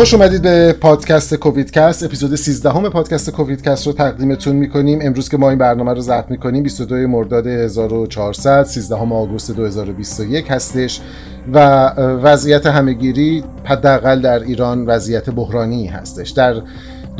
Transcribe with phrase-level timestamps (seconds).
[0.00, 2.02] خوش اومدید به پادکست کوویدکست.
[2.02, 4.98] اپیزود 13 همه پادکست کوویدکست رو تقدیمتون می‌کنیم.
[5.02, 11.00] امروز که ما این برنامه رو ضبط می‌کنیم 22 مرداد 1400 13 آگوست 2021 هستش
[11.52, 11.58] و
[12.22, 16.30] وضعیت همهگیری حداقل در ایران وضعیت بحرانی هستش.
[16.30, 16.54] در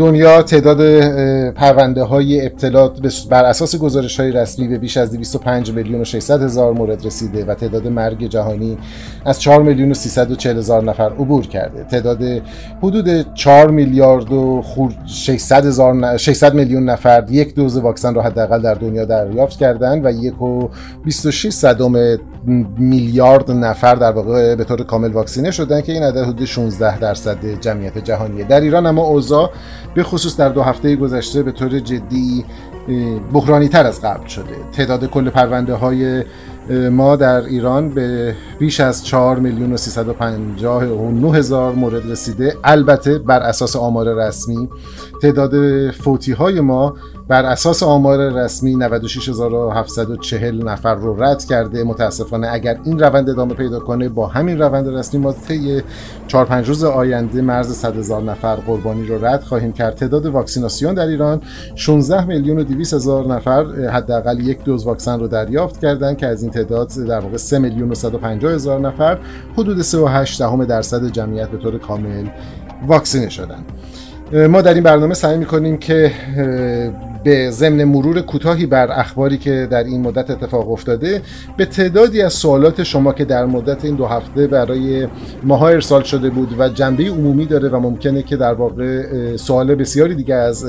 [0.01, 1.01] دنیا تعداد
[1.51, 2.93] پرونده های ابتلا
[3.31, 7.45] بر اساس گزارش های رسمی به بیش از 205 میلیون و 600 هزار مورد رسیده
[7.45, 8.79] و تعداد مرگ جهانی
[9.25, 11.85] از 4 میلیون و 340 هزار نفر عبور کرده.
[11.85, 12.23] تعداد
[12.83, 14.63] حدود 4 میلیارد و
[15.07, 20.11] 600 هزار 600 میلیون نفر یک دوز واکسن را حداقل در دنیا دریافت کردند و
[20.11, 20.69] یک و
[21.05, 22.19] 26 صدم
[22.79, 27.61] میلیارد نفر در واقع به طور کامل واکسینه شدن که این عدد حدود 16 درصد
[27.61, 29.51] جمعیت جهانیه در ایران اما اوضاع
[29.95, 32.45] به خصوص در دو هفته گذشته به طور جدی
[33.33, 34.57] بحرانی تر از قبل شده.
[34.73, 36.25] تعداد کل پرونده های
[36.91, 42.57] ما در ایران به بیش از 4 میلیون و 359 هزار مورد رسیده.
[42.65, 44.69] البته بر اساس آمار رسمی
[45.23, 46.95] تعداد فوتی های ما
[47.31, 51.85] بر اساس آمار رسمی 96740 نفر رو رد کرده.
[51.85, 55.83] متاسفانه اگر این روند ادامه پیدا کنه با همین روند رسمی ما طی
[56.29, 59.95] 4 5 روز آینده مرز 100 هزار نفر قربانی رو رد خواهیم کرد.
[59.95, 61.41] تعداد واکسیناسیون در ایران
[61.75, 66.43] 16 میلیون و 200 هزار نفر حداقل یک دوز واکسن رو دریافت کردند که از
[66.43, 69.19] این تعداد در واقع 3 میلیون و 150 هزار نفر
[69.53, 72.27] حدود 3.8 درصد جمعیت به طور کامل
[72.87, 73.65] واکسینه شدند
[74.33, 76.13] ما در این برنامه سعی می‌کنیم که
[77.25, 81.23] به ضمن مرور کوتاهی بر اخباری که در این مدت اتفاق افتاده
[81.57, 85.09] به تعدادی از سوالات شما که در مدت این دو هفته برای
[85.43, 89.03] ماها ارسال شده بود و جنبه عمومی داره و ممکنه که در واقع
[89.37, 90.67] سوال بسیاری دیگه از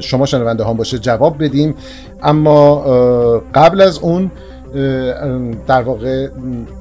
[0.00, 1.74] شما شنونده ها باشه جواب بدیم.
[2.22, 2.80] اما
[3.54, 4.30] قبل از اون
[5.66, 6.28] در واقع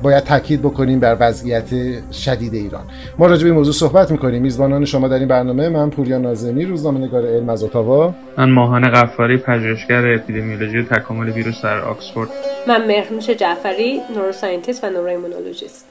[0.04, 1.70] باید تاکید بکنیم بر وضعیت
[2.12, 2.84] شدید ایران.
[3.18, 4.42] ما راجع به این موضوع صحبت می‌کنیم.
[4.42, 8.14] میزبانان شما در این برنامه من پوریا نازمی روزنامه نگار علم از اتاوا.
[8.38, 12.30] من ماهان قفاری پژوهشگر اپیدمیولوژی و تکامل ویروس در آکسفورد.
[12.68, 15.86] من مهرنوش جعفری نوروساینتیست و نوروایمونولوژیست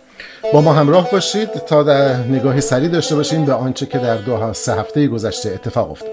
[0.52, 4.52] با ما همراه باشید تا در نگاهی سریع داشته باشیم به آنچه که در دو
[4.52, 6.10] سه هفته گذشته اتفاق افتاد.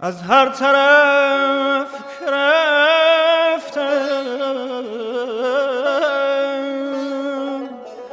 [0.00, 1.88] از هر طرف
[2.28, 3.90] رفتم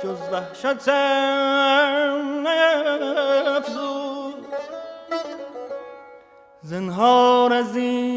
[0.03, 1.67] جز وحشتم
[3.57, 4.45] افزود
[6.61, 8.16] زنهار از این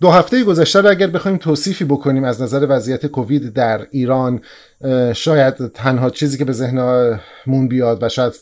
[0.00, 4.40] دو هفته گذشته اگر بخوایم توصیفی بکنیم از نظر وضعیت کووید در ایران
[5.14, 8.32] شاید تنها چیزی که به ذهنمون بیاد و شاید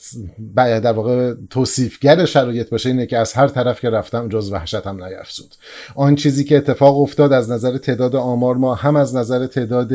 [0.56, 5.54] در واقع توصیفگر شرایط باشه اینه که از هر طرف که رفتم جز وحشتم نیفزود
[5.94, 9.92] آن چیزی که اتفاق افتاد از نظر تعداد آمار ما هم از نظر تعداد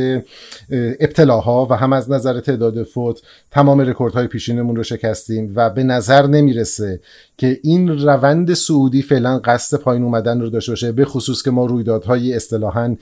[1.00, 3.22] ابتلاها و هم از نظر تعداد فوت
[3.52, 7.00] تمام رکوردهای پیشینمون رو شکستیم و به نظر نمی‌رسه
[7.38, 11.66] که این روند سعودی فعلا قصد پایین اومدن رو داشته باشه به خصوص که ما
[11.66, 12.96] رویدادهای اصطلاحا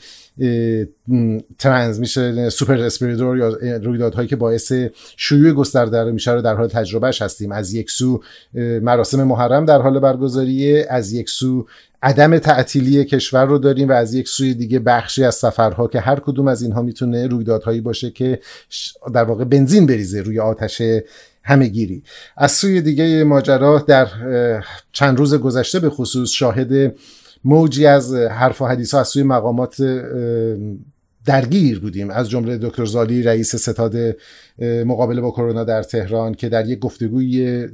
[1.58, 4.74] ترنز میشه سوپر اسپریدور یا رویدادهایی که باعث
[5.18, 7.52] شیوع گسترده میشه رو در حال تجربهش هستیم.
[7.52, 8.22] از یک سو
[8.82, 11.68] مراسم محرم در حال برگزاری از یک سو
[12.04, 16.20] عدم تعطیلی کشور رو داریم و از یک سوی دیگه بخشی از سفرها که هر
[16.20, 18.40] کدوم از اینها می‌تونه رویدادهایی باشه که
[19.14, 20.82] در واقع بنزین بریزه روی آتش
[21.44, 22.04] همهگیری.
[22.38, 24.08] از سوی دیگه ماجرا در
[24.92, 26.96] چند روز گذشته به خصوص شاهد
[27.48, 29.82] موجی از حرف و حدیث ها از سوی مقامات
[31.26, 32.10] درگیر بودیم.
[32.10, 33.96] از جمله دکتر زالی رئیس ستاد
[34.60, 37.68] مقابله با کرونا در تهران که در یک گفتگوی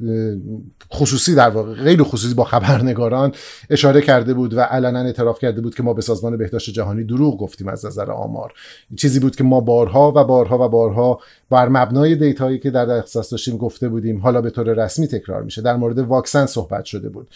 [0.94, 3.32] خصوصی در واقع غیر خصوصی با خبرنگاران
[3.70, 7.40] اشاره کرده بود و علنا اعتراف کرده بود که ما به سازمان بهداشت جهانی دروغ
[7.40, 8.54] گفتیم از نظر آمار.
[8.96, 11.20] چیزی بود که ما بارها و بارها و بارها
[11.50, 15.62] بر مبنای دیتایی که در اختصاص داشتیم گفته بودیم حالا به طور رسمی تکرار میشه.
[15.62, 17.28] در مورد واکسن صحبت شده بود.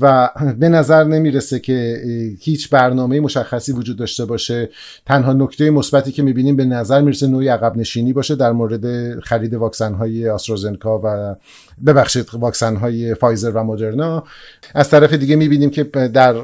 [0.00, 2.02] و به نظر نمی‌رسه که
[2.40, 4.68] هیچ برنامه مشخصی وجود داشته باشه.
[5.06, 9.20] تنها نکته مثبتی که می‌بینیم به نظر می‌رسه نوعی عقب نشینی باشه در مورد مورد
[9.20, 11.36] خرید واکسن های آسترازنکا و
[11.86, 14.24] ببخشید واکسن های فایزر و مدرنا.
[14.74, 16.34] از طرف دیگه می‌بینیم که در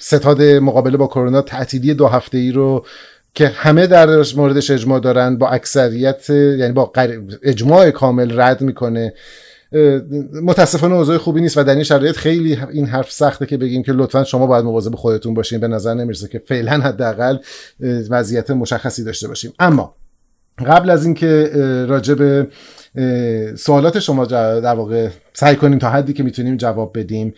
[0.00, 2.86] ستاد مقابله با کرونا تعطیلی دو هفته ای رو
[3.34, 6.92] که همه در موردش اجماع دارن با اکثریت یعنی با
[7.42, 9.14] اجماع کامل رد می‌کنه.
[10.42, 13.92] متاسفانه اوضاع خوبی نیست و در این شرایط خیلی این حرف سخته که بگیم که
[13.92, 15.60] لطفا شما باید مواظب خودتون باشین.
[15.60, 17.36] به نظر نمی‌رسه که فعلا حداقل
[18.10, 19.52] وضعیت مشخصی داشته باشیم.
[19.58, 19.94] اما
[20.58, 21.50] قبل از اینکه
[21.88, 22.48] راجع به
[23.56, 27.34] سوالات شما در واقع سعی کنیم تا حدی که می‌تونیم جواب بدیم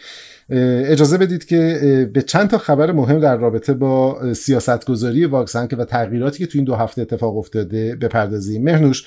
[0.51, 5.85] اجازه بدید که به چند تا خبر مهم در رابطه با سیاستگذاری واکسن که و
[5.85, 8.63] تغییراتی که تو این دو هفته اتفاق افتاده بپردازیم.
[8.63, 9.05] مهنوش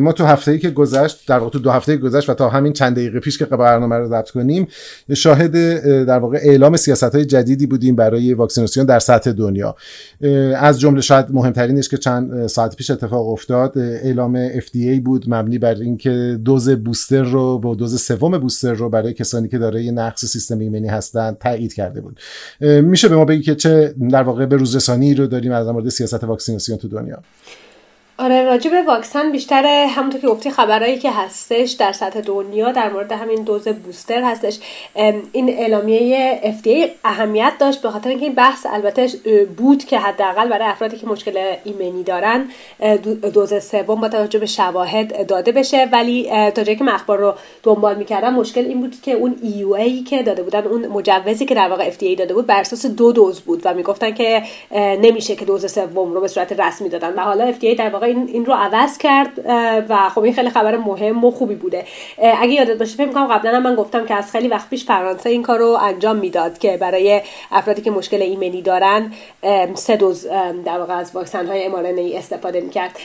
[0.00, 2.72] ما تو هفته ای که گذشت در واقع تو دو هفته گذشت و تا همین
[2.72, 4.66] چند دقیقه پیش که برنامه رو ضبط کنیم
[5.14, 5.52] شاهد
[6.04, 9.76] در واقع اعلام سیاست های جدیدی بودیم برای واکسیناسیون در سطح دنیا.
[10.56, 15.74] از جمله شاید مهمترینش که چند ساعت پیش اتفاق افتاد اعلام FDA بود مبنی بر
[15.74, 20.59] اینکه دوز بوستر رو با دوز سوم بوستر رو برای کسانی که دارای نقص سیستم
[20.64, 22.20] ایمنی هستند تایید کرده بود.
[22.60, 26.24] میشه به ما بگی که چه در واقع به روزرسانی رو داریم از مورد سیاست
[26.24, 27.22] واکسیناسیون تو دنیا؟
[28.20, 32.90] آره راجع به واکسن بیشتر همونطور که گفتی خبرهایی که هستش در سطح دنیا در
[32.92, 34.58] مورد همین دوز بوستر هستش.
[35.32, 39.08] این اعلامیه FDA اهمیت داشت به خاطر اینکه این بحث البته
[39.56, 42.48] بود که حداقل برای افرادی که مشکل ایمنی دارن
[43.34, 45.88] دوز سوم با توجه به شواهد داده بشه.
[45.92, 50.08] ولی تا جایی که من اخبار رو دنبال می‌کردم مشکل این بود که اون EUA
[50.08, 53.40] که داده بودن اون مجوزی که در واقع FDA داده بود بر اساس دو دوز
[53.40, 54.42] بود و می‌گفتن که
[54.76, 57.14] نمیشه که دوز سوم رو به صورت رسمی دادن.
[57.14, 59.32] و حالا FDA در واقع این, این رو عوض کرد
[59.88, 61.84] و خب این خیلی خبر مهم و خوبی بوده.
[62.18, 65.42] اگه یادت باشه فکر کنم قبلا من گفتم که از خیلی وقت پیش فرانسه این
[65.42, 67.20] کار رو انجام می‌داد که برای
[67.52, 69.12] افرادی که مشکل ایمنی دارن
[69.74, 70.26] سه دوز
[70.64, 71.62] در واقع از واکسن های
[71.98, 72.98] ای استفاده می‌کرد.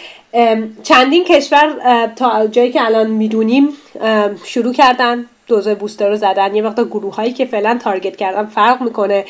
[0.84, 1.74] چندین کشور
[2.16, 3.70] تا جایی که الان می‌دونیم
[4.44, 5.26] شروع کردن.
[5.48, 9.26] دوز بوستر رو زدن یه مقدار گروه هایی که فعلا تارگت کردن فرق می‌کنه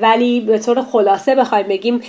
[0.00, 2.00] ولی به طور خلاصه بخوایم بگیم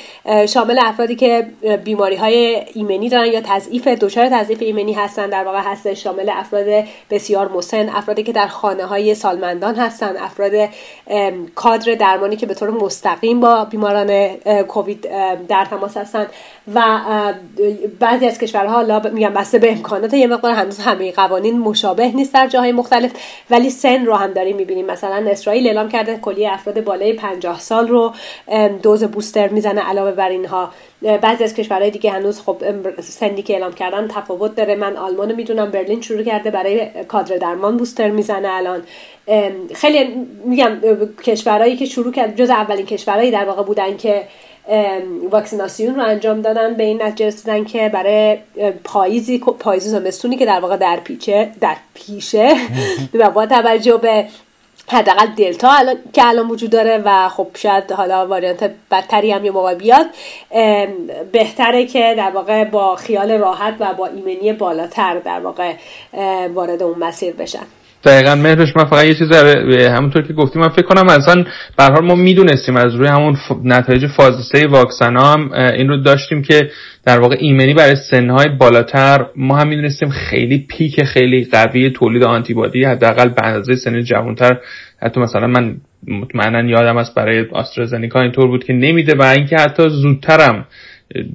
[0.47, 1.47] شامل افرادی که
[1.83, 5.93] بیماری های ایمنی دارن یا تضعیف دچار تضعیف ایمنی هستن در واقع هست.
[5.93, 10.69] شامل افراد بسیار مسن افرادی که در خانه های سالمندان هستن افراد
[11.55, 14.27] کادر درمانی که به طور مستقیم با بیماران
[14.67, 15.01] کووید
[15.47, 16.27] در تماس هستن.
[16.75, 16.83] و
[17.99, 22.33] بعضی از کشورها حالا میگم بسته به امکانات یه مقدار هنوز همه قوانین مشابه نیست
[22.33, 23.11] در جاهای مختلف
[23.49, 24.85] ولی سن رو هم داریم می‌بینیم.
[24.85, 28.13] مثلا اسرائیل اعلام کرده کلی افراد بالای 50 سال رو
[28.83, 30.69] دوز بوستر می‌زنه علاوه بر اینها.
[31.21, 32.57] بعضی از کشورهای دیگه هنوز خب
[33.01, 34.75] سنی که اعلام کردن تفاوت داره.
[34.75, 38.81] من آلمان می‌دونم برلین شروع کرده برای کادر درمان بوستر می‌زنه الان.
[39.75, 40.77] خیلی میگم
[41.23, 44.23] کشورهایی که شروع کرد جز اولین کشورهایی در واقع بودن که
[45.31, 46.73] واکسیناسیون رو انجام دادن.
[46.73, 48.37] به این نتیجه رسیدن که برای
[48.83, 52.55] پاییزی پاییز زمستونی که در واقع در پیچه در پیشه.
[53.19, 54.27] و با توجه به
[54.87, 59.51] حداقل دلتا الان که الان وجود داره و خب شاید حالا واریانت بدتری هم یه
[59.51, 60.05] موقع بیاد
[61.31, 65.73] بهتره که در واقع با خیال راحت و با ایمنی بالاتر در واقع
[66.53, 67.65] وارد اون مسیر بشن.
[68.05, 69.31] دقیقا مهرش من فقط یه چیز
[69.87, 71.45] همونطور که گفتیم من فکر کنم اصلا
[71.77, 76.69] به ما می‌دونستیم از روی همون نتایج فاز 3 واکسن هم این رو داشتیم که
[77.05, 82.83] در واقع ایمنی برای سنهای بالاتر ما هم می‌دونستیم خیلی پیک خیلی قوی تولید آنتیبادی
[82.83, 84.57] حداقل به اندازه سن جوانتر.
[85.01, 85.75] حتی مثلا من
[86.07, 90.65] مطمئنا یادم است برای آسترازنیکا اینطور بود که نمیده و اینکه حتی زودترم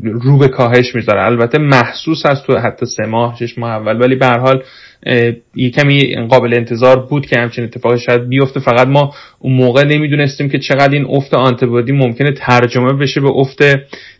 [0.02, 1.24] رو به کاهش می‌ذاره.
[1.24, 4.62] البته محسوس هست تو حتی سه ماه شش ماه اول ولی به حال
[5.54, 8.60] یه کمی قابل انتظار بود که همچین اتفاقی شاید بیفته.
[8.60, 13.62] فقط ما اون موقع نمی‌دونستیم که چقدر این افت آنتیبادی ممکنه ترجمه بشه به افت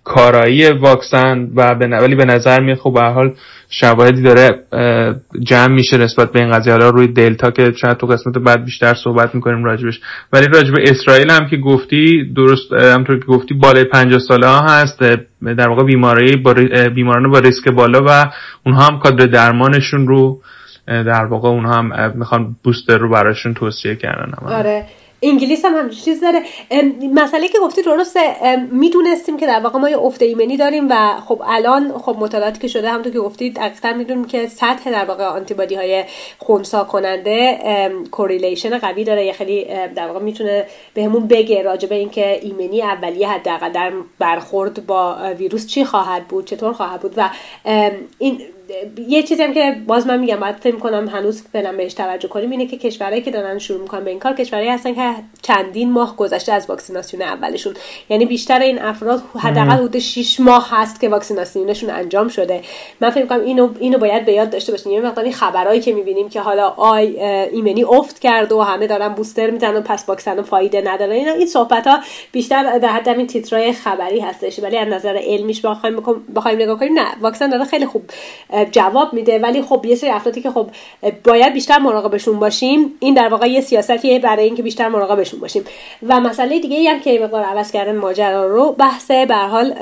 [0.04, 3.34] کارایی واکسن و به ولی به نظر میاد خب به حال
[3.70, 4.50] شواهدی داره
[5.42, 6.72] جمع میشه نسبت به این قضیه.
[6.72, 10.00] حالا روی دلتا که شاید تو قسمت بعد بیشتر صحبت می‌کنیم راجبش.
[10.32, 14.98] ولی راجب اسرائیل هم که گفتی درست همطور که گفتی بالای 50 ساله ها هست
[15.56, 16.54] در واقع بیماری با
[16.94, 18.32] بیماران با ریسک بالا و
[18.66, 20.40] اونها هم کادر درمانشون رو
[20.88, 24.32] در واقع اونها هم می‌خوان booster رو براشون توصیه کردن.
[24.46, 24.84] آره.
[25.22, 26.42] انگلیس هم همچین چیز داره
[27.14, 28.20] مسئله که گفتی درسته.
[28.72, 30.94] می‌دونستیم که در واقع ما یه افت ایمنی داریم و
[31.28, 35.24] خب الان خب مطالعاتی که شده همونطور که گفتید دقیقا می‌دونیم که سطح در واقع
[35.24, 36.04] آنتیبادی های
[36.38, 37.58] خونسا کننده
[38.10, 39.26] correlation قوی داره.
[39.26, 39.66] یه خیلی
[39.96, 40.64] در واقع می‌تونه
[40.94, 46.44] بهمون بگه راجع به اینکه ایمنی اولیه حداقل در برخورد با ویروس چی خواهد بود
[46.44, 47.30] چطور خواهد بود و
[48.18, 48.40] این
[49.08, 52.50] یه چیزی هم که باز من میگم باید فکر کنم هنوز فعلا بهش توجه کنیم
[52.50, 56.16] اینه که کشورهایی که دارن شروع می‌کنن به این کار کشورهایی هستن که چندین ماه
[56.16, 57.74] گذشته از واکسیناسیون اولشون.
[58.08, 62.62] یعنی بیشتر این افراد حداقل حدود 6 ماه هست که واکسیناسیونشون انجام شده.
[63.00, 64.92] من فکر می‌کنم اینو اینو باید به یاد داشته باشیم.
[64.92, 69.50] یه مقداری خبرایی که می‌بینیم که حالا آی ایمنی افت کرد و همه دارن بوستر
[69.50, 71.14] می‌زنن پس واکسن فایده نداره.
[71.14, 71.98] اینا این صحبت ها
[72.32, 74.58] بیشتر در حد این تیترای خبری هستش.
[74.58, 76.98] ولی از نظر علمیش بخوایم بخوایم نگاه کنیم.
[76.98, 78.02] نه واکسن داره خیلی خوب
[78.64, 80.66] جواب میده ولی خب یه سری افرادی که خب
[81.24, 85.64] باید بیشتر مراقبشون باشیم این در واقع یه سیاستیه برای اینکه بیشتر مراقبشون باشیم.
[86.08, 89.74] و مسئله دیگه ای هم که مقدار عوض کردن ماجرا رو بحث به حال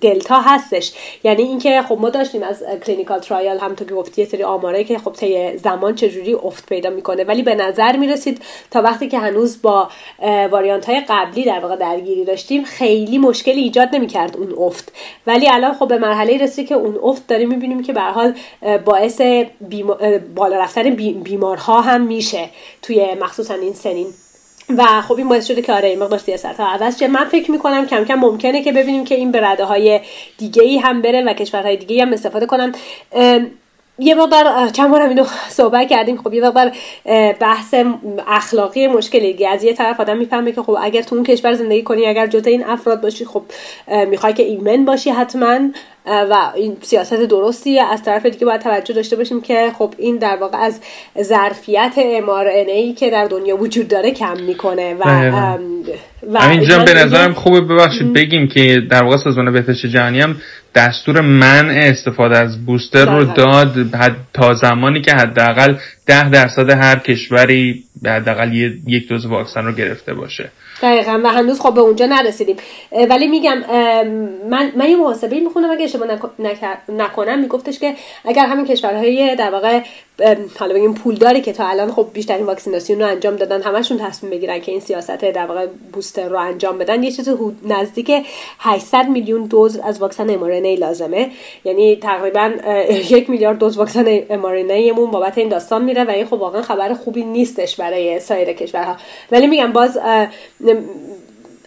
[0.00, 0.92] دلتا هستش.
[1.24, 4.98] یعنی اینکه خب ما داشتیم از clinical trial هم تو گفتی یه سری آماره که
[4.98, 7.24] خب طی زمان چجوری افت پیدا می‌کنه.
[7.24, 9.88] ولی به نظر می‌رسید تا وقتی که هنوز با
[10.50, 14.92] واریانت های قبلی در واقع درگیری داشتیم خیلی مشکلی ایجاد نمی‌کرد اون افت.
[15.26, 18.34] ولی الان خب به مرحله رسید که اون افت داریم می‌بینیم که به حال
[18.84, 19.20] باعث
[20.34, 20.90] بالا رفتن
[21.24, 22.48] بیمارها هم میشه
[22.82, 24.06] توی مخصوصا این سنین.
[24.76, 27.08] و خب این باعث شده که آره این مقدار سیاست ها عوض شه.
[27.08, 30.00] من فکر می‌کنم کم کم ممکنه که ببینیم که این به رده های
[30.38, 32.74] دیگه ای هم بره و کشورهای دیگه هم استفاده کنن.
[33.98, 35.24] یه مقدار چند بار اینو
[35.58, 36.16] صحبت کردیم.
[36.16, 36.72] خب یه مقدار
[37.40, 37.74] بحث
[38.28, 39.48] اخلاقی مشکلی دیگه.
[39.48, 42.50] از یه طرف آدم می‌فهمه که خب اگر تو اون کشور زندگی کنی اگر جزء
[42.50, 43.42] این افراد باشی خب
[44.08, 45.58] می‌خوای که ایمن باشی حتما.
[46.06, 50.36] و این سیاست درستیه از طرف دیگه باید توجه داشته باشیم که خب این در
[50.36, 50.80] واقع از
[51.22, 55.04] ظرفیت ای که در دنیا وجود داره کم می‌کنه و
[56.32, 60.36] و اینجا به نظرم خوبه ببخشید بگیم که در واقع سازمان بهداشت جهانی هم
[60.74, 63.74] دستور منع استفاده از بوستر رو داد
[64.34, 65.74] تا زمانی که حداقل
[66.06, 68.52] ده درصد هر کشوری حداقل
[68.86, 70.50] یک دوز واکسن رو گرفته باشه.
[70.82, 72.56] دقیقا و هنوز خب به اونجا نرسیدیم.
[73.10, 73.58] ولی میگم
[74.48, 75.70] من من یه محاسبه می‌خونم.
[75.70, 76.08] اگه اشتباه
[76.88, 77.94] نکنم میگفتش که
[78.24, 79.80] اگر همین کشورهای در واقع
[80.58, 84.60] حالا بگیم پولداری که تا الان خب بیشترین واکسیناسیون رو انجام دادن همشون تصمیم بگیرن
[84.60, 87.02] که این سیاست در واقع بوستر رو انجام بدن.
[87.02, 87.28] یه چیز
[87.64, 88.12] نزدیک
[88.58, 91.30] 800 میلیون دوز از واکسن ای لازمه.
[91.64, 92.52] یعنی تقریبا
[92.90, 94.22] یک میلیارد دوز واکسن
[94.96, 98.96] مون بابت این داستان میره و این خب واقعا خبر خوبی نیستش برای سایر کشورها.
[99.32, 99.98] ولی میگم باز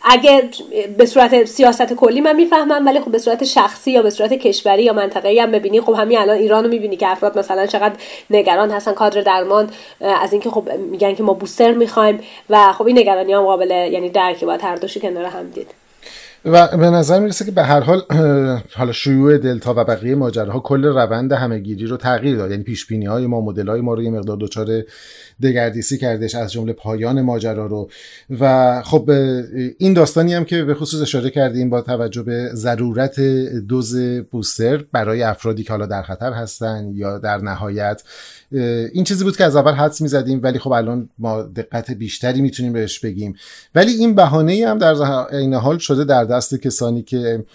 [0.04, 0.50] اگه
[0.98, 4.84] به صورت سیاست کلی من می‌فهمم ولی خب به صورت شخصی یا به صورت کشوری
[4.84, 7.96] یا منطقه‌ای هم ببینی خب همین الان ایران رو می‌بینی که افراد مثلا چقدر
[8.30, 9.70] نگران هستن کادر درمان
[10.02, 12.20] از اینکه خب میگن که ما بوستر می‌خوایم
[12.50, 15.68] و خب این نگرانی هم قابل یعنی درکی باید هر کنار هم دید.
[16.46, 18.02] و به نظر می‌رسه که به هر حال
[18.76, 22.52] حالا شیوع دلتا و بقیه ماجراها کل روند همهگیری رو تغییر داد.
[22.52, 24.68] یعنی پیش بینی های ما مدل های ما رو یه مقدار دچار
[25.44, 27.90] دگردیسی کردش از جمله پایان ماجرا رو.
[28.40, 29.10] و خب
[29.78, 33.20] این داستانی هم که به خصوص اشاره کردیم با توجه به ضرورت
[33.68, 33.98] دوز
[34.32, 38.04] بوستر برای افرادی که حالا در خطر هستن یا در نهایت
[38.94, 42.74] این چیزی بود که از اول حدس می‌زدیم ولی خب الان ما دقت بیشتری می‌تونیم
[42.74, 43.36] بهش بگیم.
[43.76, 45.02] ولی این بهانه هم در
[45.36, 47.46] این حال شده در دست کسانی که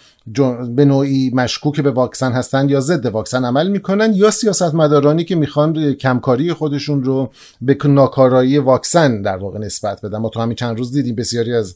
[0.75, 5.93] به نوعی مشکوک به واکسن هستند یا ضد واکسن عمل می‌کنن یا سیاستمدارانی که می‌خوان
[5.93, 7.31] کمکاری خودشون رو
[7.61, 10.17] به ناکارایی واکسن در واقع نسبت بدن.
[10.17, 11.75] ما تو همین چند روز دیدیم بسیاری از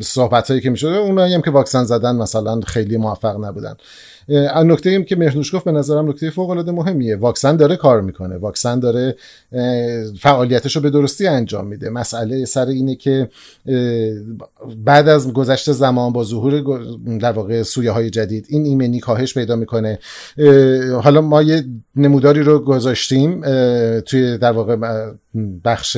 [0.00, 3.74] صحبت هایی که می‌شده اونایی هم که واکسن زدن مثلا خیلی موفق نبودن.
[4.64, 7.16] نکته ایم که مهنوش گفت به نظرم نکته فوق العاده مهمیه.
[7.16, 8.36] واکسن داره کار می‌کنه.
[8.36, 9.16] واکسن داره
[10.20, 11.90] فعالیتش رو به درستی انجام میده.
[11.90, 13.28] مسئله سر اینه که
[14.84, 16.60] بعد از گذشته زمان با ظهور
[17.18, 19.98] در واقع سویه های جدید این ایمنی کاهش پیدا می‌کنه.
[21.02, 21.64] حالا ما یه
[21.96, 23.40] نموداری رو گذاشتیم
[24.00, 24.76] توی در واقع
[25.64, 25.96] بخش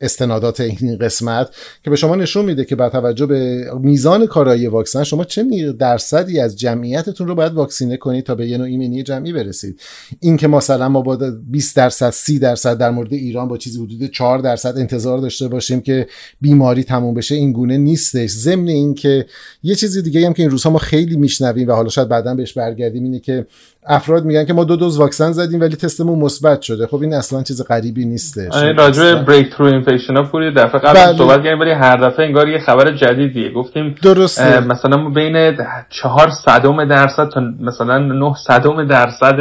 [0.00, 1.48] استنادات این قسمت
[1.84, 6.40] که به شما نشون میده که با توجه به میزان کارایی واکسن شما چه درصدی
[6.40, 9.80] از جمعیتتون رو باید واکسینه کنید تا به یه نوع ایمنی جمعی برسید؟
[10.20, 11.16] این که مثلا ما با
[11.50, 15.80] 20 درصد 30 درصد در مورد ایران با چیزی حدود 4 درصد انتظار داشته باشیم
[15.80, 16.06] که
[16.40, 18.30] بیماری تموم بشه این گونه نیستش.
[18.30, 19.26] ضمن اینکه
[19.62, 22.52] یه چیزی دیگه هم که این روزها ما خیلی میشنویم و حالا شاید بعدا بهش
[22.52, 23.46] برگردیم اینه که
[23.86, 26.86] افراد میگن که ما دو دوز واکسن زدیم ولی تستمون مثبت شده.
[26.86, 28.52] خب این اصلا چیز غریبی نیستش.
[28.52, 31.18] آره، راجع به بریک through infection ها پوری دفعه قبل بله.
[31.18, 33.52] صحبت کردیم ولی هر دفعه انگار یه خبر جدیدیه.
[33.52, 34.60] گفتیم درسته.
[34.60, 35.56] مثلا ما بین
[35.90, 39.36] 4 صدم درصد تا مثلا 9 صدم درصد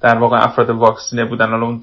[0.00, 1.50] در واقع افراد واکسینه بودن.
[1.50, 1.80] حالا اون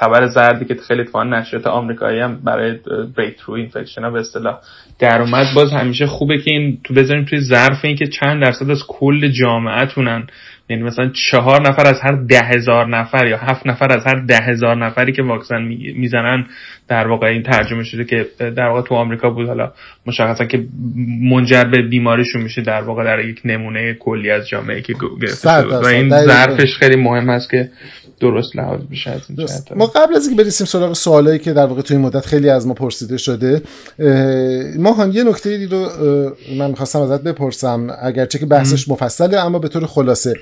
[0.00, 2.78] خبر زردی که خیلی تو اون نشریات آمریکایی هم برای
[3.16, 4.58] breakthrough infection ها به اصطلاح
[4.98, 5.46] در اومد.
[5.54, 10.26] باز همیشه خوبه که اینو بذاریم توی ظرف این که چند درصد از کل جامعتونن
[10.68, 14.38] یعنی مثلا چهار نفر از هر ده هزار نفر یا هفت نفر از هر ده
[14.38, 15.62] هزار نفری که واکسن
[15.96, 16.46] می‌زنن
[16.88, 19.46] در واقع این ترجمه شده که در واقع تو آمریکا بود.
[19.46, 19.72] حالا
[20.06, 20.64] مشخصا که
[21.22, 25.86] منجر به بیماریشون میشه در واقع در یک نمونه کلی از جامعه که گرفته و
[25.86, 27.68] این ظرفش خیلی مهم است که
[28.20, 29.22] درست لحاظ بشه
[29.76, 32.66] ما قبل از اینکه برسیم سراغ سوالایی که در واقع توی این مدت خیلی از
[32.66, 33.62] ما پرسیده شده
[34.78, 35.88] ماهان یه نکته رو
[36.58, 40.34] من می‌خواستم ازت بپرسم اگرچه که بحثش مفصله اما به طور خلاصه.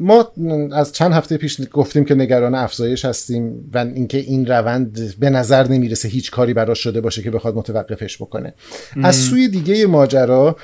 [0.00, 0.32] ما
[0.72, 5.68] از چند هفته پیش گفتیم که نگران افزایش هستیم و اینکه این روند به نظر
[5.68, 8.54] نمی‌رسه هیچ کاری براش شده باشه که بخواد متوقفش بکنه.
[9.02, 10.56] از سوی دیگه ماجرا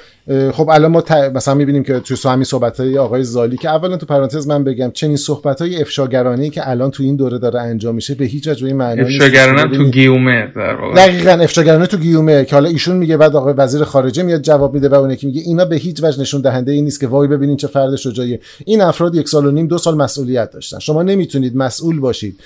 [0.52, 4.06] خب الان ما مثلا می‌بینیم که تو همین صحبت های آقای زالی که اولا تو
[4.06, 8.14] پرانتز من بگم چنین صحبت های افشاگرانی که الان تو این دوره داره انجام میشه
[8.14, 10.94] به هیچ وجه معنی افشاگرانه تو گیومه در واقع.
[10.94, 14.88] دقیقاً افشاگرانه تو گیومه که حالا ایشون میگه بعد آقای وزیر خارجه میاد جواب میده
[14.88, 17.56] و اون یکی میگه اینا به هیچ وجه نشون دهنده این نیست که وای ببینین
[17.56, 20.78] چه فرد شجاعی این افراد یک سال و نیم دو سال مسئولیت داشتن.
[20.78, 22.40] شما نمی‌تونید مسئول باشید.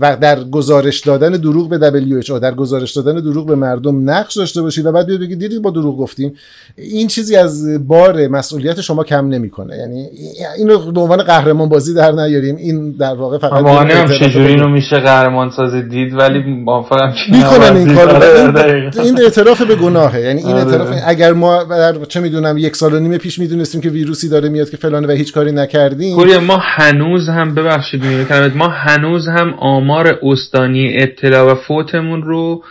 [0.00, 4.62] و در گزارش دادن دروغ به WHO در گزارش دادن دروغ به مردم نقش داشته
[4.62, 6.32] باشید و بعد بیاد بگید دیدید با دروغ گفتیم.
[6.76, 9.76] این چیزی از بار مسئولیت شما کم نمی‌کنه.
[9.76, 10.08] یعنی
[10.58, 12.56] اینو به عنوان قهرمان بازی در نیاریم.
[12.56, 17.94] این در واقع فقط هم چجوری اینو میشه قهرمان سازی دید ولی موافقم می‌کنن این
[17.94, 18.22] کارو.
[19.02, 20.20] این اعتراف به گناهه.
[20.20, 20.64] یعنی این آره.
[20.64, 24.48] اعتراف اگر ما در چه می‌دونم یک سال و نیم پیش می‌دونستیم که ویروسی داره
[24.48, 26.38] میاد که فلانه و هیچ کاری نکردیم.
[26.38, 28.02] ما هنوز هم ببخشید
[28.56, 32.62] ما هنوز هم آمار استانی اطلاع و فوتمون رو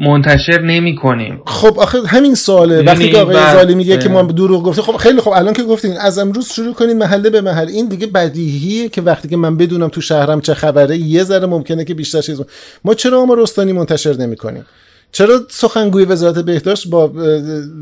[0.00, 4.22] منتشر نمی کنیم خب آخه همین ساله یعنی وقتی که آقای زالی میگه که ما
[4.22, 7.68] دروغ گفته خب خیلی خب الان که گفتین از امروز شروع کنین محله به محل
[7.68, 11.84] این دیگه بدیهیه که وقتی که من بدونم تو شهرم چه خبره یه ذره ممکنه
[11.84, 12.40] که بیشتر چیز
[12.84, 14.64] ما چرا آمار استانی منتشر نمی کنیم
[15.12, 17.12] چرا سخنگوی وزارت بهداشت با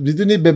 [0.03, 0.55] می‌دونی به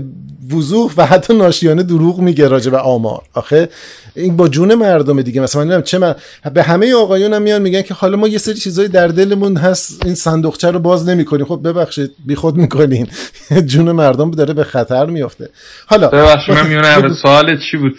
[0.52, 3.22] وضوح و حتی ناشیانه دروغ میگه راجع به آمار.
[3.34, 3.68] آخه
[4.14, 5.40] این با جون مردم دیگه.
[5.40, 6.14] مثلا من چه من
[6.54, 10.06] به همه آقایون هم میان میگن که حالا ما یه سری چیزای در دلمون هست
[10.06, 11.46] این صندوقچه رو باز نمی‌کنیم.
[11.46, 13.08] خب ببخشید بیخود می‌کنین.
[13.66, 15.48] جون مردم داره به خطر میفته
[15.86, 17.94] حالا ببخشید من میونه سوال چی بود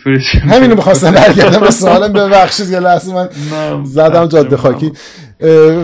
[0.50, 2.14] همینو می‌خواستم برگردم به سوالم.
[2.14, 3.30] ببخشید یه لحظه من
[3.86, 4.92] زدم جاده خاکی.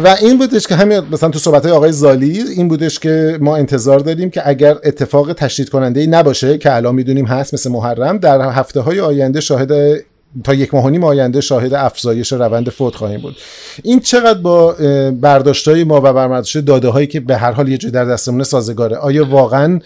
[0.04, 4.00] و این بودش که همین مثلا تو صحبت آقای زالی این بودش که ما انتظار
[4.00, 8.42] داریم که اگر اتفاق تشدید کننده ای نباشه که الان می‌دونیم هست مثل محرم در
[8.42, 9.72] هفته های آینده شاهد
[10.44, 13.36] تا یک ماه نیم آینده شاهد افزایش روند فوت خواهیم بود.
[13.84, 14.76] این چقدر با
[15.22, 18.96] برداشتهای ما و برمرداشت داده هایی که به هر حال یه جای در دستمون سازگاره
[18.96, 19.80] آیا واقعا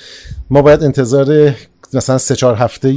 [0.49, 1.55] ما باید انتظار
[1.93, 2.91] مثلا سه چهار هفته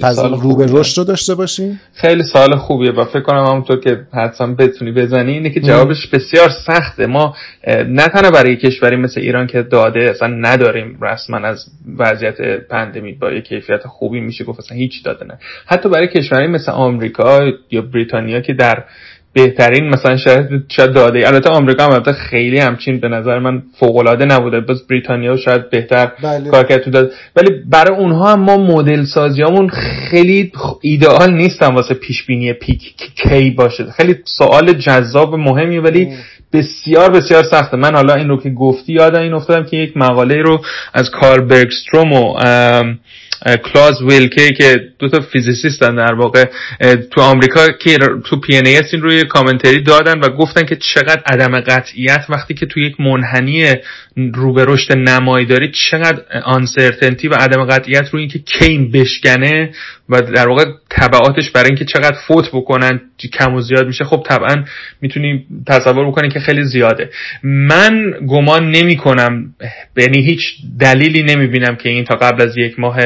[0.00, 2.92] فضل رو به رشد رو داشته باشیم خیلی سال خوبیه.
[2.92, 7.06] و فکر کنم همونطور که حتما بتونی بزنی اینه که جوابش بسیار سخته.
[7.06, 7.36] ما
[7.68, 11.66] نه تنها برای کشوری مثل ایران که داده اصلا نداریم رسما از
[11.98, 15.38] وضعیت پندمی با یک کیفیت خوبی میشه گفت اصلا هیچ داده نه.
[15.66, 18.84] حتی برای کشوری مثل آمریکا یا بریتانیا که در
[19.34, 21.28] بهترین مثلا شاید شاید داده.
[21.28, 24.60] البته آمریکا هم البته خیلی همچین به نظر من فوق العاده نبوده.
[24.60, 26.50] بس بریتانیا شاید بهتر بله.
[26.50, 27.12] کار کرد داد.
[27.36, 29.68] ولی برای اونها هم ما مدل سازیامون
[30.10, 33.84] خیلی ایدئال نیستن واسه پیش بینی پیک کی باشه.
[33.96, 36.08] خیلی سوال جذاب مهمی ولی
[36.52, 37.76] بسیار بسیار سخته.
[37.76, 40.60] من حالا این رو که گفتی یادم این افتادم که یک مقاله رو
[40.94, 42.34] از کار برگستروم و
[43.46, 46.44] کلاز ویلکه که دو تا physicist ن در واقع
[47.10, 52.24] تو آمریکا که تو PNAS این روی commentary دادن و گفتن که چقدر عدم قطعیت
[52.28, 53.74] وقتی که تو یک منحنی
[54.34, 55.46] رو به رشد نمایی
[55.90, 59.70] چقدر uncertainty و عدم قطعیت روی اینکه کی این بشکنه
[60.08, 60.64] و در واقع
[60.96, 63.00] تبعاتش برای اینکه چقدر فوت بکنن
[63.32, 64.64] کم و زیاد میشه خب طبعا
[65.00, 67.10] می‌تونیم تصور بکنیم که خیلی زیاده.
[67.42, 69.54] من گمان نمی کنم
[69.96, 70.40] یعنی هیچ
[70.80, 72.98] دلیلی نمی بینم که این تا قبل از یک ماه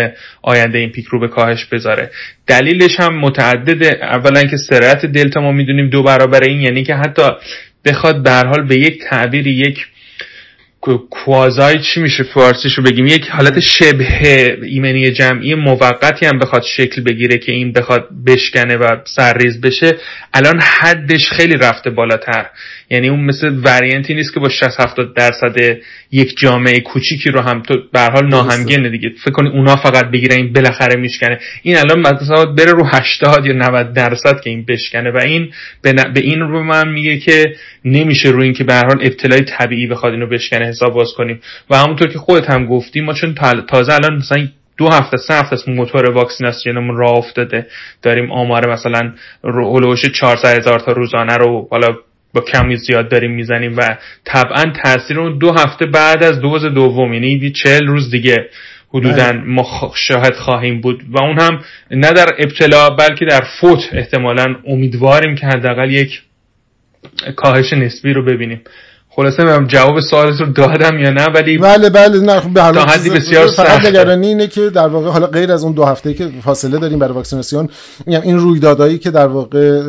[0.43, 2.11] آینده این پیک رو به کاهش بذاره.
[2.47, 7.23] دلیلش هم متعدد اولا اینکه سرعت دلتا ما می‌دونیم دو برابر این یعنی که حتی
[7.85, 9.87] بخواد به حال به یک تعبیر یک
[10.95, 17.39] کوازای چی میشه فارسیشو بگیم؟ یک حالت شبه ایمنی جمعی موقتی هم بخواد شکل بگیره
[17.39, 19.97] که این بخواد بشکنه و سرریز بشه.
[20.35, 22.47] الان حدش خیلی رفته بالاتر.
[22.91, 25.57] یعنی اون مثل وریانتی نیست که با 60 70 درصد
[26.13, 29.13] یک جامعه کوچیکی رو هم تو به حال ناهمگنه دیگه.
[29.25, 31.39] فکر کنی اونا فقط بگیره این بالاخره میشکنه.
[31.63, 35.93] این الان مثلا بره رو 80 یا 90 درصد که این بشکنه و این به,
[35.93, 40.13] به این رو من میگه که نمیشه رو این که به حال ابتلای طبیعی بخواد
[40.13, 41.41] اینو بشکنه حساب باز کنیم.
[41.71, 43.35] و همونطور که خودت هم گفتی ما چون
[43.69, 47.67] تازه الان مثلا دو هفته سه هفته از موتور واکسیناسیونمون راه افتاده.
[48.03, 49.13] داریم آمار مثلا
[49.45, 51.97] هلوش 400 هزار تا روزانه رو حالا
[52.37, 57.13] با کمی زیاد داریم می‌زنیم و طبعا تاثیر اون دو هفته بعد از دوز دوم
[57.13, 58.49] یعنی چهل روز دیگه
[58.89, 59.33] حدودا بله.
[59.33, 65.35] ما شاهد خواهیم بود و اون هم نه در ابتلا بلکه در فوت احتمالا امیدواریم
[65.35, 66.23] که حداقل یک
[67.37, 68.61] کاهش نسبی رو ببینیم
[69.17, 72.85] خلاصه من جواب سوالت رو دادم یا نه ولی بله بله نه خب به تا
[72.85, 76.29] حدی بسیار سخت نگرانی اینه که در واقع حالا غیر از اون دو هفته که
[76.45, 77.69] فاصله داریم برای واکسیناسیون
[78.07, 79.81] میگم این رویدادهایی که در واقع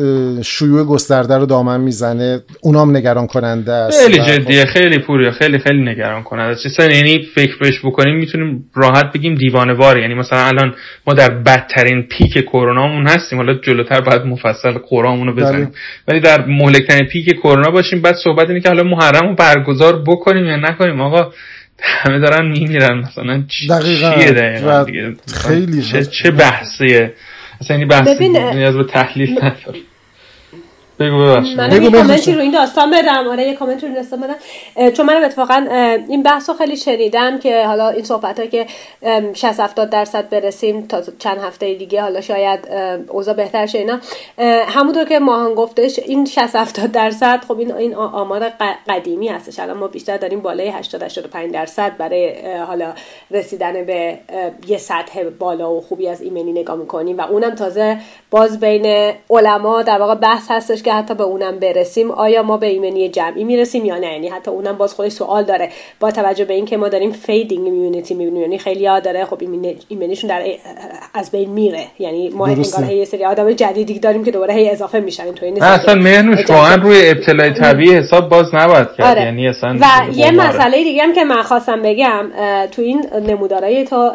[0.42, 4.70] شیوع گسترده رو دامن می‌زنه اونام نگران کننده است خیلی جدیه خب...
[4.70, 9.74] خیلی پوریه خیلی خیلی نگران کننده است یعنی فکر بهش بکنیم می‌تونیم راحت بگیم دیوانه
[9.74, 10.74] وار یعنی مثلا الان
[11.06, 13.38] ما در بدترین پیک کرونامون هستیم.
[13.38, 15.64] حالا جلوتر بعد مفصل قرامون رو بزنیم.
[15.64, 15.72] بله.
[16.08, 18.00] ولی در مهلکترین پیک کرونا باشیم.
[18.00, 21.32] بعد صحبت اینه که حالا محرم برگزار بکنیم یا نکنیم آقا
[21.80, 24.14] همه دارن میمیرن مثلا دقیقا.
[24.14, 24.86] چیه دقیقا؟
[25.34, 27.14] خیلی چه, چه بحثیه؟
[27.60, 29.78] اصلا این بحثی نیاز به تحلیل نداره
[31.00, 31.16] بگو
[31.56, 35.24] من یه کامنتی رو این داستان بدم آره یه کامنت رو داستان بدم چون من
[35.24, 35.66] اتفاقا
[36.08, 38.66] این بحث رو خیلی شنیدم که حالا این صحبت ها که
[39.34, 42.68] 60 70 درصد برسیم تا چند هفته دیگه حالا شاید
[43.08, 43.98] اوضاع بهتر شه اینا.
[44.68, 48.48] همونطور که ماهان گفتش این 60 70 درصد خب این این آمار
[48.88, 49.58] قدیمی هستش.
[49.58, 52.92] الان ما بیشتر داریم بالای 80 85 درصد برای حالا
[53.30, 54.18] رسیدن به
[54.68, 57.18] یه سطح بالا و خوبی از ایمنی نگاه می‌کنیم.
[57.18, 57.98] و اونم تازه
[58.30, 62.66] باز بین علما در واقع بحث هستش که حتی به اونم برسیم آیا ما به
[62.66, 65.68] ایمنی جمعی می‌رسیم یا نه؟ یعنی حتی اونم باز خودش سوال داره.
[66.00, 69.42] با توجه به اینکه ما داریم fading immunity می‌بینیم یعنی خیلی ها داره خب
[69.88, 70.42] ایمنیشون در
[71.14, 71.84] از بین میره.
[71.98, 75.24] یعنی ما انگار یه سری آدم جدیدی داریم که دوباره هی اضافه میشن.
[75.42, 79.06] این اصلا مهنوش واقعا روی ابتلای طبیعی حساب باز نباید کرد.
[79.06, 79.22] آره.
[79.22, 82.30] یعنی اصلا و یه مسئله دیگه هم که من خواستم بگم
[82.72, 84.10] تو این نمودارای تو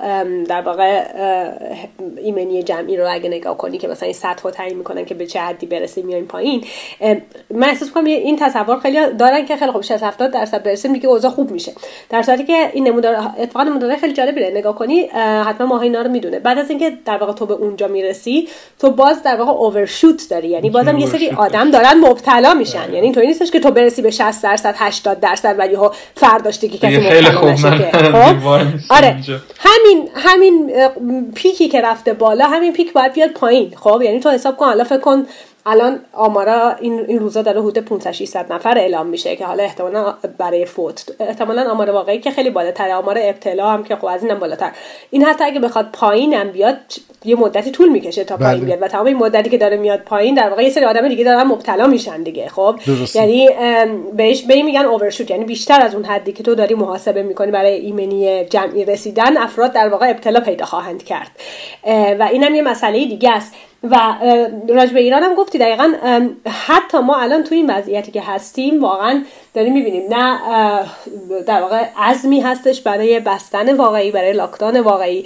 [0.50, 1.04] در واقع
[2.24, 5.26] ایمنی جمعی رو اگه نگاه کنی که مثلا این سطح رو تعیین می‌کنن که به
[5.26, 6.18] چه حدی برسیم یا
[7.00, 7.22] این
[7.52, 11.08] من احساس کنم این تصور خیلی دارن که خیلی خوب 60 70 درصد برسیم دیگه
[11.08, 11.72] اوضاع خوب میشه.
[12.10, 15.02] در صورتی که این نمودار اتفاقا نمودار خیلی جالبه نگاه کنی
[15.46, 16.40] حتما ماها اینا رو می‌دونه.
[16.40, 18.48] بعد از اینکه در واقع تو به اونجا می‌رسی
[18.80, 20.48] تو باز در واقع اوورشوت داری.
[20.48, 22.94] یعنی بازم یه سری آدم دارن مبتلا میشن.
[22.94, 26.78] یعنی اینطوری نیستش که تو برسی به 60 درصد 80 درصد ولی ها فرداش دیگه
[26.78, 28.48] کسی مبتلا نشه خب؟
[28.90, 29.18] آره.
[29.60, 30.72] همین همین
[31.36, 33.74] پیکی که رفته بالا همین پیک باید بیاد پایین.
[33.76, 35.26] خب؟ یعنی تو حساب کن حالا فکر کن
[35.66, 40.14] الان آمارا این این روزا داره حدود 500 600 نفر اعلام میشه که حالا احتمالا
[40.38, 41.06] برای فوت.
[41.20, 44.72] احتمالا آمار واقعی که خیلی بالاتر آمار ابتلا هم که خب از اینم بالاتر.
[45.10, 46.78] این حتی اگه بخواد پایینم بیاد
[47.26, 48.66] یه مدتی طول می‌کشه تا پایین بله.
[48.66, 51.24] بیاد و تمام این مدتی که داره میاد پایین در واقع یه سری آدم دیگه
[51.24, 52.76] دارن مبتلا میشن دیگه خب؟
[53.16, 53.50] یعنی
[54.14, 57.74] بهش به میگن اوورشوت یعنی بیشتر از اون حدی که تو داری محاسبه می‌کنی برای
[57.74, 61.32] ایمنی جمعی رسیدن افراد در واقع ابتلا پیدا خواهند کرد.
[62.20, 63.54] و اینم یه مسئله دیگه است.
[63.84, 64.16] و
[64.70, 65.94] راجب ایران هم گفتی دقیقا
[66.68, 70.40] حتی ما الان تو این وضعیتی که هستیم واقعا داریم می‌بینیم نه
[71.48, 75.26] در واقع عزمی هستش برای بستن واقعی برای لاکدان واقعی.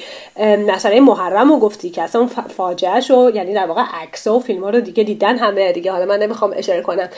[0.67, 2.25] مسئله محرم رو گفتی که اصلا
[2.57, 5.71] فاجعه شو یعنی در واقع عکس و فیلم ها رو دیگه دیدن همه.
[5.71, 7.09] دیگه حالا من نمی‌خوام اشاره کنم.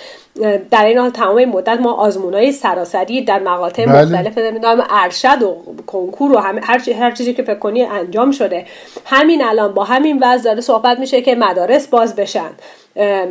[0.72, 4.06] در این حال تمام این مدت ما آزمون های سراسری در مقاطع بله.
[4.06, 5.56] مختلف نمی‌دونم ارشد و
[5.88, 8.66] کنکور و همه هر, هر چیزی که فکر کنی انجام شده.
[9.06, 12.50] همین الان با همین وضع داره صحبت میشه که مدارس باز بشن.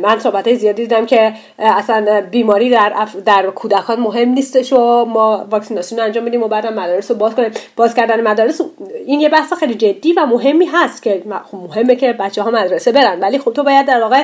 [0.01, 3.15] من صحبت های زیادی دیدم که اصلا بیماری در, اف...
[3.15, 7.51] در کودکان مهم نیستش و ما واکسیناسیون انجام بدیم و بعد مدارس رو باز کنیم.
[7.75, 8.61] باز کردن مدارس
[9.05, 12.91] این یه بحث خیلی جدی و مهمی هست که خب مهمه که بچه ها مدرسه
[12.91, 14.23] برن ولی خب تو باید در واقع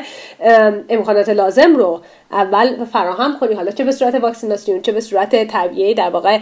[0.90, 3.54] امکانات لازم رو اول فراهم کنی.
[3.54, 6.40] حالا چه به صورت واکسیناسیون چه به صورت طبیعی در واقع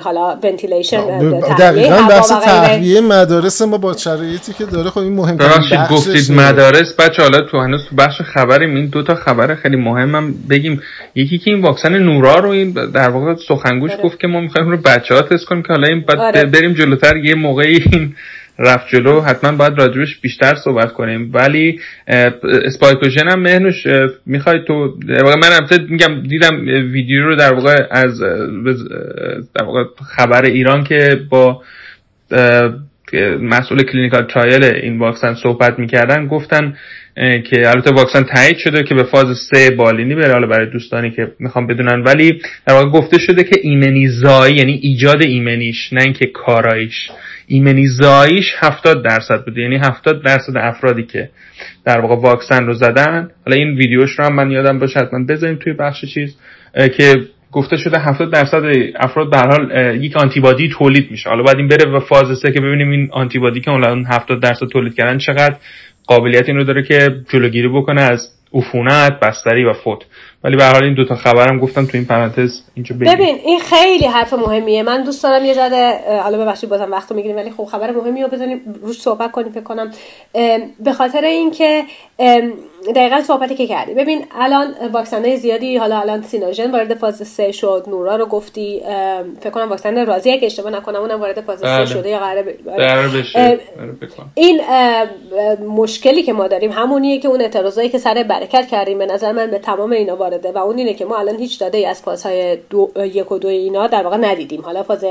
[0.00, 1.18] حالا ventilation
[1.58, 5.38] دقیقاً بحث تهویه مدارس ما با شرایطی که داره خب این مهم
[5.90, 6.94] گفتید مدارس.
[6.98, 10.80] بچه حالا تو هنوز تو بخش خبریم این دو تا خبر خیلی مهمم بگیم
[11.14, 14.02] یکی که این واکسن نورا رو این در واقع سخنگوش آره.
[14.02, 16.44] گفت که ما می‌خوایم رو بچه ها تست کنیم که حالا این بعد آره.
[16.44, 18.14] بریم جلوتر یه موقعی این
[18.58, 21.80] رفت جلو حتما باید راجبش بیشتر صحبت کنیم ولی
[22.64, 23.86] اسپایکوژن هم مهنوش
[24.26, 26.60] می‌خوای تو من البته میگم دیدم
[26.92, 28.20] ویدیو رو در واقع از
[29.54, 29.84] در واقع
[30.16, 31.62] خبر ایران که با
[33.40, 36.76] مسئول clinical trial این واکسن صحبت می‌کردن گفتن
[37.16, 41.32] که البته واکسن تایید شده که به فاز سه بالینی بره حالا برای دوستانی که
[41.38, 42.02] می‌خوام بدونن.
[42.02, 47.10] ولی در واقع گفته شده که ایمنی زایی یعنی ایجاد ایمنیش نه اینکه کاراییش.
[47.46, 49.60] ایمنی زاییش 70 درصد بوده.
[49.60, 51.30] یعنی 70 درصد افرادی که
[51.84, 53.30] در واقع واکسن رو زدن.
[53.46, 56.36] حالا این ویدیوش رو هم من یادم باشه حتما بذاریم توی بخش چیز.
[56.96, 57.14] که
[57.52, 58.62] گفته شده 70 درصد
[58.96, 61.30] افراد به حال یک آنتیبادی تولید میشه.
[61.30, 64.66] حالا بعد این بره به فاز سه که ببینیم این آنتیبادی که اون 70 درصد
[64.72, 65.56] تولید کردن چقدر.
[66.06, 69.98] قابلیت این رو داره که جلوگیری بکنه از عفونت بستری و فوت.
[70.44, 74.06] ولی به حال این دوتا خبرم گفتم تو این پرانتز اینجا بگیم ببین این خیلی
[74.06, 74.82] حرف مهمیه.
[74.82, 78.28] من دوست دارم یه ذره حالا ببخشید بازم وقتو می‌گیریم ولی خب خبر مهمی رو
[78.28, 79.90] بزنیم روش صحبت کنیم فکر کنم.
[80.84, 81.84] به خاطر اینکه
[82.94, 83.94] دقیقا صحبتی که کردی.
[83.94, 87.84] ببین الان واکسن زیادی حالا الان سینوژن وارد فاز 3 شد.
[87.86, 88.82] نورا رو گفتی
[89.40, 91.86] فکر کنم واکسن رازی اگه اشتباه نکنم اونم وارد فاز 3 بله.
[91.86, 92.42] شده یا قراره
[93.08, 93.58] بشه.
[94.34, 94.60] این
[95.66, 99.50] مشکلی که ما داریم همونیه که اون اعتراضایی که سر برکت کردیم به نظر من
[99.50, 102.56] به تمام اینا وارده و اون اینه که ما الان هیچ داده ای از فازهای
[102.70, 104.62] دو، یک و دو اینا در واقع ندیدیم.
[104.62, 105.04] حالا فاز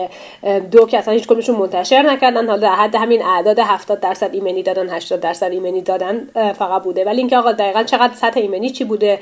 [0.72, 2.48] دو که اصلا هیچ کدومشون منتشر نکردن.
[2.48, 6.28] حالا حد همین اعداد 70 درصد ایمنی دادن 80 درصد ایمنی دادن
[6.60, 7.06] فقط بوده.
[7.06, 9.20] ولی اینکه آقا دقیقا چقدر سطح ایمنی چی بوده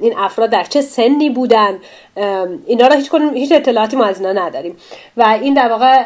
[0.00, 1.78] این افراد در چه سنی بودن.
[2.66, 4.76] اینا رو هیچ هیچ اطلاعاتی ما از اینا نداریم.
[5.16, 6.02] و این در واقع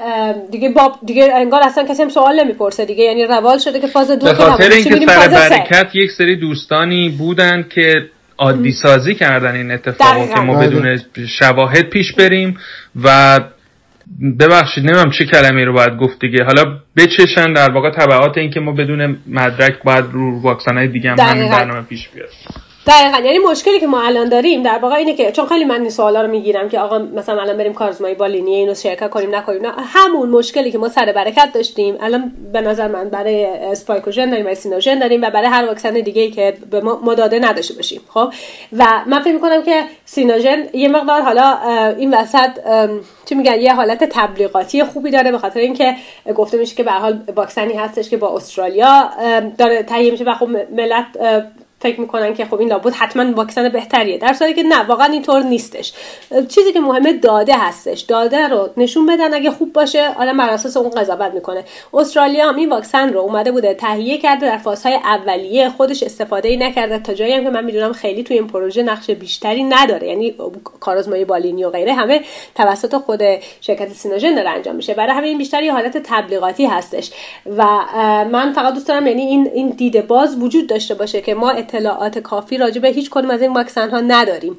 [0.51, 3.05] دیگه باب دیگه انگار اصلا کسی هم سوال نمی‌پرسه دیگه.
[3.05, 7.67] یعنی روال شده که فاز دو به خاطر اینکه سر برکت یک سری دوستانی بودن
[7.75, 7.95] که
[8.39, 11.01] عادی سازی کردن این اتفاقو که ما بدون
[11.39, 12.59] شواهد پیش بریم
[13.05, 13.41] و
[14.41, 16.45] ببخشید نمیم چه کلمه رو باید گفت دیگه.
[16.45, 21.11] حالا بچشن در واقع طبعات این که ما بدون مدرک باید رو واکسن های دیگه
[21.11, 22.29] هم همین برنامه پیش بیاد.
[22.89, 23.19] دقیقا.
[23.19, 26.23] یعنی مشکلی که ما الان داریم در واقع اینه که چون خیلی من این سوالا
[26.23, 29.73] رو می‌گیرم که آقا مثلا الان بریم کارآزمایی بالینیه اینو شرکت کنیم نکنیم نه.
[29.79, 31.97] همون مشکلی که ما سر برکت داشتیم.
[32.01, 36.23] الان به نظر من برای اسپایکوژن داریم برای سینوژن داریم و برای هر واکسن دیگه
[36.23, 38.01] ای که به ما داده نداشته باشیم.
[38.09, 38.33] خب؟
[38.79, 41.59] و من فکر می‌کنم که سینوژن یه مقدار حالا
[41.99, 42.51] این وسط
[43.25, 45.97] چی میگن یه حالت تبلیغاتی خوبی داره به خاطر اینکه
[46.35, 49.11] گفته میشه که به حال واکسنی هستش که با استرالیا
[49.59, 51.07] داره تهیه میشه و خب ملت
[51.81, 54.19] فکر می‌کنن که خب این لابد حتما واکسن بهتریه.
[54.19, 55.93] در صورتی که نه واقعا اینطور نیستش.
[56.49, 58.01] چیزی که مهمه داده هستش.
[58.01, 61.65] داده رو نشون بدن اگه خوب باشه آدم بر اساس اون قضاوت می‌کنه.
[61.95, 66.57] استرالیا هم این واکسن رو اومده بوده تهیه کرده در فازهای اولیه خودش استفاده ای
[66.57, 66.99] نکرده.
[66.99, 70.09] تا جایی هم که من می‌دونم خیلی توی این پروژه نقش بیشتری نداره.
[70.09, 70.35] یعنی
[70.81, 72.21] کارآزمایی بالینی و غیره همه
[72.55, 73.21] توسط خود
[73.61, 74.95] شرکت سینوژن داره انجام میشه.
[74.95, 77.11] برای همین این بیشتری حالت تبلیغاتی هستش.
[77.57, 77.65] و
[78.33, 82.19] من فقط دوست دارم یعنی این این دیده باز وجود داشته باشه که ما اطلاعات
[82.19, 84.59] کافی راجع به هیچ کدوم از این واکسن ها نداریم.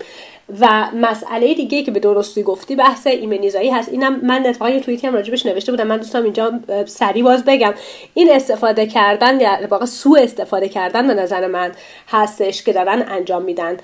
[0.60, 3.90] و مسئله دیگه که به درستی گفتی بحث ایمنیزایی هست.
[3.90, 5.88] اینم من اتفاقا یه توییتی هم راجبش نوشته بودم.
[5.88, 7.74] من دوستم اینجا سری باز بگم.
[8.14, 11.72] این استفاده کردن یا واقع سوء استفاده کردن به نظر من
[12.08, 13.78] هستش که دارن انجام میدن.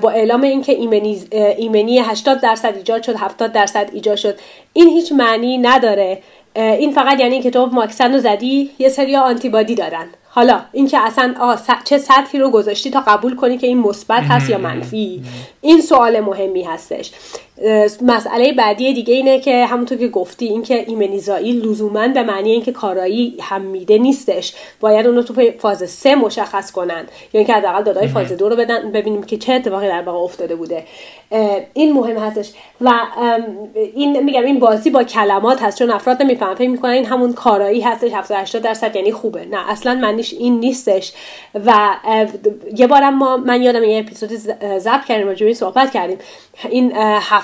[0.00, 4.38] با اعلام اینکه ایمنی ایمنی 80 درصد ایجاد شد 70 درصد ایجاد شد.
[4.72, 6.22] این هیچ معنی نداره
[6.54, 10.06] این فقط یعنی که تو واکسن رو زدی یه سری آنتیبادی دارن.
[10.30, 14.50] حالا اینکه اصلا آه چه سطحی رو گذاشتی تا قبول کنی که این مثبت هست
[14.50, 15.22] یا منفی.
[15.60, 17.10] این سوال مهمی هستش.
[18.02, 23.36] مسئله بعدی دیگه اینه که همونطور که گفتی اینکه ایمنیزایی لزوما به معنی اینکه کارایی
[23.40, 24.54] هم میده نیستش.
[24.80, 27.04] باید اونو تو فاز سه مشخص کنن.
[27.32, 30.56] یا اینکه حداقل دادای فاز دو رو بدن ببینیم که چه اتفاقی در واقع افتاده
[30.56, 30.84] بوده.
[31.74, 32.52] این مهم هستش.
[32.80, 32.92] و
[33.94, 36.54] این میگم این بازی با کلمات هست چون افراد نمی‌فهمن.
[36.54, 39.44] فکر می‌کنن این همون کارایی هستش 70 80 درصد یعنی خوبه.
[39.44, 41.12] نه اصلا معنیش این نیستش.
[41.66, 41.74] و
[42.76, 44.30] یه بارم ما من یادم یه اپیزود
[44.78, 46.18] ضبط کردیم راجع صحبت کردیم.
[46.70, 46.92] این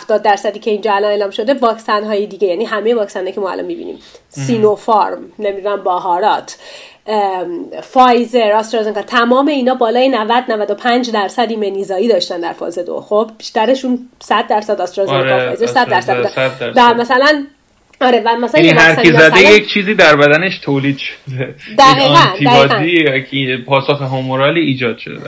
[0.09, 2.49] 70 درصدی که اینجا الان اعلام شده واکسن های دیگه.
[2.49, 3.99] یعنی همه واکسن که ما الان می‌بینیم.
[4.29, 6.57] سینوفارم نمی‌دونم بهارات
[7.83, 13.01] فایزر آسترازنکا تمام اینا بالای 90 95 درصد ایمنیزایی داشتن در فاز دو.
[13.01, 17.47] خب بیشترشون 100 درصد آسترازنکا آره، فایزر 100 درصد در مثلا
[18.01, 21.55] آره و مثلا یعنی هر کی زده یک چیزی در بدنش تولید شده.
[21.79, 23.65] دقیقاً دقیقاً.
[23.67, 25.21] پاسخ هومورالی ایجاد شده.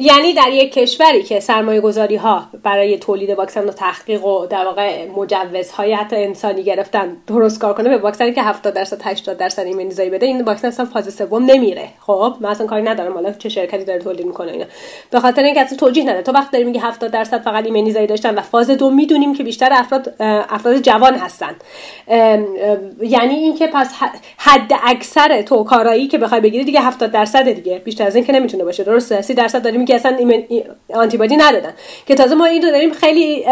[0.00, 4.64] یعنی در یک کشوری که سرمایه گذاری ها برای تولید واکسن و تحقیق و در
[4.64, 9.62] واقع مجوزهای حتی انسانی گرفتن درست کار کنه به واکسنی که 70 درصد 80 درصد
[9.62, 11.88] ایمنیزایی بده این واکسن اصلا فاز سوم نمیره.
[12.00, 14.64] خب من اصلا کاری ندارم حالا چه شرکتی داره تولید می‌کنه اینا.
[15.10, 16.22] به خاطر اینکه اصلا توجیه نداره.
[16.22, 19.68] تو وقت داری میگی 70 درصد فقط ایمنیزایی داشتن و فاز دو می‌دونیم که بیشتر
[19.72, 21.56] افراد افراد جوان هستن.
[23.02, 23.94] یعنی اینکه پس
[24.36, 27.78] حد اکثر تو کارایی که بخوای بگیری دیگه 70 درصد دیگه.
[27.78, 28.84] بیشتر از این که نمی‌تونه باشه.
[28.84, 30.16] درسته؟ 30 درصد داریم که اصلا
[30.94, 31.72] آنتیبادی ندادن.
[32.06, 33.44] که تازه ما این رو داریم خیلی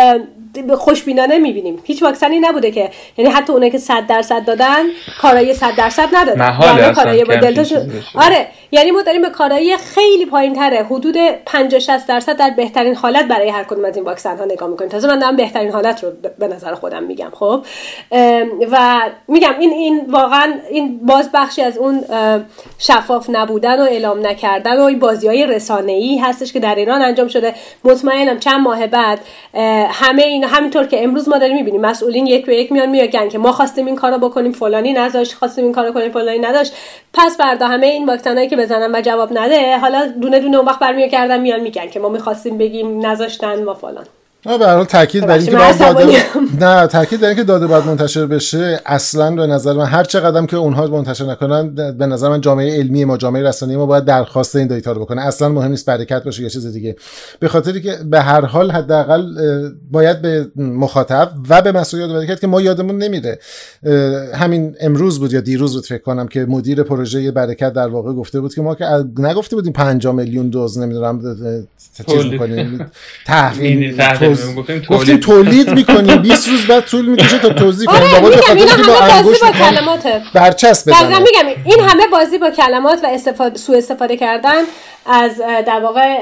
[0.79, 2.91] خوشبینانه می‌بینیم هیچ واکسنی نبوده که.
[3.17, 4.85] یعنی حتی اونایی که 100 درصد دادن
[5.21, 6.79] کارایی 100 درصد ندادن.
[6.79, 7.77] یعنی کارایی با دلتا
[8.15, 8.47] آره.
[8.73, 13.29] یعنی ما داریم به کارایی خیلی پایین تره حدود 50 60 درصد در بهترین حالت
[13.29, 14.91] برای هر کدوم از این واکسن ها نگاه می‌کنیم.
[14.91, 17.65] تازه من دارم بهترین حالت رو به نظر خودم میگم خب؟
[18.71, 22.05] و میگم این این واقعا این باز بخشی از اون
[22.79, 27.03] شفاف نبودن و اعلام نکردن و این بازی های رسانه ای هستش که در ایران
[27.03, 27.55] انجام شده.
[27.85, 29.21] مطمئنم چند ماه بعد
[29.91, 31.81] همه اینا همینطور که امروز ما داریم می‌بینیم.
[31.81, 35.65] مسئولین یک به یک میان میگن که ما خواستیم این کارو بکنیم فلانی نذاشت خواستیم
[35.65, 36.73] این کارو کنیم فلانی نداشت.
[37.15, 40.79] پس فردا همه این واکسنایی که بزنن و جواب نده حالا دونه دونه اون وقت
[40.79, 44.07] برمیگردن میان میگن که ما می‌خواستیم بگیم نذاشتن و فلان.
[44.45, 46.17] به هر حال تاکید بر اینکه داده
[46.61, 50.47] نه تاکید بر اینکه داده باید منتشر بشه اصلا به نظر من هر چه قدم
[50.47, 54.57] که اونها منتشر نکنن به نظر من جامعه علمی ما جامعه رسانه‌ای ما باید درخواست
[54.57, 55.23] این دیتا رو بکنه.
[55.23, 56.97] اصلا مهم نیست برکت باشه یا چیز دیگه.
[57.41, 59.23] به خاطری که به هر حال حداقل
[59.91, 63.39] باید به مخاطب و به مسئول یاد کرد که ما یادمون نمیره.
[64.35, 68.41] همین امروز بود یا دیروز بود فکر کنم که مدیر پروژه برکت در واقع گفته
[68.41, 68.85] بود که ما که
[69.19, 71.37] نگفته بودیم 5 میلیون دوز نمی‌دونم
[72.11, 72.91] چیز می‌کنیم.
[73.27, 73.97] تحویل
[74.91, 75.71] گفتیم تولید.
[75.71, 76.23] می‌کنیم.
[76.23, 78.15] 20 روز بعد طول می‌کشه تا توضیح کنیم.
[78.15, 83.07] آره میگم با بازی با کلمات برچسب بزنیم میگم این همه بازی با کلمات و
[83.07, 84.63] استفاده سوء استفاده کردن
[85.07, 85.33] از
[85.67, 86.17] در واقع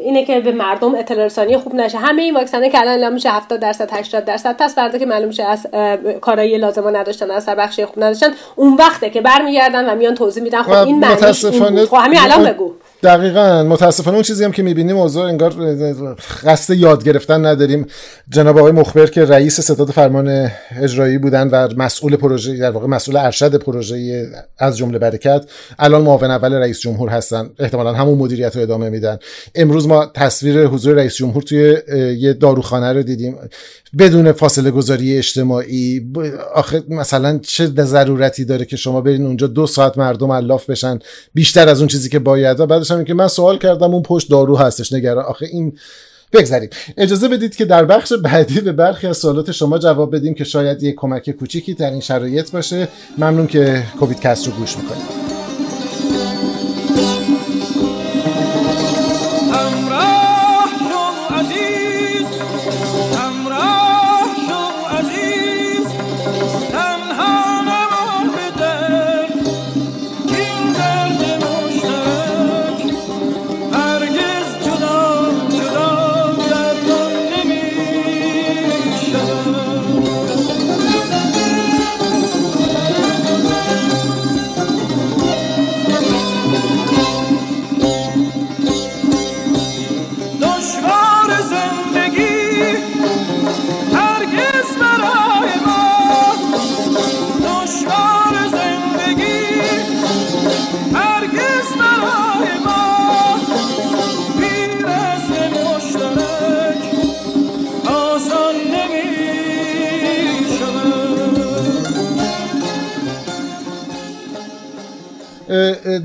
[0.00, 1.98] اینه که به مردم اطلاع رسانی خوب نشه.
[1.98, 4.56] همه این واکسنه که الان اعلام میشه 70 درصد 80 درصد.
[4.56, 5.66] پس فردا که معلوم شه از
[6.20, 10.62] کارایی لازمه نداشتن از بخشی خوب نداشتن اون وقته که برمیگردن و میان توضیح میدن.
[10.62, 12.72] خب این معنیش این خب همین الان بگو.
[13.02, 15.54] دقیقا متاسفانه اون چیزی هم که می‌بینیم اوضاع انگار
[16.44, 17.86] قصد یاد گرفتن نداریم.
[18.28, 23.16] جناب آقای مخبر که رئیس ستاد فرمان اجرایی بودن و مسئول پروژه در واقع مسئول
[23.16, 24.26] ارشد پروژه
[24.58, 25.44] از جمله برکت
[25.78, 27.50] الان معاون اول رئیس جمهور هستن.
[27.58, 29.18] احتمالا همون مدیریت رو ادامه میدن.
[29.54, 31.76] امروز ما تصویر حضور رئیس جمهور توی
[32.18, 33.36] یه داروخانه رو دیدیم.
[33.98, 36.12] بدون فاصله گذاری اجتماعی
[36.54, 40.98] آخه مثلا چه ضرورتی داره که شما برین اونجا دو ساعت مردم الاف بشن؟
[41.34, 42.60] بیشتر از اون چیزی که باید.
[42.60, 44.92] و بعدش هم که من سوال کردم اون پشت دارو هستش.
[44.92, 45.78] نگران آخه این
[46.32, 50.44] بگذاریم اجازه بدید که در بخش بعدی به برخی از سوالات شما جواب بدیم که
[50.44, 52.88] شاید یک کمک کوچیکی در این شرایط باشه.
[53.18, 55.31] ممنون که کووید کست رو گوش می‌کنید.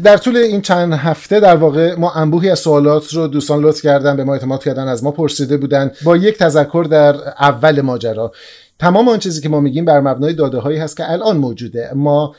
[0.07, 4.15] در طول این چند هفته در واقع ما انبوهی از سوالات رو دوستان لطف کردن
[4.15, 8.31] به ما اعتماد کردن از ما پرسیده بودن با یک تذکر در اول ماجرا.
[8.79, 11.91] تمام آن چیزی که ما میگیم بر مبنای داده هایی هست که الان موجوده.
[11.95, 12.35] ما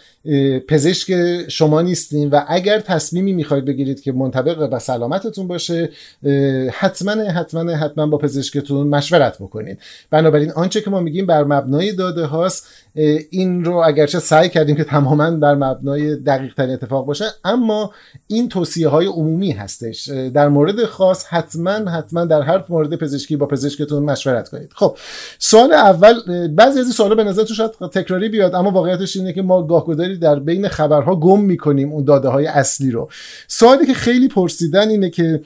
[0.68, 1.12] پزشک
[1.48, 5.90] شما نیستیم و اگر تصمیمی می‌خواید بگیرید که منطبق به سلامتتون باشه
[6.72, 9.78] حتما حتما حتما با پزشکتون مشورت بکنید
[10.10, 12.66] بنابراین آنچه که ما میگیم بر مبنای داده هاست
[13.30, 17.92] این رو اگرچه سعی کردیم که تماما بر مبنای دقیق ترین اتفاق باشه اما
[18.26, 20.08] این توصیه های عمومی هستش.
[20.08, 24.72] در مورد خاص حتما حتما در هر مورد پزشکی با پزشکتون مشورت کنید.
[24.74, 24.96] خب
[25.38, 29.32] سوال اول بعضی از این سوالا به نظر تو شاید تکراری بیاد اما واقعیتش اینه
[29.32, 33.08] که ما گاهگداری در بین خبرها گم می‌کنیم اون داده های اصلی رو.
[33.48, 35.40] سوالی که خیلی پرسیدن اینه که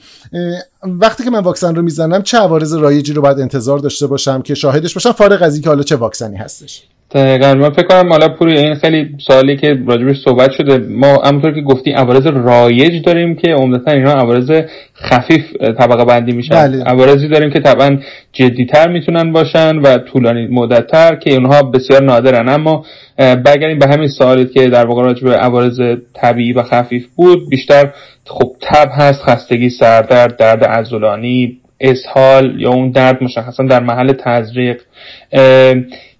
[0.83, 4.55] وقتی که من واکسن رو می‌زنم چه عوارض رایجی رو باید انتظار داشته باشم که
[4.55, 6.83] شاهدش باشم؟ فارغ از اینکه حالا چه واکسنی هستش.
[7.13, 10.77] دقیقا من فکر کنم حالا پوری این خیلی سوالی که راجبش صحبت شده.
[10.77, 14.51] ما همونطور که گفتی عوارض رایج داریم که عمدتا اینا عوارض
[14.95, 16.55] خفیف طبقه بندی میشن.
[16.55, 16.83] بله.
[16.83, 17.99] عوارضی داریم که طبعا
[18.33, 22.49] جدیتر می‌تونن باشن و طولانی مدتتر که اونها بسیار نادرن.
[22.49, 22.85] اما
[23.17, 25.79] برگردیم به همین سوالی که در واقع راجب عوارض
[26.13, 27.49] طبیعی و خفیف بود.
[27.49, 27.89] بیشتر
[28.25, 34.81] خب تب هست خستگی سردرد درد عضلانی اسهال یا اون درد مشخصا در محل تزریق.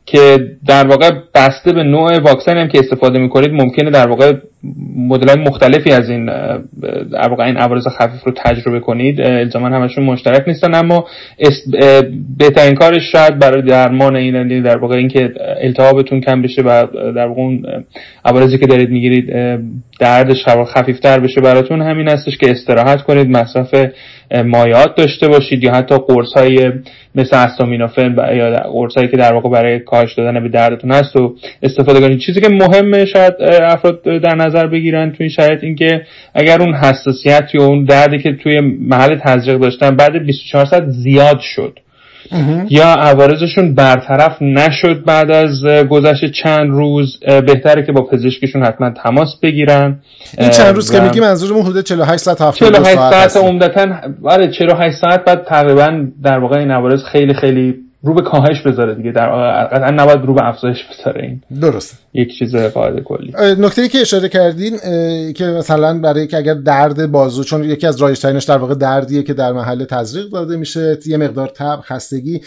[0.05, 4.33] که در واقع بسته به نوع واکسن هم که استفاده می‌کنید ممکنه در واقع
[4.95, 6.29] مدل مختلفی از این
[7.29, 9.21] واقع این عوارض خفیف رو تجربه کنید.
[9.21, 11.05] الزاما همشون مشترک نیستن اما
[12.39, 17.27] بهترین کارش شاید برای درمان این یعنی در واقع اینکه التهابتون کم بشه و در
[17.27, 17.65] واقع اون
[18.25, 19.33] عوارضی که دارید می‌گیرید
[19.99, 23.75] دردش خفیفتر بشه براتون همین هستش که استراحت کنید مصرف
[24.45, 26.71] مایات داشته باشید یا حتی قرص های
[27.15, 31.35] مثل استامینوفن یا قرص هایی که در واقع برای کاهش دادن به دردتون هست و
[31.63, 32.19] استفاده کنید.
[32.19, 36.01] چیزی که مهمه شاید افراد در نظر بگیرن توی این شرایط این که
[36.33, 41.39] اگر اون حساسیت یا اون دردی که توی محل تزریق داشتن بعد 24 ساعت زیاد
[41.39, 41.79] شد.
[42.69, 49.35] یا عوارضشون برطرف نشد بعد از گذشت چند روز بهتره که با پزشکشون حتما تماس
[49.41, 49.99] بگیرن.
[50.37, 53.87] این چند روز که میگی منظورمون حدود 48 ساعت 72 48 ساعت عمدتا
[54.23, 58.95] آره 48 ساعت بعد تقریبا در واقع این عوارض خیلی خیلی رو به کاهش بذاره
[58.95, 59.11] دیگه.
[59.11, 59.29] در
[59.65, 61.41] قطعا نباید رو به افزایش بذاره این.
[61.61, 61.97] درسته.
[62.13, 63.33] یک چیز قاعده کلی.
[63.59, 64.77] نکته ای که اشاره کردین
[65.33, 69.23] که مثلا برای که اگر درد بازو چون یکی از رایج ترینش در واقع دردیه
[69.23, 72.41] که در محل تزریق داده میشه یه مقدار تب خستگی.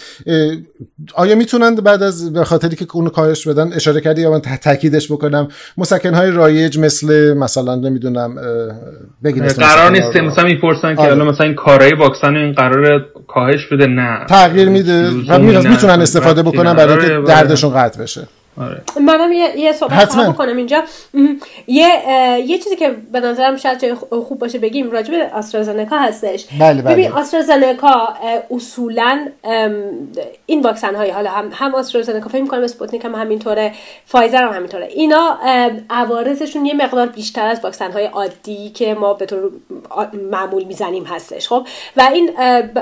[1.15, 5.13] آیا می‌تونن بعد از به خاطری که اون کاهش بدن اشاره کردی یا من تاکیدش
[5.13, 5.49] بکنم؟
[5.79, 8.35] مسکن های رایج مثل مثلا نمی‌دونم
[9.25, 13.87] بگین قرار نیست مثلا می‌پرسن که الان مثلا این کارایی واکسن این قرار کاهش بده
[13.87, 14.25] نه.
[14.29, 15.11] تغییر میده
[15.69, 18.29] می‌تونن استفاده بکنن برای اینکه آره، دردشون قطع بشه.
[18.61, 18.83] آره.
[19.01, 20.83] منم یه, یه صحبت بکنم اینجا.
[21.67, 21.89] یه
[22.47, 26.47] یه چیزی که به نظرم شاید خوب باشه بگیم راجع به آسترازنکا هستش.
[26.61, 26.95] بله بله.
[26.95, 28.09] ببین آسترازنکا
[28.51, 29.29] اصولا
[30.47, 33.73] این واکسن های حالا هم هم آسترازنکا فکر می‌کنم اسپوتنیک هم همینطوره
[34.05, 34.87] فایزر هم همینطوره.
[34.87, 35.39] اینا
[35.91, 39.51] عوارضشون یه مقدار بیشتر از واکسن های عادی که ما به طور
[40.31, 42.31] معمول می‌زنیم هستش خب؟ و این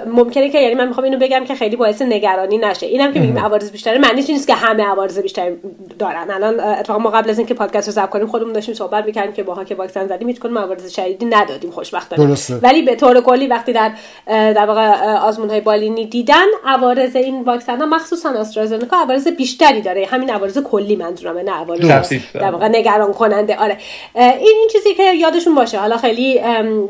[0.07, 2.87] ممکنه که یعنی من می‌خوام اینو بگم که خیلی باعث نگرانی نشه.
[2.87, 5.53] اینم که میگیم عوارض بیشتره معنیش نیست که همه عوارض بیشتر
[5.99, 6.31] دارن.
[6.31, 9.43] الان اتفاقا ما قبل از اینکه پادکست رو ضبط کنیم خودمون داشتیم صحبت می‌کردیم که
[9.43, 12.37] باها که واکسن زدیم هیچ موارد شدیدی ندادیم خوشبختانه.
[12.63, 13.93] ولی به طور کلی وقتی در
[14.27, 20.07] در واقع آزمون های بالینی دیدن عوارض این واکسن ها مخصوصا آسترازنکا عوارض بیشتری داره.
[20.07, 23.79] همین عوارض کلی منظورمه نه عوارض در واقع نگران کننده آره
[24.15, 25.79] این این چیزی که یادشون باشه.
[25.79, 26.41] حالا خیلی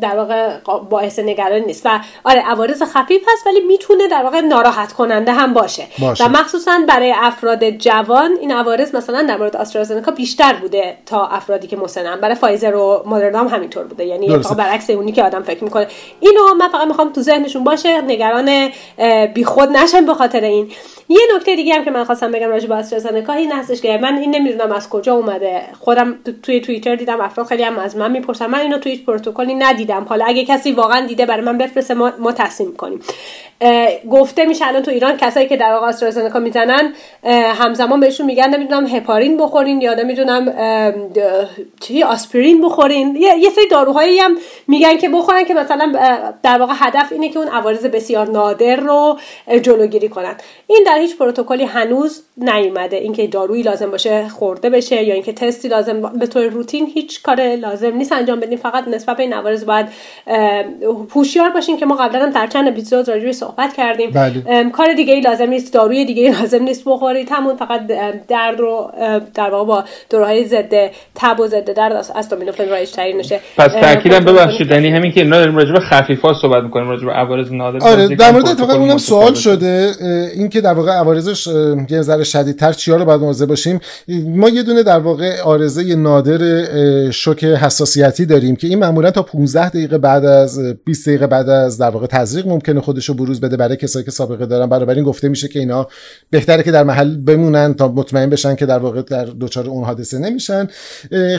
[0.00, 0.58] در واقع
[0.90, 1.86] باعث نگرانی نیست.
[1.86, 6.24] و آره عوارض خفیف هست ولی می‌تونه در واقع ناراحت کننده هم باشه, باشه.
[6.24, 11.66] و مخصوصا برای افراد جوان این عوارض مثلا در مورد آسترازنکا بیشتر بوده تا افرادی
[11.66, 12.20] که مسنن.
[12.20, 14.04] برای فایزر و مدرنا هم همینطور بوده.
[14.04, 15.86] یعنی برعکس اونی که آدم فکر می‌کنه.
[16.20, 18.00] اینو من فقط می‌خوام تو ذهنشون باشه.
[18.00, 18.68] نگران
[19.34, 20.70] بیخود نشن به خاطر این.
[21.08, 24.18] یه نکته دیگه هم که من خواستم بگم راجع به آسترازنکا این هستش که من
[24.18, 25.62] این نمی‌دونم از کجا اومده.
[25.80, 28.46] خودم توی توییتر دیدم افراد خیلی هم از من می‌پرسن.
[28.46, 30.06] من اینو توی پروتکلی ندیدم.
[30.08, 33.00] حالا اگه کسی واقعا دیده برای من بفرسته ما, ما تصمیم کنیم.
[34.10, 36.92] گفته میشه الان تو ایران کسایی که در واقع آسترازنکا می‌زنن
[37.54, 40.52] همزمان بهشون میگن نمی‌دونم هپارین بخورین یا نمی‌دونم
[41.80, 43.16] چی آسپرین بخورین.
[43.16, 44.36] یه, یه سری داروهایی هم
[44.68, 45.92] میگن که بخورن که مثلا
[46.42, 49.18] در واقع هدف اینه که اون عوارض بسیار نادر رو
[49.62, 50.34] جلوگیری کنن.
[50.66, 52.96] این در هیچ پروتکلی هنوز نیومده.
[52.96, 57.56] اینکه دارویی لازم باشه خورده بشه یا اینکه تستی لازم به طور روتین هیچ کار
[57.56, 58.58] لازم نیست انجام بدیم.
[58.58, 59.86] فقط نسبت به این عوارض باید
[61.14, 64.10] هوشیار باشین که ما قبلا هم در چند اپیزود راجع صحبت کردیم.
[64.10, 64.70] بله.
[64.70, 67.28] کار دیگه ای لازم نیست داروی دیگه ای لازم نیست بخورید.
[67.30, 67.80] همون فقط
[68.34, 68.90] درد رو
[69.34, 74.18] در واقع با داروهای ضد تب و ضد درد استامینوفن رایج ترین نشه پس تاکیدم
[74.18, 77.88] ببخشید یعنی همین که اینا داریم راجع به خفیفا صحبت می‌کنیم راجع به عوارض نادر
[77.88, 79.90] آره در مورد اتفاقا اونم سوال شده
[80.34, 81.46] اینکه در واقع عوارضش
[81.90, 83.80] یه ذره شدیدتر چیا رو باید مواظب باشیم.
[84.26, 86.64] ما یه دونه در واقع آرزه نادر
[87.10, 91.78] شوک حساسیتی داریم که این معمولا تا 15 دقیقه بعد از 20 دقیقه بعد از
[91.78, 94.66] در واقع تزریق ممکنه خودش رو بروز بده برای کسایی که سابقه دارن.
[94.66, 95.86] برای این گفته میشه که اینا
[96.30, 100.18] بهتره که در محل بمونن تا مطمئن بشن که در واقع در دچار اون حادثه
[100.18, 100.68] نمیشن.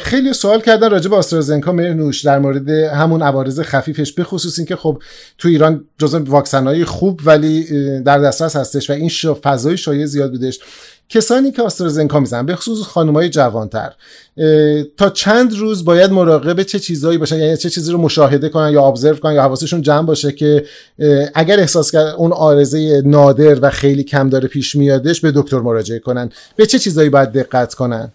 [0.02, 4.76] خیلی سوال کردن راجع به آسترازنکا مرنوش در مورد همون عوارض خفیفش به خصوص اینکه
[4.76, 5.02] خب
[5.38, 7.64] تو ایران جزء واکسنای خوب ولی
[8.02, 10.60] در دسترس هستش و این فضای شایع زیاد بودش.
[11.10, 13.92] کسانی که آسترازنکا می‌زنن به خصوص خانمای جوانتر
[14.98, 18.84] تا چند روز باید مراقب چه چیزهایی باشن یعنی چه چیزی رو مشاهده کنن یا
[18.84, 20.66] ابزرو کنن یا حواسشون جمع باشه که
[21.34, 26.00] اگر احساس کرد اون آرزه نادر و خیلی کم داره پیش میادش به دکتر مراجعه
[26.00, 26.30] کنن.
[26.56, 28.12] به چه چیزهایی باید دقت کنن؟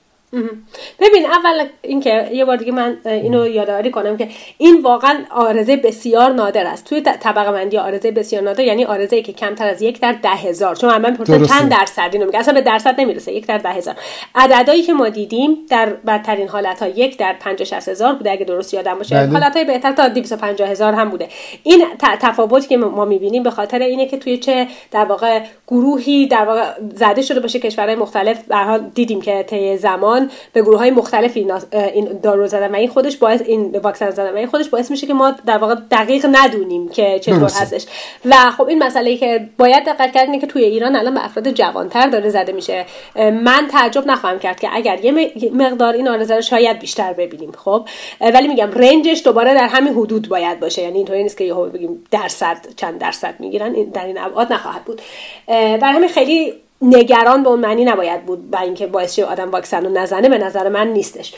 [1.01, 4.29] ببین اول اینکه یه بار دیگه من اینو یادآوری کنم که
[4.59, 6.85] این واقعا آرزه بسیار نادر است.
[6.85, 10.29] توی طبقه بندی آرزه بسیار نادر یعنی آرزه ای که کمتر از یک در ده
[10.29, 10.77] هزار.
[10.77, 13.33] چون من پرسن چند درصد اینو میگه؟ اصلا به درصد نمی‌رسه.
[13.33, 13.95] یک در ده هزار.
[14.35, 18.31] عددهایی که ما دیدیم در بدترین حالت ها یک در 50 هزار بوده.
[18.31, 19.33] اگه درست یادم باشه بله.
[19.33, 21.29] حالت های بهتر تا 250 هزار هم بوده.
[21.63, 26.45] این تفاوتی که ما می‌بینیم به خاطر اینه که توی چه در واقع گروهی در
[26.45, 26.65] واقع
[26.95, 28.45] زده شده باشه کشورهای مختلف.
[28.45, 30.20] به دیدیم که طی زمان
[30.53, 34.37] به گروه های مختلفی این دارو زدن و این خودش باعث این واکسن زدن و
[34.37, 37.87] این خودش باعث میشه که ما در واقع دقیق ندونیم که چطور هستش.
[38.25, 42.07] و خب این مسئله که باید دقت کرد که توی ایران الان به افراد جوانتر
[42.09, 42.87] داره زده میشه.
[43.17, 47.89] من تعجب نخواهم کرد که اگر یه مقدار این آرزه شاید بیشتر ببینیم خب؟
[48.21, 50.83] ولی میگم رنجش دوباره در همین حدود باید باشه.
[50.83, 53.73] یعنی اینطوری نیست که یهو بگیم درصد چند درصد می‌گیرن.
[53.73, 55.03] در این ابعاد نخواهد بود.
[55.47, 59.85] برای همین خیلی نگران به اون معنی نباید بود برای اینکه باعث شه آدم واکسن
[59.85, 61.35] رو نزنه به نظر من نیستش.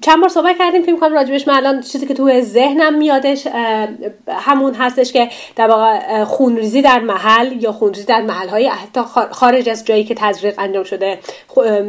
[0.00, 3.46] چند بار صحبت کردیم فیلم کنم راجبش من الان چیزی که تو ذهنم میادش
[4.28, 9.00] همون هستش که در واقع خونریزی در محل یا خونریزی در محل های حتی
[9.30, 11.18] خارج از جایی که تزریق انجام شده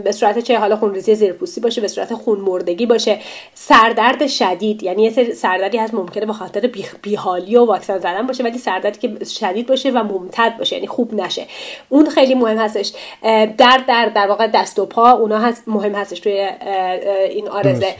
[0.03, 3.19] به صورت چه حالا خونریزی زیرپوستی باشه به صورت خون مردگی باشه
[3.53, 6.69] سردرد شدید یعنی یه سردردی هست ممکنه به خاطر
[7.01, 11.13] بیحالی و واکسن زدن باشه ولی سردردی که شدید باشه و ممتد باشه یعنی خوب
[11.13, 11.47] نشه.
[11.89, 12.93] اون خیلی مهم هستش.
[13.57, 16.49] درد در در واقع دست و پا اونا هست مهم هستش توی
[17.29, 17.95] این آرزه.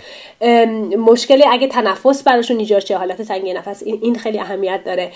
[0.97, 5.11] مشکلی اگه تنفس براشون ایجاد شه حالت تنگی نفس این این خیلی اهمیت داره.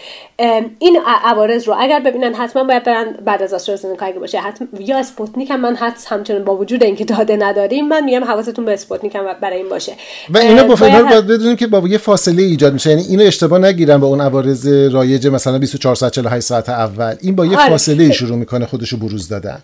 [0.80, 4.40] این عوارض رو اگر ببینن حتما باید برن بعد از آسترازنکا اگه باشه.
[4.40, 8.66] حتما یا اسپوتنیک هم من حتما همچنان با وجود اینکه داده نداریم من میگم حواستون
[8.66, 9.94] به اسپوتنیک هم برای این باشه.
[10.30, 12.90] و اینا با باید بدونیم که با یه فاصله ایجاد میشه.
[12.90, 17.16] یعنی اینو اشتباه نگیرن با اون عوارض رایج مثلا 24 ساعت 48 ساعت اول.
[17.22, 17.70] این با یه آره.
[17.70, 19.62] فاصله شروع می‌کنه خودشو بروز دادن.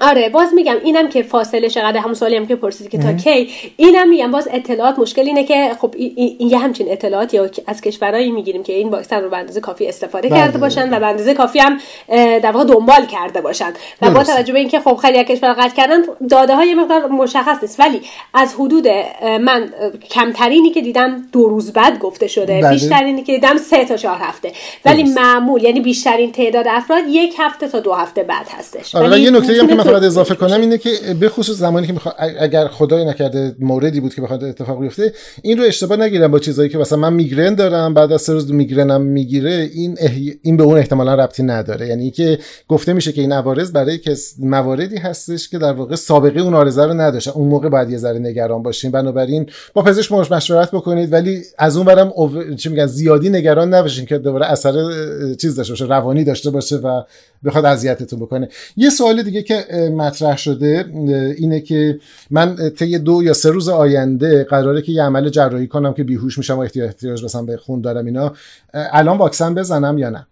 [0.00, 3.50] آره باز میگم اینم که فاصله چقدر همون سوالی هم که پرسیدی که تا کی
[3.76, 8.30] اینم میگم باز اطلاعات مشکل اینه که خب این, یه همچین اطلاعاتی یا از کشورهایی
[8.30, 10.38] می‌گیریم که این واکسن رو به اندازه کافی استفاده بله.
[10.38, 11.78] کرده باشن و به اندازه کافی هم
[12.38, 13.72] در واقع دنبال کرده باشن.
[14.02, 17.80] و با توجه به اینکه خب خیلی کشور قطع کردن داده های مقدار مشخص نیست.
[17.80, 18.00] ولی
[18.34, 18.88] از حدود
[19.40, 19.72] من
[20.10, 22.70] کمترینی که دیدم دو روز بعد گفته شده بله.
[22.70, 24.52] بیشترینی که دیدم سه تا چهار هفته.
[24.84, 28.94] ولی معمول یعنی بیشترین تعداد افراد یک هفته تا دو هفته بعد هستش.
[28.94, 32.12] آره یه نکته فقط اضافه کنم اینه که به خصوص زمانی که میخوا...
[32.18, 35.12] اگر خدای نکرده موردی بود که بخواد اتفاق بیفته
[35.42, 38.52] این رو اشتباه نگیرم با چیزایی که مثلا من میگرن دارم بعد از سه روز
[38.52, 39.98] میگرنم می‌گیره این
[40.42, 41.86] این به اون احتمالا ربطی نداره.
[41.86, 46.40] یعنی که گفته میشه که این عوارض برای کس مواردی هستش که در واقع سابقه
[46.40, 48.90] اون آرزه رو نداشتن اون موقع باید یه ذره نگران باشین.
[48.90, 52.54] بنابراین با پزشک مشورت بکنید ولی از اون برم او...
[52.54, 54.72] چی میگن زیادی نگران نباشین که دوباره اثر
[55.40, 57.02] چیز داشته باشه روانی داشته باشه و
[57.44, 58.48] بخواد اذیتتون بکنه.
[58.76, 60.84] یه سوال دیگه که مطرح شده
[61.38, 61.98] اینه که
[62.30, 66.38] من طی دو یا سه روز آینده قراره که یه عمل جراحی کنم که بیهوش
[66.38, 68.32] میشم و احتیاج مثلا به خون دارم اینا
[68.74, 70.26] الان واکسن بزنم یا نه؟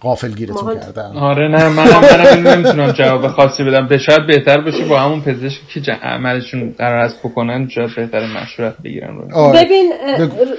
[0.00, 3.88] قافل گیرتون کردم آره نه من منم نمی‌تونم جواب خاصی بدم.
[3.88, 8.74] به شاید بهتر باشه با همون پزشکی که عملشون قرار است بکنن شاید بهتر مشورت
[8.84, 9.64] بگیرن رو آره.
[9.64, 9.92] ببین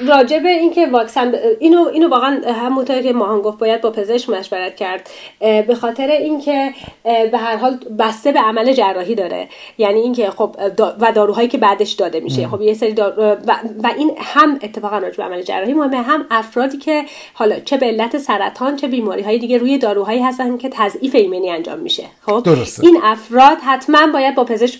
[0.07, 4.75] راجع به اینکه واکسن اینو اینو واقعا همونطور که ماهان گفت باید با پزشک مشورت
[4.75, 5.09] کرد
[5.39, 6.71] به خاطر اینکه
[7.03, 9.47] به هر حال بسته به عمل جراحی داره.
[9.77, 10.55] یعنی اینکه خب
[10.99, 12.47] و داروهایی که بعدش داده میشه.
[12.47, 13.35] خب یه سری و,
[13.83, 17.03] و, این هم اتفاقا راجع به عمل جراحی مهمه هم افرادی که
[17.33, 21.49] حالا چه به علت سرطان چه بیماری های دیگه روی داروهایی هستن که تضعیف ایمنی
[21.49, 22.85] انجام میشه خب درسته.
[22.85, 24.79] این افراد حتما باید با پزشک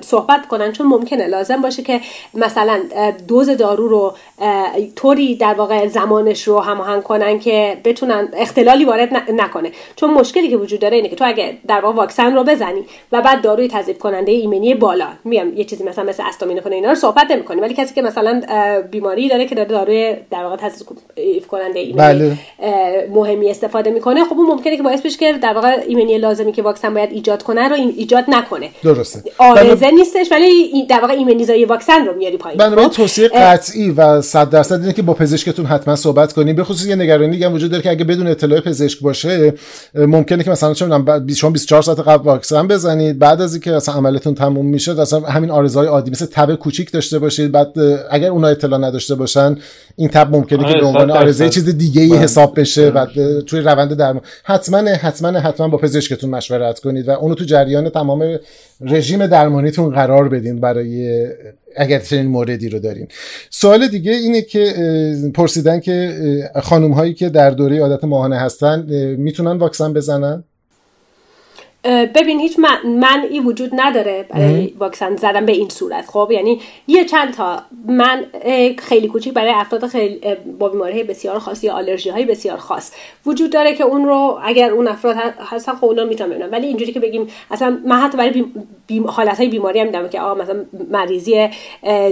[0.00, 2.00] صحبت کنن چون ممکنه لازم باشه که
[2.34, 2.80] مثلا
[3.28, 4.14] دوز دارو رو
[4.96, 10.56] طوری در واقع زمانش رو هماهنگ کنن که بتونن اختلالی وارد نکنه چون مشکلی که
[10.56, 13.98] وجود داره اینه که تو اگه در واقع واکسن رو بزنی و بعد داروی تضعیف
[13.98, 17.94] کننده ایمنی بالا میام یه چیزی مثلا مثل استامینوفن اینا رو صحبت نمی‌کنیم ولی کسی
[17.94, 18.42] که مثلا
[18.90, 22.38] بیماری داره که داره داروی در واقع تضعیف کننده ایمنی بله.
[23.10, 26.52] مهمی استفاده استفاده می‌کنه خب اون ممکنه که باعث بشه که در واقع ایمنی لازمی
[26.52, 28.70] که واکسن باید ایجاد کنه رو ایجاد نکنه.
[28.82, 29.22] درسته.
[29.38, 32.58] آرزه نیستش ولی در واقع ایمنیزای واکسن رو میاری پایین.
[32.58, 36.64] بنابراین خب؟ توصیه قطعی و 100 درصد اینه که با پزشکتون حتما صحبت کنین به
[36.64, 39.54] خصوص یه نگرانی هم وجود داره که اگه بدون اطلاع پزشک باشه
[39.94, 43.94] ممکنه که مثلا چه می‌دونم شما 24 ساعت قبل واکسن بزنید بعد از اینکه مثلا
[43.94, 47.52] عملتون تموم میشه مثلا همین آرزهای عادی مثل تب کوچیک داشته باشید.
[47.52, 47.72] بعد
[48.10, 49.56] اگر اونها اطلاع نداشته باشن
[49.96, 52.18] این تب ممکنه که به آره، عنوان آرزه چیز دیگه ای بله.
[52.18, 53.06] حساب بشه و
[53.46, 58.38] توی روند درمان حتما حتما حتما با پزشکتون مشورت کنید و اونو تو جریان تمام
[58.80, 61.26] رژیم درمانیتون قرار بدین برای
[61.76, 63.08] اگر چنین موردی رو دارین.
[63.50, 64.74] سوال دیگه اینه که
[65.34, 66.14] پرسیدن که
[66.62, 68.86] خانم هایی که در دوره عادت ماهانه هستن
[69.18, 70.44] می‌تونن واکسن بزنن؟
[71.88, 76.06] ببین هیچ منعی وجود نداره برای واکسن زدن به این صورت.
[76.06, 78.24] خب یعنی یه چند تا من
[78.78, 80.20] خیلی کوچیک برای افراد خیلی
[80.58, 82.92] با بیماری بسیار خاص یا آلرژی های بسیار خاص
[83.26, 85.16] وجود داره که اون رو اگر اون افراد
[85.50, 86.50] هستن خب اونا می‌تونن ببینن.
[86.50, 88.44] ولی اینجوری که بگیم اصلا من حتی برای
[88.86, 89.06] بیم...
[89.06, 91.48] حالت های بیماری هم میدم که آقا مثلا مریضی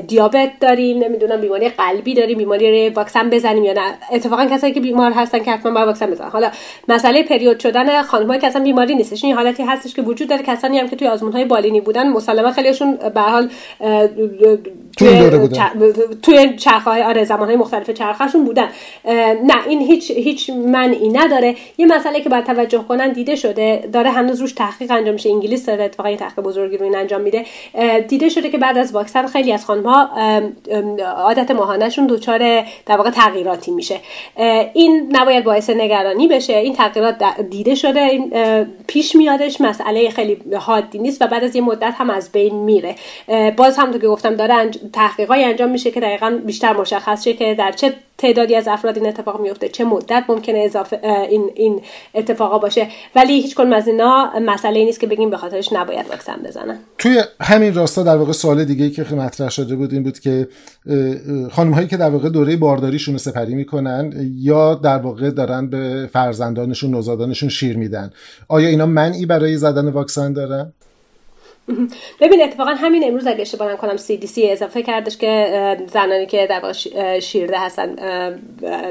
[0.06, 3.98] دیابت داریم نمی‌دونم بیماری قلبی داریم بیماری واکسن بزنیم یا نه.
[4.12, 6.28] اتفاقا کسایی که بیمار هستن که حتما باید واکسن بزنن.
[6.28, 6.50] حالا
[6.88, 9.24] مسئله پریود شدن خانم‌ها که اصلا بیماری نیستش.
[9.24, 10.42] این حالتی هستش که وجود داره.
[10.42, 13.50] کسانی هم که توی آزمون های بالینی بودن مسلما خیلیشون به حال
[14.96, 15.30] توی
[16.22, 18.68] توی چرخه های آره زمان های مختلف چرخهشون بودن.
[19.44, 21.54] نه این هیچ هیچ منعی نداره.
[21.78, 25.30] یه مسئله که باید توجه کنن دیده شده داره هنوز روش تحقیق انجام میشه.
[25.30, 27.44] انگلیس داره اتفاقا یه تحقیق بزرگی رو این انجام میده.
[28.08, 30.10] دیده شده که بعد از واکسن خیلی از خانم ها
[31.16, 32.38] عادت ماهانهشون دچار
[32.86, 34.00] در واقع تغییراتی میشه.
[34.74, 36.56] این نباید باعث نگرانی بشه.
[36.56, 37.16] این تغییرات
[37.50, 38.32] دیده شده این
[38.86, 39.16] پیش
[39.46, 42.94] میادش مسئله خیلی حادی نیست و بعد از یه مدت هم از بین میره.
[43.56, 47.54] باز هم تو که گفتم داره تحقیقای انجام میشه که دقیقا بیشتر مشخص شه که
[47.54, 51.80] در چه تعدادی از افراد این اتفاق میفته چه مدت ممکنه اضافه این این
[52.14, 52.88] اتفاقا باشه.
[53.14, 56.78] ولی هیچ کنم از اینا مسئله نیست که بگیم به خاطرش نباید واکسن بزنن.
[56.98, 60.48] توی همین راستا در واقع سوال دیگه ای که مطرح شده بود این بود که
[61.50, 66.08] خانم هایی که در واقع دوره بارداریشون رو سپری می‌کنن یا در واقع دارن به
[66.12, 68.10] فرزندانشون نوزادانشون شیر میدن.
[68.48, 70.72] آیا اینا منعی برای زدن واکسن دارن
[72.20, 76.72] ببین اتفاقا همین امروز اگه اشتباه نکنم CDC اضافه کردش که زنانی که در واقع
[77.20, 77.96] شیرده هستن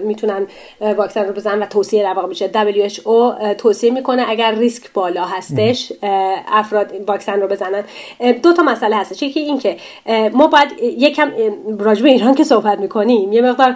[0.03, 0.47] می‌تونن
[0.81, 2.49] واکسن رو بزنن و توصیه در واقع میشه.
[2.53, 5.93] WHO توصیه می‌کنه اگر ریسک بالا هستش
[6.47, 7.83] افراد واکسن رو بزنن.
[8.43, 9.23] دو تا مسئله هستش.
[9.23, 9.77] یکی این که
[10.33, 11.31] ما باید یکم
[11.79, 13.75] راجع ایران که صحبت می‌کنیم یه مقدار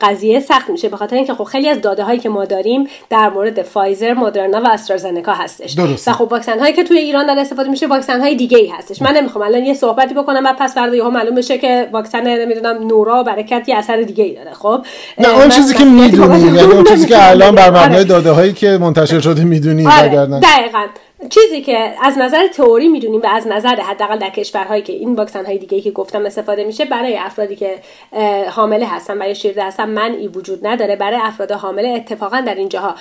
[0.00, 3.28] قضیه سخت میشه به خاطر اینکه خب خیلی از داده هایی که ما داریم در
[3.28, 5.72] مورد فایزر مدرنا و استرازنکا هستش.
[5.72, 6.10] درسته.
[6.10, 9.02] و خب واکسن هایی که توی ایران داره استفاده میشه واکسن های دیگه ای هستش.
[9.02, 12.86] من نمی‌خوام الان یه صحبتی بکنم بعد پس فردا یهو معلوم بشه که واکسن نمی‌دونم
[12.86, 14.52] نورا برکت یه اثر دیگه ای داره.
[14.52, 14.86] خب؟
[15.18, 18.78] نه اون چیزی که می‌دونی یعنی اون چیزی که الان بر مبنای داده هایی که
[18.80, 20.08] منتشر شده می‌دونی آره.
[20.26, 20.86] دقیقاً.
[21.30, 25.46] چیزی که از نظر تئوری می‌دونیم و از نظر حداقل در کشورهایی که این واکسن
[25.46, 27.74] های دیگه که گفتم استفاده میشه برای افرادی که
[28.50, 30.96] حامله هستن و یا شیرده هستن منعی وجود نداره.
[30.96, 32.94] برای افراد حامله اتفاقا در اینجاها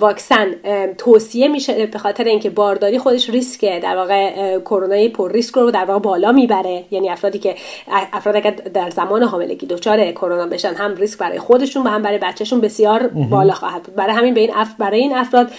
[0.00, 0.54] واکسن
[0.98, 5.84] توصیه میشه به خاطر اینکه بارداری خودش ریسک در واقع کرونا پر ریسک رو در
[5.84, 6.84] واقع بالا می‌بره.
[6.90, 7.54] یعنی افرادی که
[8.12, 12.18] افراد اگر در زمان حاملگی دچار کرونا بشن هم ریسک برای خودشون و هم برای
[12.18, 13.94] بچهشون بسیار بالا خواهد بود.
[13.94, 14.68] برای همین به این اف...
[14.78, 15.50] برای این افراد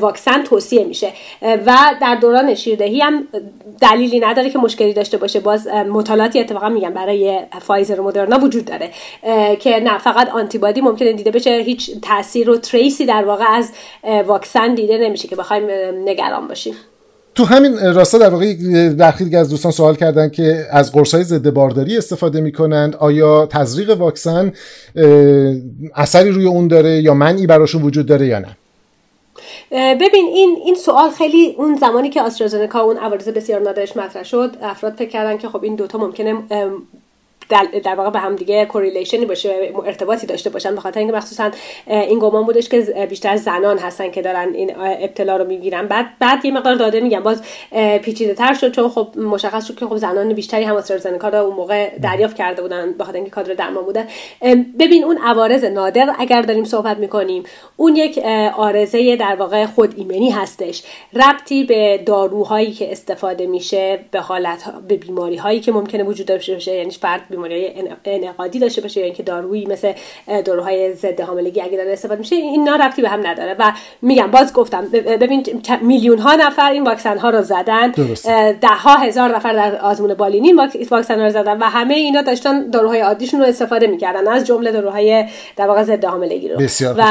[0.00, 1.12] واکسن توصیه میشه.
[1.42, 3.28] و در دوران شیردهی هم
[3.80, 5.40] دلیلی نداره که مشکلی داشته باشه.
[5.40, 8.90] باز مطالعاتی اتفاقا میگم برای فایزر و مدرنا وجود داره
[9.56, 13.72] که نه فقط آنتیبادی ممکنه دیده بشه هیچ تاثیر و trace ی در واقع از
[14.26, 15.64] واکسن دیده نمیشه که بخوایم
[16.04, 16.74] نگران باشیم.
[17.34, 18.54] تو همین راستا در واقع
[18.88, 23.46] برخی دیگه از دوستان سوال کردن که از قرص های ضد بارداری استفاده می‌کنند آیا
[23.46, 24.52] تزریق واکسن
[25.94, 28.56] اثری روی اون داره یا منعی براشون وجود داره یا نه؟
[29.70, 34.56] ببین این این سوال خیلی اون زمانی که آسترازنکا اون عوارض بسیار نادرش مطرح شد
[34.62, 36.42] افراد فکر کردن که خب این دوتا ممکنه
[37.84, 41.50] در, واقع به هم دیگه کوریلیشنی باشه ارتباطی داشته باشن به خاطر اینکه مخصوصا
[41.86, 45.86] این گمان بودش که بیشتر زنان هستن که دارن این ابتلا رو می‌گیرن.
[45.86, 47.42] بعد بعد یه مقدار داده میگم باز
[48.02, 51.56] پیچیده تر شد چون خب مشخص شد که خب زنان بیشتری هم استرازنکا رو اون
[51.56, 54.06] موقع دریافت کرده بودن به خاطر اینکه کادر درمان بودن
[54.78, 57.42] ببین اون عوارض نادر اگر داریم صحبت می‌کنیم
[57.76, 58.18] اون یک
[58.56, 60.82] آرزه در واقع خود ایمنی هستش.
[61.14, 66.52] ربطی به داروهایی که استفاده میشه به حالت به بیماری هایی که ممکنه وجود داشته
[66.52, 67.74] باشه یعنی فرد بیماری
[68.04, 69.92] انعقادی داشته باشه یا اینکه دارویی مثل
[70.44, 73.56] داروهای ضد حاملگی اگه داره استفاده میشه اینا ربطی به هم نداره.
[73.58, 73.72] و
[74.02, 77.90] میگم باز گفتم ببین میلیون ها نفر این واکسن ها رو زدن.
[78.60, 80.52] ده ها هزار نفر در آزمون بالینی
[80.90, 84.72] واکسن ها رو زدن و همه اینا داشتن داروهای عادیشون رو استفاده می‌کردن از جمله
[84.72, 85.24] داروهای
[85.56, 86.56] در واقع ضد حاملگی رو.
[86.56, 87.02] بسیار و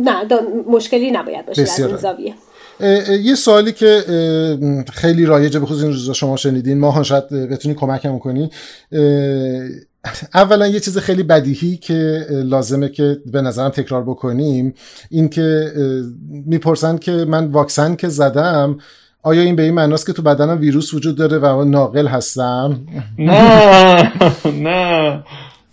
[0.00, 2.34] نه مشکلی نباید باشه از این زاویه.
[3.22, 4.02] یه سوالی که
[4.92, 6.78] خیلی رایجه به خصوص این روزا شما شنیدین.
[6.78, 8.50] ماهان شاید بتونی کمکم کنی.
[10.34, 14.74] اولا یه چیز خیلی بدیهی که لازمه که به نظرم تکرار بکنیم
[15.10, 15.72] این که
[16.46, 18.78] می‌پرسن که من واکسن که زدم
[19.22, 22.80] آیا این به این معناست که تو بدنم ویروس وجود داره و ناقل هستم؟
[23.18, 24.12] نه
[24.46, 25.24] نه.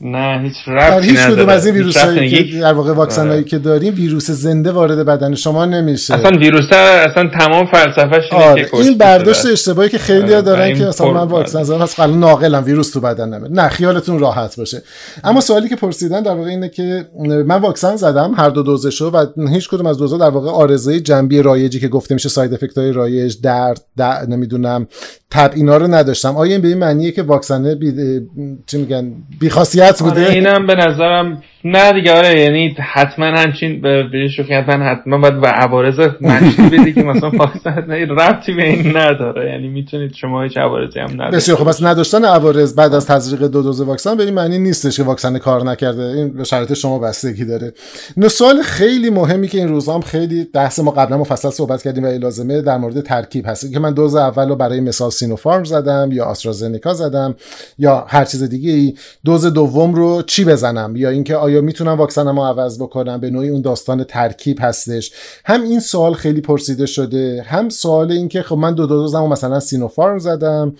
[0.01, 3.57] نه هیچ ربطی هیچ کدوم از این ویروس هایی که در واقع واکسن هایی که
[3.57, 6.13] داریم ویروس زنده وارد بدن شما نمیشه.
[6.13, 8.65] اصلا ویروس اصلا تمام فلسفهش اینه آره.
[8.65, 12.15] که این برداشت اشتباهی که خیلی ها دارن که اصلا من واکسن زدم پس قبلا
[12.15, 14.81] ناقلم ویروس تو بدن نمیره نه خیالتون راحت باشه.
[15.23, 17.05] اما سوالی که پرسیدن در واقع اینه که
[17.45, 21.41] من واکسن زدم هر دو دوزشو و هیچ کدوم از دوزا در واقع آرزه جنبی
[21.41, 24.87] رایجی که گفته میشه ساید افکت های رایج درد در نمی‌دونم
[25.31, 26.37] تب اینا رو نداشتم.
[26.37, 28.21] آیا این به این معنیه که واکسن بی...
[28.65, 33.81] چی میگن؟ بی خاصیت بوده؟ آره اینم به نظرم نه دیگه آره یعنی حتما همچین
[33.81, 38.97] به شوخی حتما حتما باید و عوارض منشی بدی که مثلا واکسن ربطی به این
[38.97, 39.51] نداره.
[39.51, 43.47] یعنی می‌تونید شما هیچ عوارضی هم نداره بسیار خب پس نداشتن عوارض بعد از تزریق
[43.47, 46.03] دو دوز واکسن به این معنی نیستش که واکسن کار نکرده.
[46.03, 47.73] این به شرایط شما بستگی داره.
[48.17, 52.03] نه سوال خیلی مهمی که این روزا هم خیلی بحث ما قبلا مفصل صحبت کردیم
[52.03, 53.73] و لازمه در مورد ترکیب هست.
[53.73, 57.35] که من دوز اول رو برای مثال سینوفارم زدم یا آسترازنکا زدم
[57.77, 58.93] یا هر چیز دیگه ای
[59.25, 63.61] دوز دوم رو چی بزنم؟ یا اینکه آیا می‌تونم واکسنمو عوض بکنم به نوعی اون
[63.61, 65.11] داستان ترکیب هستش.
[65.45, 70.19] هم این سوال خیلی پرسیده شده هم سوال اینکه خب من دو دوزمو مثلا سینوفارم
[70.19, 70.75] زدم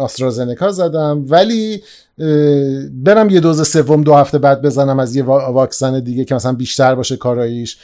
[0.00, 1.82] آسترازنکا زدم ولی
[2.92, 6.94] برم یه دوز سوم دو هفته بعد بزنم از یه واکسن دیگه که مثلا بیشتر
[6.94, 7.76] باشه کاراییش.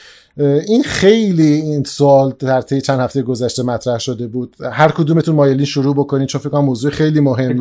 [0.67, 4.55] این خیلی این سوال در طی چند هفته گذشته مطرح شده بود.
[4.71, 7.59] هر کدومتون مایلی شروع بکنید چون فکر کنم موضوع خیلی مهمیه.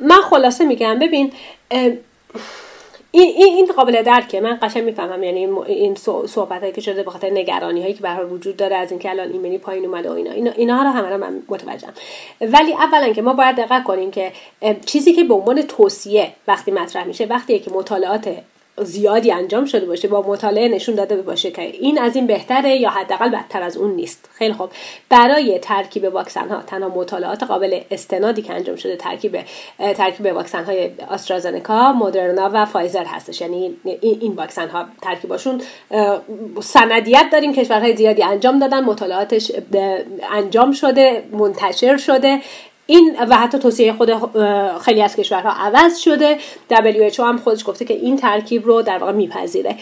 [0.00, 1.32] من خلاصه میگم ببین
[3.10, 5.94] این این قابل درکه من قشنگ می‌فهمم یعنی این
[6.26, 9.32] صحبت هایی که شده به خاطر نگرانی هایی که به وجود داره از اینکه الان
[9.32, 11.92] ایمنی پایین اومده و اینا اینا رو همه من متوجهم.
[12.40, 14.32] ولی اولا که ما باید دقت کنیم که
[14.86, 18.36] چیزی که به عنوان توصیه وقتی مطرح میشه وقتی که مطالعات
[18.84, 22.90] زیادی انجام شده باشه با مطالعه نشون داده باشه که این از این بهتره یا
[22.90, 24.30] حداقل بدتر از اون نیست.
[24.32, 24.70] خیلی خوب.
[25.08, 29.38] برای ترکیب واکسن ها تنها مطالعات قابل استنادی که انجام شده ترکیب
[29.78, 33.40] ترکیب واکسن های آسترازنکا مدرنا و فایزر هستش.
[33.40, 35.60] یعنی این واکسن ها ترکیباشون
[36.60, 39.52] سندیت داریم کشورهای زیادی انجام دادن مطالعاتش
[40.32, 42.40] انجام شده منتشر شده.
[42.90, 44.10] این و حتی توصیه خود
[44.78, 46.38] خیلی از کشورها عوض شده.
[46.70, 49.76] WHO هم خودش گفته که این ترکیب رو در واقع میپذیره.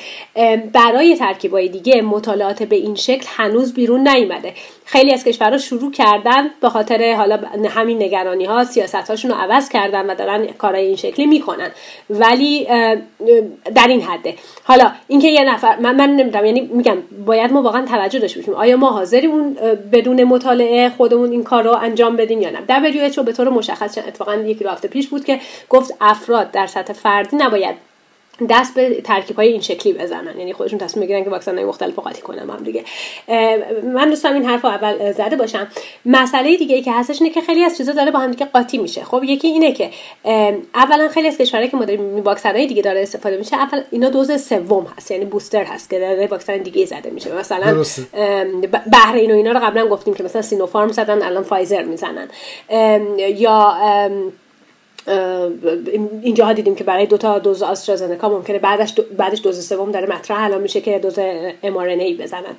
[0.72, 4.54] برای ترکیبای دیگه مطالعات به این شکل هنوز بیرون نیومده.
[4.88, 9.68] خیلی از کشورها شروع کردن به خاطر حالا همین نگرانی ها سیاست هاشون رو عوض
[9.68, 11.70] کردن و دارن کارهای این شکلی می‌کنن.
[12.10, 12.64] ولی
[13.74, 14.34] در این حده.
[14.64, 18.54] حالا اینکه یه نفر من, من نمی‌دونم یعنی میگم باید ما واقعا توجه داشته باشیم.
[18.54, 19.54] آیا ما حاضریم
[19.92, 22.58] بدون مطالعه خودمون این کار رو انجام بدیم یا نه؟
[23.10, 27.36] WHO به طور مشخص اتفاقا رو هفته پیش بود که گفت افراد در سطح فردی
[27.36, 27.85] نباید
[28.48, 30.38] دست به ترکیب های این شکلی بزنن.
[30.38, 32.84] یعنی خودشون تصمیم بگیرن که واکسن های مختلف قاطی کنن هم دیگه.
[33.94, 35.68] من دوستم این حرف اول زده باشم.
[36.06, 38.78] مسئله دیگه ای که هستش اینه که خیلی از چیزا داره با هم دیگه قاطی
[38.78, 39.04] میشه.
[39.04, 39.90] خب یکی اینه که
[40.74, 44.08] اولا خیلی از کشورهایی که ما داریم واکسن های دیگه داره استفاده میشه اول اینا
[44.08, 45.10] دوز سوم هست.
[45.10, 47.34] یعنی بوستر هست که داره واکسن دیگه زده میشه.
[47.34, 47.84] مثلا
[48.92, 52.28] بحرین و اینا رو قبلا گفتیم که مثلا سینوفارم زدن الان فایزر می‌زنن.
[53.18, 53.76] یا
[56.22, 60.16] اینجا دیدیم که برای دو تا دوز آسترازنکا ممکنه بعدش دو بعدش دوز سوم داره
[60.16, 60.44] مطرح.
[60.44, 62.56] الان میشه که دوز ای بزنن.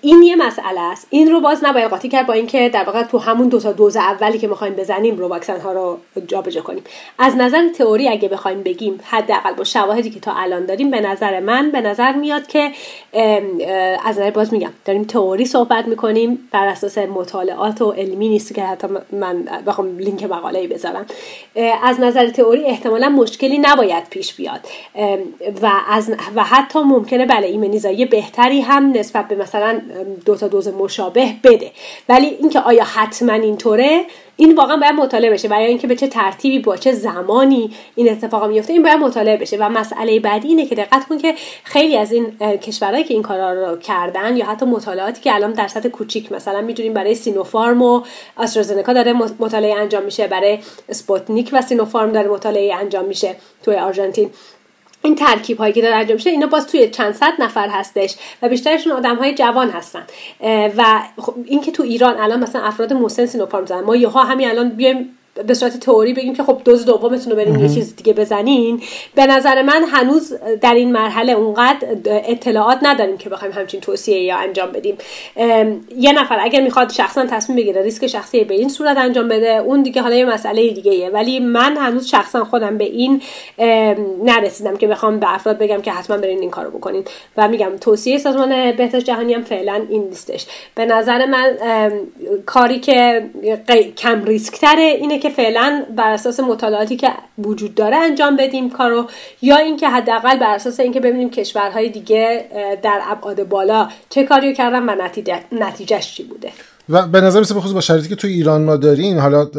[0.00, 1.06] این یه مسئله است.
[1.10, 3.96] این رو باز نباید قاطی کرد با اینکه در واقع تو همون دو تا دوز
[3.96, 6.84] اولی که می‌خوایم بزنیم رو واکسن ها رو جابجا کنیم.
[7.18, 11.40] از نظر تئوری اگه بخوایم بگیم حداقل با شواهدی که تا الان داریم به نظر
[11.40, 12.70] من به نظر میاد که
[14.04, 18.62] از نظر باز میگم داریم تئوری صحبت می‌کنیم بر اساس مطالعات و علمی نیست که
[18.62, 21.06] حتی من بخوام لینک مقاله بذارم.
[21.82, 24.60] از نظر تئوری احتمالا مشکلی نباید پیش بیاد.
[25.62, 29.80] و از و حتی ممکنه بله ایمنیزایی بهتری هم نسبت به مثلا
[30.24, 31.70] دو تا دوز مشابه بده.
[32.08, 34.04] ولی اینکه آیا حتما اینطوره؟
[34.36, 38.48] این واقعا باید مطالعه بشه برای اینکه به چه ترتیبی با چه زمانی این اتفاق
[38.50, 39.56] میفته این باید مطالعه بشه.
[39.56, 43.52] و مسئله بعدی اینه که دقت کن که خیلی از این کشورهایی که این کارا
[43.52, 48.02] رو کردن یا حتی مطالعاتی که الان در سطح کوچیک مثلا می‌دونیم برای سینوفارم و
[48.36, 50.58] آسترازنکا داره مطالعه انجام میشه برای
[50.88, 54.30] اسپوتنیک و سینوفارم داره مطالعه انجام میشه توی آرژانتین.
[55.04, 58.48] این ترکیب هایی که داره انجام میشه اینا باز توی چند صد نفر هستش و
[58.48, 60.06] بیشترشون آدم های جوان هستن.
[60.76, 64.68] و خب اینکه تو ایران الان مثلا افراد مسن سینوفارم زدن ما یهو همین الان
[64.68, 68.82] بیایم به صورت تئوری بگیم که خب دوز دومتون رو بریم یه چیز دیگه بزنین.
[69.14, 74.36] به نظر من هنوز در این مرحله اونقدر اطلاعات نداریم که بخوایم همچین توصیه یا
[74.36, 74.98] انجام بدیم.
[75.98, 79.82] یه نفر اگر می‌خواد شخصا تصمیم بگیره ریسک شخصی به این صورت انجام بده اون
[79.82, 81.10] دیگه حالا یه مسئله دیگه ایه.
[81.10, 83.22] ولی من هنوز شخصا خودم به این
[84.24, 87.04] نرسیدم که بخوام به افراد بگم که حتما برین این کارو بکنین.
[87.36, 90.46] و میگم توصیه سازمان بهداشت جهانی هم فعلا این نیستش.
[90.74, 91.56] به نظر من
[92.46, 93.24] کاری که
[93.96, 97.08] کم ریسک تره اینه که فعلا بر اساس مطالعاتی که
[97.38, 99.06] وجود داره انجام بدیم کارو
[99.42, 102.48] یا اینکه حداقل بر اساس اینکه ببینیم کشورهای دیگه
[102.82, 106.50] در ابعاد بالا چه کاریو کردن و نتیجه نتیجهش چی بوده.
[106.88, 109.50] و به نظر میسه بخصوص با شرایطی که تو ایران ما داریم حالا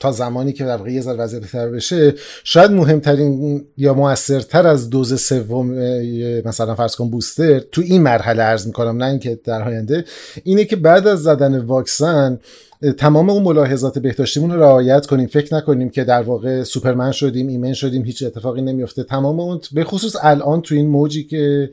[0.00, 5.20] تا زمانی که در یه ذره وضعیت بهتر بشه شاید مهمترین یا موثرتر از دوز
[5.20, 5.70] سوم
[6.44, 10.04] مثلا فرض کن بوستر تو این مرحله عرض می‌کنم نه اینکه در آینده
[10.44, 12.38] اینه که بعد از زدن واکسن
[12.98, 15.26] تمام اون ملاحظات بهداشتیمون رو رعایت کنیم.
[15.26, 19.84] فکر نکنیم که در واقع سوپرمن شدیم ایمن شدیم هیچ اتفاقی نمیفته تمام اون به
[19.84, 21.70] خصوص الان تو این موجی که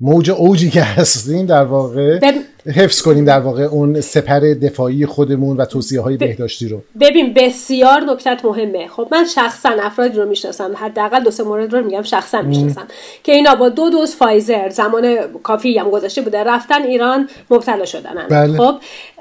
[0.00, 2.18] موج اوجی که هستیم در واقع
[2.66, 6.82] حفظ کنیم در واقع اون سپر دفاعی خودمون و توصیه های بهداشتی رو.
[7.00, 8.88] ببین بسیار نکتت مهمه.
[8.88, 10.72] خب من شخصا افرادی رو می‌شناسم.
[10.76, 12.86] حداقل دو سه مورد رو میگم شخصا می‌شناسم.
[13.24, 18.26] که اینا با دو دوز فایزر زمان کافی هم گذاشته بوده رفتن ایران مبتلا شدن.
[18.30, 18.58] بله.
[18.58, 18.74] خب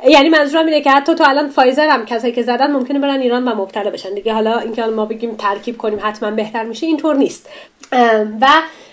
[0.09, 3.47] یعنی منظورم اینه که حتی تو الان فایزر هم کسایی که زدن ممکنه برن ایران
[3.47, 4.13] و مبتلا بشن.
[4.13, 7.49] دیگه حالا اینکه ما بگیم ترکیب کنیم حتما بهتر میشه اینطور نیست.
[8.41, 8.47] و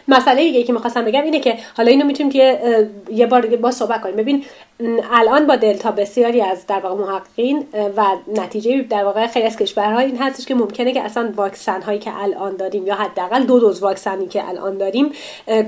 [0.08, 2.58] مسئله دیگه که می‌خواستم بگم اینه که حالا اینو می‌تونیم که
[3.10, 4.16] یه بار دیگه با صحبت کنیم.
[4.16, 4.35] ببین
[5.12, 7.66] الان با دلتا بسیاری از در واقع محققین
[7.96, 8.04] و
[8.36, 12.22] نتیجه در واقع خیلی از کشورها این هستش که ممکنه که اصلا واکسن هایی که
[12.22, 15.12] الان داریم یا حداقل دو دوز واکسنی که الان داریم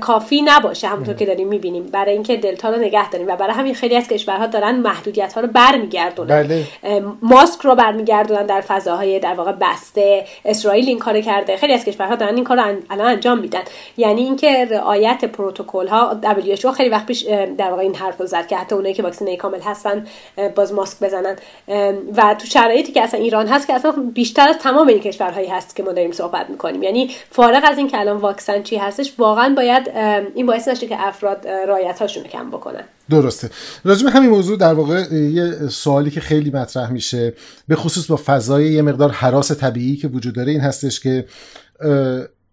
[0.01, 0.87] کافی نباشه.
[0.87, 1.83] همونطور که داریم می‌بینیم.
[1.83, 5.41] برای اینکه دلتا رو نگه داریم و برای همین خیلی از کشورها دارن محدودیت ها
[5.41, 6.43] رو برمیگردونن.
[6.43, 6.63] بله.
[7.21, 10.25] ماسک رو برمیگردونن در فضاهای در واقع بسته.
[10.45, 11.57] اسرائیل این کارو کرده.
[11.57, 13.61] خیلی از کشورها دارن این کارو الان انجام میدن.
[13.97, 17.23] یعنی اینکه رعایت پروتکل ها WHO خیلی وقت پیش
[17.57, 20.05] در واقع این حرفو زد که حتی اونایی که واکسینه کامل هستن
[20.55, 21.35] باز ماسک بزنن.
[22.17, 25.75] و تو شرایطی که اصلا ایران هست که اصلا بیشتر از تمام این کشورهایی هست
[25.75, 26.83] که ما داریم صحبت می‌کنیم.
[26.83, 29.91] یعنی فارغ از این که الان واکسن چی هستش واقعا باید
[30.35, 32.83] این باعث نشه که افراد رعایت هاشون کم بکنن.
[33.09, 33.49] درسته.
[33.85, 37.33] راجع به همین موضوع در واقع یه سوالی که خیلی مطرح میشه
[37.67, 41.25] به خصوص با فضای یه مقدار حراس طبیعی که وجود داره این هستش که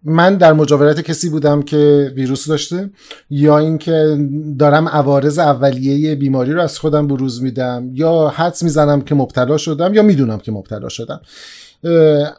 [0.08, 2.90] من در مجاورت کسی بودم که ویروس داشته
[3.30, 4.18] یا اینکه
[4.58, 9.94] دارم عوارض اولیه بیماری رو از خودم بروز میدم یا حدس می‌زنم که مبتلا شدم
[9.94, 11.20] یا می‌دونم که مبتلا شدم.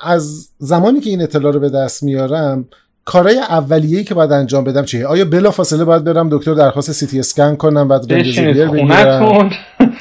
[0.02, 2.66] از زمانی که این اطلاع رو به دست میارم
[3.06, 7.08] کارهای اولیه‌ای که باید انجام بدم چیه؟ آیا بلا فاصله باید برم دکتر درخواست سی
[7.08, 9.50] تی اسکن کنم بعد رمدیسیویر بگیرم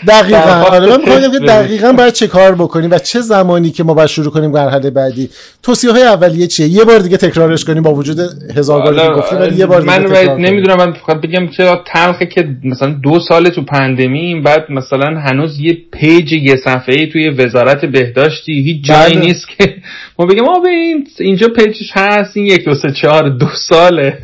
[0.08, 0.64] دقیقاً.
[0.70, 4.08] آره من می‌خوام که دقیقاً باید چه کار بکنیم و چه زمانی که ما باید
[4.08, 5.30] شروع کنیم مرحله بعدی.
[5.62, 8.18] توصیه های اولیه چیه؟ یه بار دیگه تکرارش کنیم با وجود
[8.56, 12.26] هزار بار که گفتیم ولی یه بار دیگه من نمی‌دونم من فقط بگم چه تلخه
[12.26, 17.84] که مثلا دو سال تو pandemic بعد مثلا هنوز یه page یه صفحه‌ای توی وزارت
[17.84, 19.26] بهداشتی هیچ جایی بله.
[19.26, 19.74] نیست که
[20.18, 24.18] ما بگیم آ این اینجا page ش هست این یک دو سه چهار دو ساله.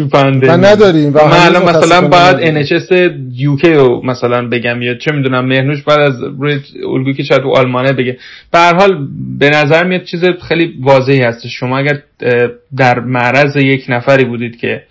[0.00, 2.88] تو pandemic و نداریم و من الان مثلا باید NHS
[3.40, 6.60] UK رو مثلا بگم یا چه می‌دونم مهنوش بعد از روی
[6.94, 8.18] الگویی که شاید تو آلمانه بگه.
[8.52, 11.46] به حال به نظر میاد چیز خیلی واضحی هست.
[11.46, 11.98] شما اگر
[12.76, 14.82] در معرض یک نفری بودید که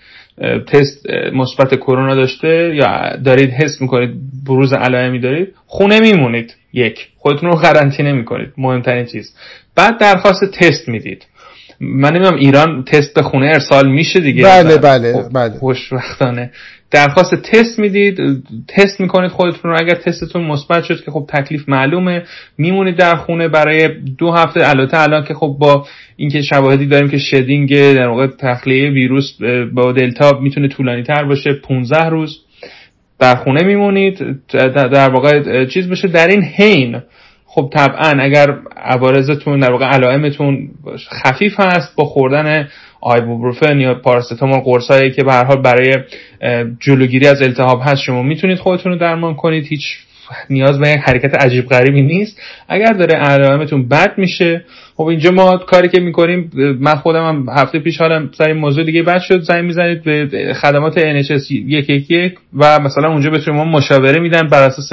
[0.68, 4.10] تست مثبت کرونا داشته یا دارید حس می‌کنید
[4.48, 6.56] بروز علائمی دارید خونه میمونید.
[6.74, 7.08] یک.
[7.18, 8.50] خودتون رو قرنطینه می‌کنید.
[8.58, 9.36] مهمترین چیز.
[9.76, 11.26] بعد درخواست تست می‌دید.
[11.82, 15.50] من نمی‌دونم ایران تست به خونه ارسال میشه دیگه؟ بله بله خب، بله.
[15.50, 16.52] خوشبختانه.
[16.92, 18.18] درخواست تست می‌دید
[18.68, 19.78] تست می‌کنید خودتون رو.
[19.80, 22.24] اگر تستتون مثبت شد که خب تکلیف معلومه
[22.58, 24.70] میمونید در خونه برای دو هفته.
[24.70, 29.38] البته الان که خب با اینکه شواهدی داریم که شدینگ در واقع تخلیه ویروس
[29.74, 32.38] با دلتا می‌تونه طولانی تر باشه 15 روز.
[33.20, 34.40] در خونه میمونید.
[34.74, 37.02] در واقع چیز بشه در این حین
[37.52, 40.70] خب طبعا اگر عوارضتون در واقع علائمتون
[41.24, 42.68] خفیف هست با خوردن
[43.02, 45.96] آیبوبروفن یا پاراستامول قرصایی که به هر حال برای
[46.80, 49.66] جلوگیری از التهاب هست شما می‌تونید خودتون رو درمان کنید.
[49.66, 49.98] هیچ
[50.50, 52.42] نیاز به یک حرکت عجیب غریبی نیست.
[52.68, 57.80] اگر داره علائمتون بد میشه خب اینجا ما کاری که می‌کنیم من خودم هم هفته
[57.80, 62.12] پیش حالم سر این موضوع دیگه بد شد زنگ می‌زنید به خدمات NHS یک یک
[62.12, 64.90] یک و مثلا اونجا به شما مشاوره میدن بر اساس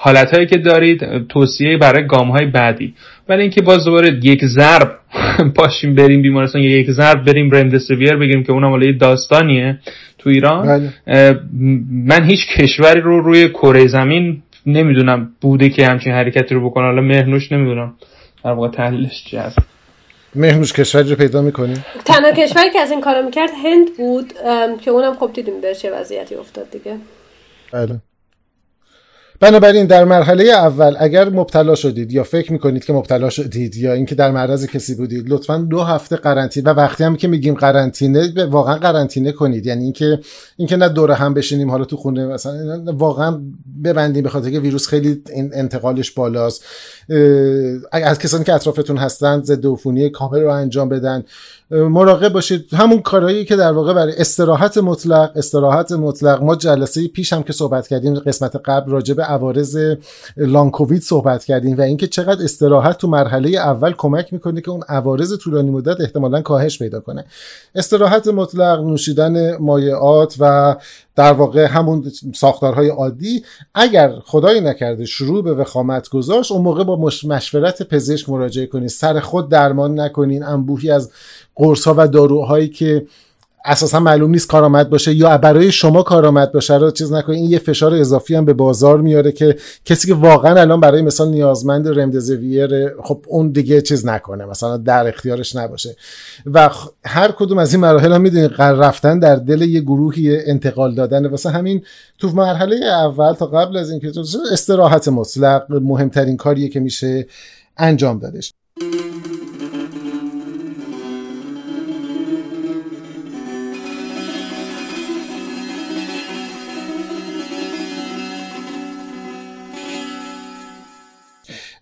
[0.00, 2.94] حالت هایی که دارید توصیه برای گام های بعدی.
[3.28, 4.98] ولی اینکه باز دوباره یک ضرب
[5.56, 9.78] پاشیم بریم بیمارستان یا یک ضرب بریم رمدسیویر بگیریم که اونم حالا داستانیه
[10.18, 10.66] تو ایران.
[10.66, 10.92] بله.
[11.92, 16.84] من هیچ کشوری رو روی کره زمین نمی‌دونم بوده که همچین حرکتی رو بکنه.
[16.84, 17.94] حالا مهنوش نمی‌دونم.
[18.44, 19.58] در واقع تحلیلش چی هست.
[20.34, 24.32] مهنوش کشوری رو پیدا می‌کنیم تنها کشوری که از این کارو می‌کرد هند بود
[24.84, 26.96] که اونم خب دیدیم به چه وضعیتی افتاد دیگه.
[27.72, 28.00] بله.
[29.40, 34.14] بنابراین در مرحله اول اگر مبتلا شدید یا فکر می‌کنید که مبتلا شدید یا اینکه
[34.14, 38.76] در معرض کسی بودید لطفا دو هفته قرنطینه و وقتی هم که میگیم قرنطینه واقعا
[38.76, 39.66] قرنطینه کنید.
[39.66, 40.20] یعنی اینکه
[40.56, 43.40] اینکه نه دوره هم بشینیم حالا تو خونه مثلا واقعا
[43.84, 45.22] ببندیم به خاطر که ویروس خیلی
[45.52, 46.64] انتقالش بالاست.
[47.92, 51.24] از کسانی که اطرافتون هستند ضد عفونی کامل رو انجام بدن.
[51.70, 52.66] مراقب باشید.
[52.72, 57.52] همون کارهایی که در واقع برای استراحت مطلق استراحت مطلق ما جلسه پیش هم که
[57.52, 59.78] صحبت کردیم قسمت قبل راجع به عوارض
[60.36, 64.82] لانگ کووید صحبت کردیم و اینکه چقدر استراحت تو مرحله اول کمک می‌کنه که اون
[64.88, 67.24] عوارض طولانی مدت احتمالا کاهش پیدا کنه.
[67.74, 70.76] استراحت مطلق نوشیدن مایعات و
[71.16, 76.96] در واقع همون ساختارهای عادی اگر خدایی نکرده شروع به وخامت گذاشت اون موقع با
[77.24, 78.88] مشورت پزشک مراجعه کنید.
[78.88, 80.42] سر خود درمان نکنین.
[80.42, 81.10] انبوهی از
[81.54, 83.06] قرص ها و داروهایی که
[83.68, 86.76] اساسا معلوم نیست کارآمد باشه یا برای شما کارآمد باشه.
[86.76, 90.60] رو چیز نکنید این یه فشار اضافی هم به بازار میاره که کسی که واقعا
[90.60, 94.44] الان برای مثال نیازمند رمدزویر خب اون دیگه چیز نکنه.
[94.44, 95.96] مثلا در اختیارش نباشه.
[96.46, 96.70] و
[97.04, 101.26] هر کدوم از این مراحل هم می‌دونید رفتن در دل یه گروهی انتقال دادن.
[101.26, 101.82] واسه همین
[102.18, 104.12] تو مرحله اول تا قبل از اینکه
[104.52, 107.26] استراحت مطلق مهمترین کاریه که میشه
[107.76, 108.52] انجام دادش.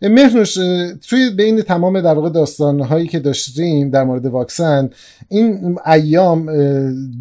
[0.03, 0.55] مهرنوش
[1.09, 4.91] توی بین تمام در واقع داستانهایی که داشتیم در مورد واکسن
[5.29, 6.47] این ایام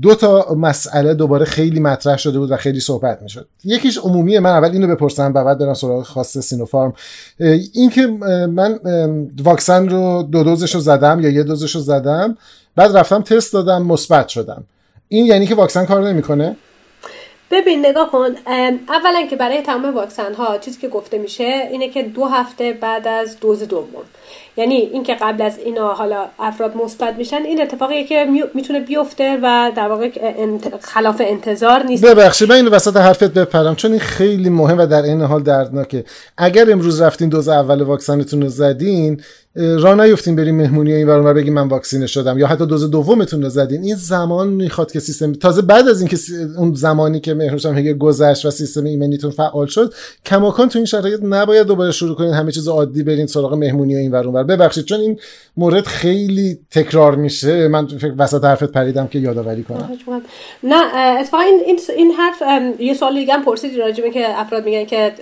[0.02, 3.48] دو تا مسئله دوباره خیلی مطرح شده بود و خیلی صحبت می‌شد.
[3.64, 6.94] یکیش عمومیه من اول اینو بپرسم و بعد برم سراغ خاص سینوفارم.
[7.74, 8.08] اینکه
[8.48, 8.80] من
[9.44, 12.38] واکسن رو دو دوزش رو زدم یا یه دوزش رو زدم
[12.76, 14.64] بعد رفتم تست دادم مثبت شدم.
[15.08, 16.56] این یعنی که واکسن کار نمی‌کنه؟
[17.52, 18.36] ببین نگاه کن
[18.90, 23.08] اولا که برای تمام واکسن ها چیزی که گفته میشه اینه که دو هفته بعد
[23.08, 24.06] از دوز دوم.
[24.58, 29.72] یعنی اینکه قبل از اینا حالا افراد مثبت میشن این اتفاقیه که می‌تونه بیفته و
[29.76, 30.10] در واقع
[30.82, 32.06] خلاف انتظار نیست.
[32.06, 36.06] ببخشید من این وسط حرفت بپرم چون این خیلی مهم و در این حال دردناکه.
[36.38, 39.22] اگر امروز رفتین دوز اول واکسنتون رو زدین
[39.56, 43.50] را نیفتین بریم مهمونی این ور بگیم من واکسینه شدم یا حتی دوز دومتون رو
[43.50, 46.18] زدین این زمان می‌خواد که سیستم تازه بعد از اینکه
[46.58, 49.94] اون زمانی که مهروش هم گذشت و سیستم ایمنیتون فعال شد
[50.26, 54.12] کماکان تو این شرایط نباید دوباره شروع کنین همه چیز عادی برین سراغ مهمونی این
[54.16, 55.20] ور ببخشید چون این
[55.58, 57.68] مورد خیلی تکرار میشه.
[57.68, 59.98] من فکر وسط حرفت پریدم که یادآوری کنم.
[60.64, 62.44] نه اتفاقا این این حرف
[62.80, 65.14] یه سوال دیگه هم پرسیدی راجبه که افراد میگن که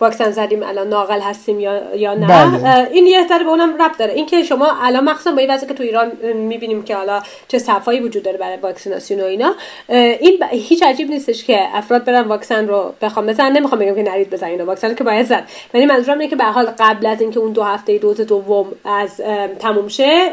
[0.00, 2.26] واکسن زدیم الان ناقل هستیم یا یا نه.
[2.26, 2.88] بله.
[2.92, 4.12] این یه به اونم ربط داره.
[4.12, 8.00] اینکه شما الان مخصوصا با این وضعی که تو ایران می‌بینیم که حالا چه صفایی
[8.00, 9.54] وجود داره برای واکسیناسیون و اینا
[9.88, 10.44] این ب...
[10.50, 13.56] هیچ عجیب نیستش که افراد برن واکسن رو بخوام بزنن.
[13.56, 15.44] نمی‌خوام بگم که نرید بزنید واکسن که باید زد.
[15.74, 19.20] ولی منظورم اینه که به حال قبل از اینکه اون دو هفته دوز دوم از
[19.58, 20.32] تموم شه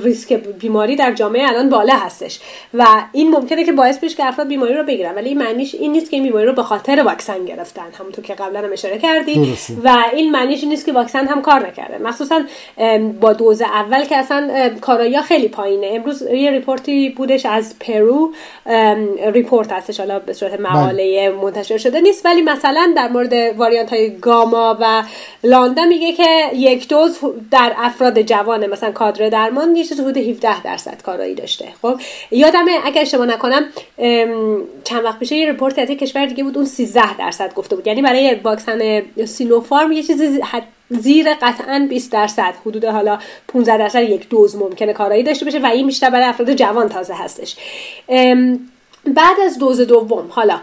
[0.00, 2.40] ریسک بیماری در جامعه الان بالا هستش.
[2.74, 5.14] و این ممکنه که باعث بشه که افراد بیماری رو بگیرن.
[5.14, 7.86] ولی این معنیش این نیست که این بیماری رو به خاطر واکسن گرفتن.
[7.98, 9.56] همونطور که قبلا هم اشاره کردی.
[9.84, 11.98] و این معنیش نیست که واکسن هم کار نکرده.
[11.98, 12.40] مخصوصا
[13.20, 15.86] با دوز اول که اصلا کارایی خیلی پایینه.
[15.90, 18.32] امروز یه report ی بودش از پرو
[19.32, 20.00] report هستش.
[20.00, 21.42] حالا به صورت مقاله بله.
[21.42, 22.26] منتشر شده نیست.
[22.26, 25.02] ولی مثلا در مورد variant های گاما و
[25.44, 27.18] لاندا میگه که یک دوز
[27.50, 33.02] در افراد جوان مثلا کادر درمان یه حدود 17 درصد کارایی داشته خب؟ یادمه اگر
[33.02, 33.64] اشتباه نکنم
[34.84, 37.86] چند وقت پیش یه report از کشور دیگه بود اون 13 درصد گفته بود.
[37.86, 40.40] یعنی برای واکسن سینوفارم یه چیزی
[40.88, 42.54] زیر قطعا 20 درصد.
[42.66, 43.18] حدود حالا
[43.48, 47.14] 15 درصد یک دوز ممکنه کارایی داشته باشه و این بیشتر برای افراد جوان تازه
[47.14, 47.56] هستش.
[49.06, 50.60] بعد از دوز دوم حالا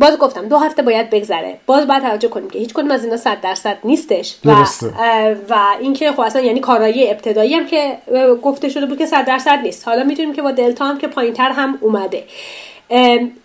[0.00, 1.58] باز گفتم دو هفته باید بگذره.
[1.66, 4.36] باز باید توجه کنیم که هیچ کدوم از اینا 100 درصد نیستش.
[4.44, 4.50] و
[5.48, 7.98] و اینکه خب اصلا یعنی کارایی ابتدایی هم که
[8.42, 9.88] گفته شده بود که 100 درصد نیست.
[9.88, 12.24] حالا می‌دونیم که با دلتا هم که پایینتر هم اومده.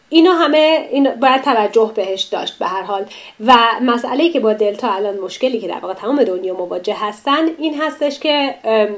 [0.10, 3.05] اینا همه این باید توجه بهش داشت به هر حال.
[3.45, 7.82] و مسئله که با دلتا الان مشکلی که در واقع تمام دنیا مواجه هستن این
[7.82, 8.55] هستش که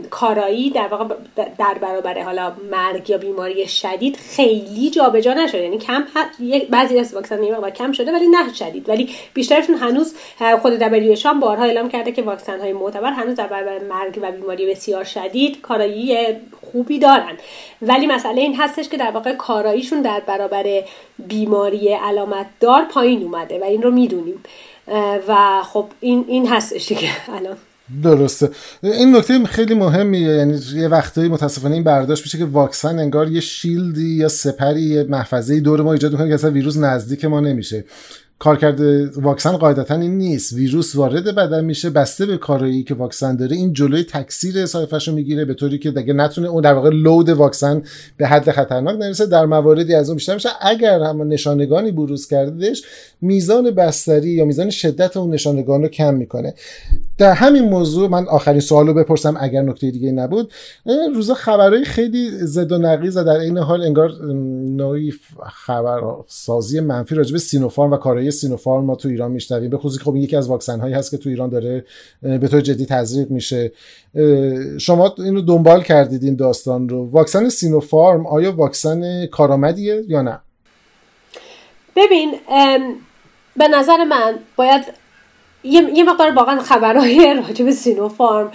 [0.09, 5.63] کارایی در واقع در برابر حالا مرگ یا بیماری شدید خیلی جابجا نشده.
[5.63, 6.05] یعنی کم
[6.69, 8.89] بعضی از واکسن و کم شده ولی نه شدید.
[8.89, 10.15] ولی بیشترشون هنوز
[10.61, 14.31] خود دبلیو هم بارها اعلام کرده که واکسن های معتبر هنوز در برابر مرگ و
[14.31, 16.17] بیماری بسیار شدید کارایی
[16.71, 17.37] خوبی دارن.
[17.81, 20.83] ولی مسئله این هستش که در واقع کاراییشون در برابر
[21.27, 24.35] بیماری علامت دار پایین اومده و این رو می‌دونیم.
[25.27, 27.09] و خب این این هستش دیگه.
[27.37, 27.57] الان.
[28.03, 28.49] درسته.
[28.83, 30.35] این نکته خیلی مهمیه.
[30.35, 35.03] یعنی یه وقتایی متاسفانه این برداشت میشه که واکسن انگار یه شیلدی یا سپری یه
[35.03, 37.85] محفظه دور ما ایجاد می‌کنه که اصلا ویروس نزدیک ما نمیشه.
[38.39, 38.81] کارکرد
[39.17, 40.53] واکسن قاعدتا این نیست.
[40.53, 43.55] ویروس وارد بدن میشه بسته به کارایی که واکسن داره.
[43.55, 47.29] این جلوی تکثیر سایفش رو می‌گیره به طوری که دیگه نتونه اون در واقع لود
[47.29, 47.81] واکسن
[48.17, 49.25] به حد خطرناک نرسه.
[49.25, 50.49] در مواردی از اون بیشتر میشه.
[50.61, 52.81] اگر هم نشانگانی بروز کردش
[53.21, 56.53] میزان بستری یا میزان شدت اون نشانگان رو کم می‌کنه.
[57.17, 60.51] در همین موضوع من آخرین سوال رو بپرسم اگر نکته دیگه نبود.
[61.15, 64.11] روزا خبرهای خیلی زد و نقیز و در این حال انگار
[64.65, 65.13] نوعی
[65.65, 70.01] خبر سازی منفی راجع به سینوفارم و کارایی سینوفارم ما تو ایران میشنویم به خصوص
[70.01, 71.85] خب یکی از واکسن هایی هست که تو ایران داره
[72.21, 73.71] به طور جدی تزریق میشه.
[74.79, 77.05] شما اینو دنبال کردید این داستان رو.
[77.05, 80.39] واکسن سینوفارم آیا واکسن کارآمدیه یا نه؟
[81.95, 82.31] ببین
[83.57, 84.85] به نظر من باید
[85.63, 88.51] یه, مقدار واقعا خبرهای راجع به سینوفارم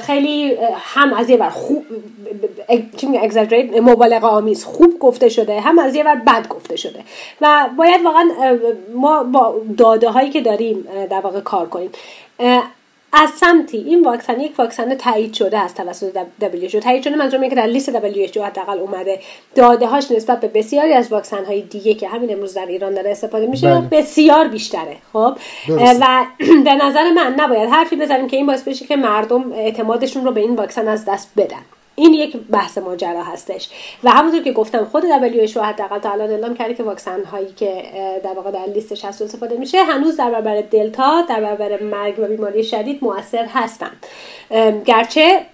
[0.00, 1.84] خیلی هم از یه بر خوب
[3.80, 7.00] مبالغه آمیز خوب گفته شده هم از یه بر بد گفته شده.
[7.40, 8.30] و باید واقعا
[8.94, 11.90] ما با داده هایی که داریم در واقع کار کنیم.
[13.12, 13.76] از سمتی.
[13.78, 17.92] این واکسن یک واکسن تایید شده است توسط WHO تایید شده منظورم که در لیست
[17.92, 19.20] WHO حداقل اومده.
[19.54, 23.10] داده هاش نسبت به بسیاری از واکسن های دیگه که همین امروز در ایران داره
[23.10, 23.80] استفاده میشه بله.
[23.80, 24.96] بسیار بیشتره.
[25.12, 25.36] خب؟
[26.00, 26.26] و
[26.64, 30.40] به نظر من نباید حرفی بزنیم که این باعث بشه که مردم اعتمادشون رو به
[30.40, 31.77] این واکسن از دست بدن.
[31.98, 33.68] این یک بحث ماجرا هستش.
[34.04, 37.82] و همونطور که گفتم خود WHO حداقل تا الان اعلام کرده که واکسن هایی که
[38.24, 42.26] در واقع در لیستش هست استفاده میشه هنوز در برابر دلتا در برابر مرگ و
[42.26, 44.06] بیماری شدید مؤثر هستند
[44.84, 45.46] گرچه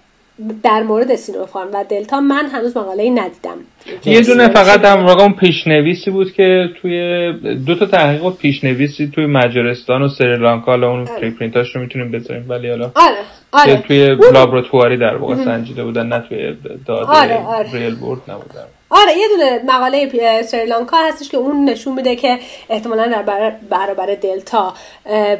[0.63, 3.57] در مورد سینوفارم و دلتا من هنوز مقاله ای ندیدم
[4.05, 7.33] یه دونه فقط در واقع اون پیشنویسی بود که توی
[7.65, 11.29] دو تا تحقیق و پیشنویسی توی مجارستان و سریلانکا حالا اون آره.
[11.29, 13.17] پرینتاش رو می‌تونیم بذاریم ولی حالا آره.
[13.51, 13.83] آره.
[13.87, 16.55] توی لابراتواری در واقع سنجیده بودن نه توی
[16.85, 17.37] داده آره.
[17.37, 17.71] آره.
[17.73, 23.07] ریل بورد نبودن آره یه دونه مقاله سریلانکا هستش که اون نشون میده که احتمالا
[23.07, 24.73] در برابر دلتا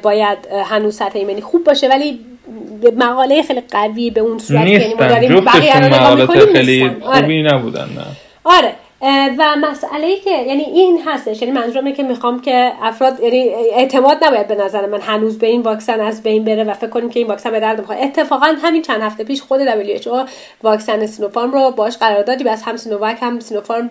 [0.01, 2.19] باید هنوز سطح ایمنی خوب باشه ولی
[2.97, 7.43] مقاله خیلی قوی به اون صورت که ما داریم بقیه رو نگاه می‌کنیم خیلی خوبی
[7.43, 8.05] نبودن نه.
[8.43, 8.73] آره.
[9.37, 14.47] و مسئله که یعنی این هستش یعنی منظورم که می‌خوام که افراد یعنی اعتماد نباید
[14.47, 17.27] به نظر من هنوز به این واکسن از بین بره و فکر کنیم که این
[17.27, 20.29] واکسن به درد می‌خوره اتفاقا همین چند هفته پیش خود WHO
[20.63, 23.89] واکسن سینوفارم رو باش قراردادی بس هم سینوواک هم سینوفارم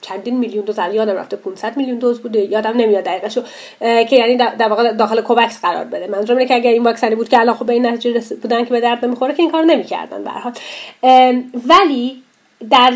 [0.00, 2.40] چندین میلیون دوز یادم رفته 500 میلیون دوز بوده.
[2.40, 3.42] یادم نمیاد دقیقشو.
[3.80, 6.06] که یعنی در واقع داخل کووکس قرار بده.
[6.06, 8.70] منظورم اینه که اگر این واکسنی بود که الان خب به این نتیجه بودن که
[8.70, 10.30] به درد نمی‌خوره که این کارو نمی‌کردن به
[11.68, 12.22] ولی
[12.70, 12.92] در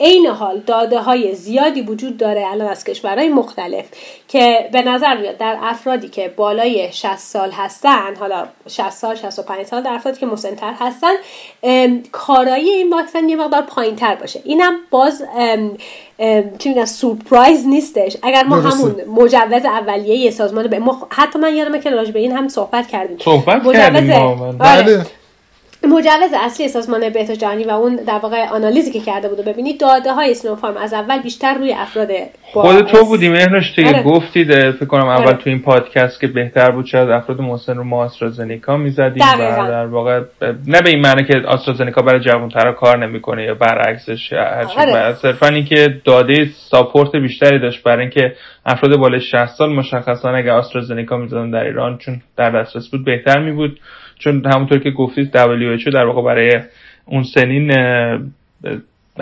[0.00, 3.84] عین حال داده های زیادی وجود داره الان از کشورهای مختلف
[4.28, 9.66] که به نظر میاد در افرادی که بالای 60 سال هستن حالا 60 سال 65
[9.66, 11.12] سال در افرادی که مسنتر هستن
[12.12, 14.40] کارایی این واکسن یه مقدار پایین تر باشه.
[14.44, 15.22] اینم باز
[16.58, 18.16] چی میگن سورپرایز نیستش.
[18.22, 22.32] اگر ما همون مجوز اولیه سازمان به ما حتی من یادمه که راجع به این
[22.32, 23.18] هم صحبت کردیم.
[23.18, 24.12] صحبت مجوز کردیم.
[24.60, 25.06] آره.
[25.86, 29.80] مجوز اصلی سازمان بهداشت جهانی و اون در واقع آنالیزی که کرده بود و ببینید
[29.80, 30.34] داده های
[30.80, 32.08] از اول بیشتر روی افراد
[32.42, 34.02] خود تو بودی مهرش دیگه آره.
[34.02, 35.36] گفتید فکر کنم اول آره.
[35.36, 39.86] تو این پادکست که بهتر بود شاید افراد مسن رو ما آسترازنیکا می‌زدیم و در
[39.86, 40.20] واقع
[40.66, 45.14] نه به این معنی که آسترازنیکا برای جوانترا کار نمی‌کنه یا برعکسش آره.
[45.14, 48.34] صرفا اینکه داده support بیشتری داشت برای اینکه
[48.66, 53.38] افراد بالای 60 سال مشخصا اگه آسترازنیکا می‌زدن در ایران چون در دسترس بود بهتر
[53.38, 53.80] می بود
[54.18, 56.60] چون همونطور که گفتید WHO در واقع برای
[57.04, 57.70] اون سنین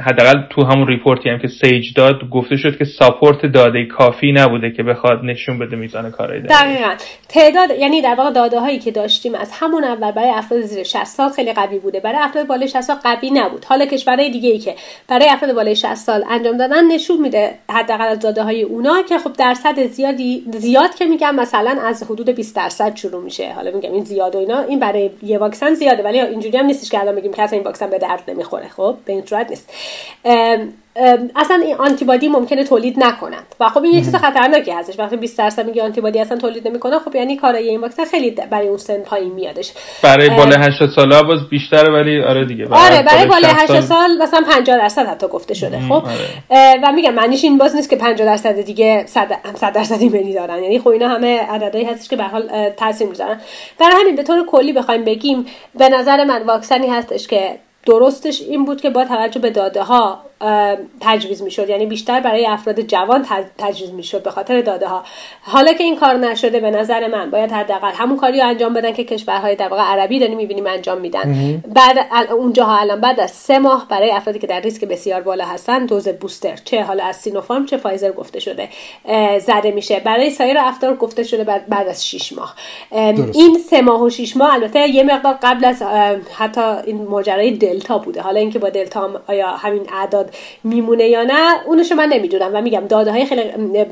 [0.01, 4.33] حداقل تو همون report ی هم که SAGE داد گفته شد که support داده کافی
[4.33, 6.95] نبوده که بخواد نشون بده میزان کارایی دقیقا.
[7.29, 11.05] تعداد یعنی در واقع داده هایی که داشتیم از همون اول برای افراد زیر 60
[11.05, 12.01] سال خیلی قوی بوده.
[12.01, 13.65] برای افراد بالای 60 سال قوی نبود.
[13.65, 14.75] حالا کشورهای دیگه ای که
[15.09, 19.19] برای افراد بالای 60 سال انجام دادن نشون میده حداقل از داده های اونا که
[19.19, 23.53] خب درصد زیادی زیاد که میگم مثلا از حدود 20 درصد شروع میشه.
[23.53, 26.03] حالا میگم این زیاد و اینا این برای یه واکسن زیاده.
[26.03, 28.69] ولی اینجوری هم نیستش که الان بگیم که این واکسن به درد نمی‌خوره.
[28.69, 29.71] خب به این نیست.
[31.37, 33.55] اصلا این آنتیبادی ممکنه تولید نکنند.
[33.61, 34.99] و خب این یه چیز خطرناکی هستش.
[34.99, 38.69] وقتی 20 درصد میگه آنتیبادی اصلا تولید نمی‌کنه خب یعنی کارای این واکسن خیلی برای
[38.69, 39.73] اون سن پایین میادش.
[40.03, 42.65] برای بالای 80 ساله باز بیشتره ولی آره دیگه.
[42.65, 45.81] برای آره برای بالای 80 سال مثلا 50 درصد حتی گفته شده.
[45.89, 46.81] خب؟ آره.
[46.83, 50.63] و میگم معنیش این باز نیست که 50 درصد دیگه 100 درصد ایمنی دارن.
[50.63, 53.41] یعنی خب اینا همه عددهایی هستش که به حال تاثیر می‌ذارن.
[53.81, 58.65] برای همین به طور کلی بخوایم بگیم به نظر من واکسنی هستش که درستش این
[58.65, 60.23] بود که با توجه به داده ها
[61.01, 61.71] تجویز می‌شد.
[61.71, 63.27] یعنی بیشتر برای افراد جوان
[63.59, 65.05] تجویز می‌شد به خاطر داده ها
[65.43, 68.93] حالا که این کار نشده به نظر من باید حداقل همون کاری رو انجام بدن
[68.93, 71.63] که کشورهای در واقع عربی داریم می‌بینیم انجام میدن.
[71.75, 71.99] بعد
[72.33, 76.09] اونجاها الان بعد از سه ماه برای افرادی که در ریسک بسیار بالا هستن دوز
[76.09, 78.69] بوستر چه حالا از سینوفارم چه فایزر گفته شده
[79.39, 80.01] زده میشه.
[80.01, 82.55] برای سایر افراد گفته شده بعد از 6 ماه.
[83.33, 85.83] این سه ماه و 6 ماه البته یه مقدار قبل از
[86.39, 88.21] حتی این ماجرای دلتا بوده.
[88.21, 90.34] حالا اینکه با دلتا آیا همین اعداد
[90.65, 93.43] میمونه یا نه اونشو من نمی‌دونم و میگم داده های خیلی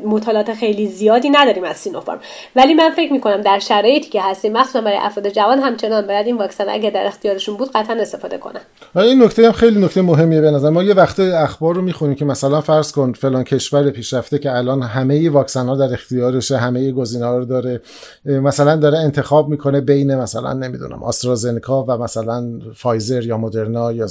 [0.06, 2.20] مطالعات خیلی زیادی نداریم از سینوفارم.
[2.56, 6.36] ولی من فکر می‌کنم در شرایطی که هستیم مخصوصا برای افراد جوان همچنان باید این
[6.36, 8.60] واکسن اگه در اختیارشون بود قطعا استفاده کنن.
[8.96, 12.24] این نکته هم خیلی نکته مهمیه به نظر ما یه وقت اخبار رو می‌خونیم که
[12.24, 17.26] مثلا فرض کن فلان کشور پیشرفته که الان همه واکسن ها در اختیارشه همه گزینه
[17.26, 17.80] رو داره
[18.24, 24.06] مثلا داره انتخاب می‌کنه بین مثلا نمی‌دونم آسترازنکا و مثلا فایزر یا مدرنا یا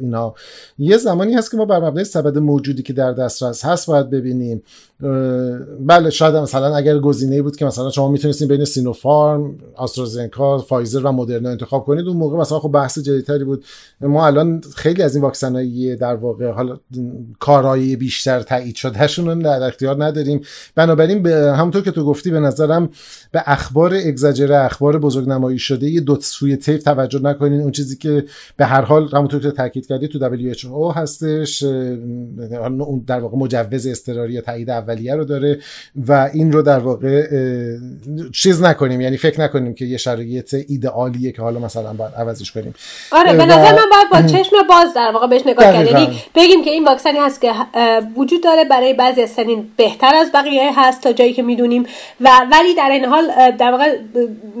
[0.00, 0.34] اینا.
[0.78, 4.62] یه زمانی هست که ما بر مبنای سبد موجودی که در دسترس هست باید ببینیم.
[5.80, 11.12] بله شاید مثلا اگر گزینه بود که مثلا شما می‌تونستین بین سینوفارم آسترازنکا فایزر و
[11.12, 13.64] مدرنا انتخاب کنید اون موقع مثلا خب بحث جدیدتری بود.
[14.00, 16.78] ما الان خیلی از این واکسنایی در واقع حالا
[17.38, 20.40] کارایی بیشتر تایید شدهشون در اختیار نداریم.
[20.74, 22.88] بنابراین همونطور که تو گفتی به نظرم
[23.32, 27.60] به اخبار اگزاجره اخبار بزرگ نمایی شده دو سوی تیف توجه نکنین.
[27.60, 28.24] اون چیزی که
[28.56, 31.55] به هر حال همونطور که تاکید کردی تو WHO هستش.
[31.62, 35.58] اون در واقع مجوز اضطراری یا تایید اولیه رو داره
[36.08, 37.26] و این رو در واقع
[38.32, 39.00] چیز نکنیم.
[39.00, 42.74] یعنی فکر نکنیم که یه شرایط ایدئالیه که حالا مثلا باید عوضش کنیم.
[43.12, 45.86] آره به نظر من باید با چشم باز در واقع بهش نگاه کرد.
[45.86, 47.52] یعنی بگیم که این واکسنی هست که
[48.16, 51.86] وجود داره برای بعضی از سنین بهتر از بقیه هست تا جایی که می‌دونیم
[52.20, 53.96] و ولی در این حال در واقع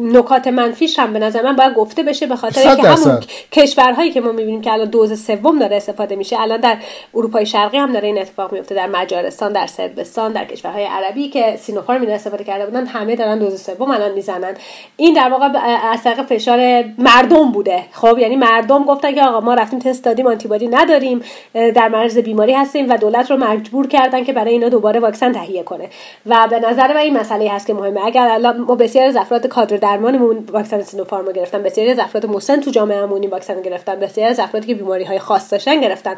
[0.00, 3.20] نکات منفیش هم به نظر من باید گفته بشه به خاطر اینکه همون
[3.52, 6.76] کشورهایی که ما می‌بینیم که الان دوز سوم داره استفاده میشه الان در
[7.14, 11.56] اروپای شرقی هم داره این اتفاق میفته در مجارستان در صربستان در کشورهای عربی که
[11.56, 14.54] سینوفارم این استفاده کرده بودن همه دارن دوز سوم الان می‌زنن.
[14.96, 15.48] این در واقع
[15.92, 17.82] از طریق فشار مردم بوده.
[17.92, 21.20] خب یعنی مردم گفتن که آقا ما رفتیم تست دادیم آنتیبادی نداریم
[21.52, 25.62] در مرز بیماری هستیم و دولت رو مجبور کردن که برای اینا دوباره واکسن تهیه
[25.62, 25.88] کنه.
[26.26, 28.06] و به نظر من این مسئله هست که مهمه.
[28.06, 32.60] اگر الان ما بسیار از افراد کادر درمانمون واکسن سینوفارم گرفتن بسیاری از افراد مسن
[32.60, 36.14] تو جامعهمون واکسن گرفتن بسیاری از افرادی که بیماری های خاص داشتن گرفتن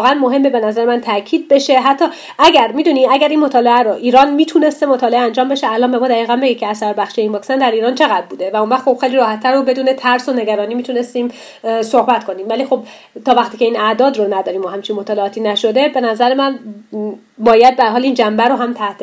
[0.00, 1.80] واقعا مهمه به نظر من تاکید بشه.
[1.80, 2.04] حتی
[2.38, 6.36] اگر می‌دونی اگر این مطالعه رو ایران می‌تونسته مطالعه انجام بشه الان به ما دقیقا
[6.36, 9.16] بگه که اثر بخش این واکسن در ایران چقدر بوده و اون وقت خب خیلی
[9.16, 11.28] راحتتر و بدون ترس و نگرانی می‌تونستیم
[11.80, 12.48] صحبت کنیم.
[12.48, 12.82] ولی خب
[13.24, 16.58] تا وقتی که این اعداد رو نداریم و همچین مطالعاتی نشده به نظر من
[17.38, 18.98] باید به حال این جنبه رو هم تحت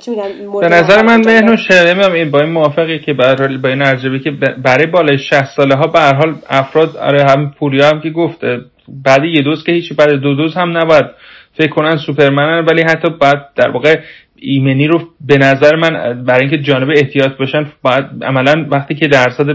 [0.00, 3.82] چی میگن به نظر من مهنوش این با این موافقی که به حال با این
[3.82, 4.30] ارجبی که
[4.64, 8.60] برای بالای 60 ساله ها به هر حال افراد آره هم پوریا هم که گفته
[9.04, 11.06] بعد یه دوز که هیچی بعد دو دوز هم نباید
[11.52, 14.00] فکر کنن سوپرمنن ولی حتی بعد در واقع
[14.36, 19.46] ایمنی رو به نظر من برای اینکه جانب احتیاط باشن باید عملا وقتی که درصد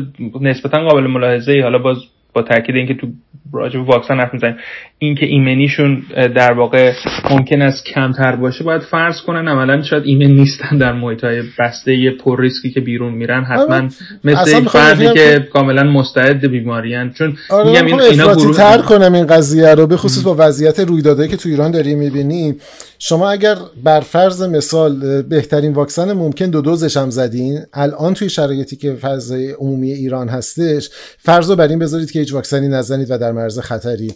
[0.42, 1.98] نسبتا قابل ملاحظه حالا باز
[2.34, 3.08] با تاکید اینکه تو
[3.54, 4.56] راجع به واکسن حرف می‌زنیم.
[4.98, 6.04] اینکه ایمنیشون
[6.36, 6.92] در واقع
[7.32, 12.12] ممکن است کمتر باشه باید فرض کنن عملا شاید ایمن نیستن در محیط های بسته
[12.12, 13.44] پر ریسکی که بیرون میرن.
[13.44, 13.90] حتما آره،
[14.24, 19.14] مثل این فردی که کاملا مستعد بیماریان چون آره میگم این اینا گروه تر کنم
[19.14, 22.56] این قضیه رو به خصوص با وضعیت رویدادهایی که تو ایران داریم می‌بینیم
[23.00, 28.76] شما اگر بر فرض مثال بهترین واکسن ممکن دو دوزش هم زدین الان توی شرایطی
[28.76, 33.18] که فضای عمومی ایران هستش فرض رو بر این بذارید که هیچ واکسنی نزنید و
[33.18, 34.14] در مرز خطری.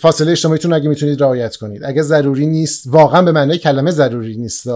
[0.00, 1.84] فاصله اجتماعیتون اگه می‌تونید رعایت کنید.
[1.84, 4.68] اگه ضروری نیست واقعا به معنای کلمه ضروری نیست.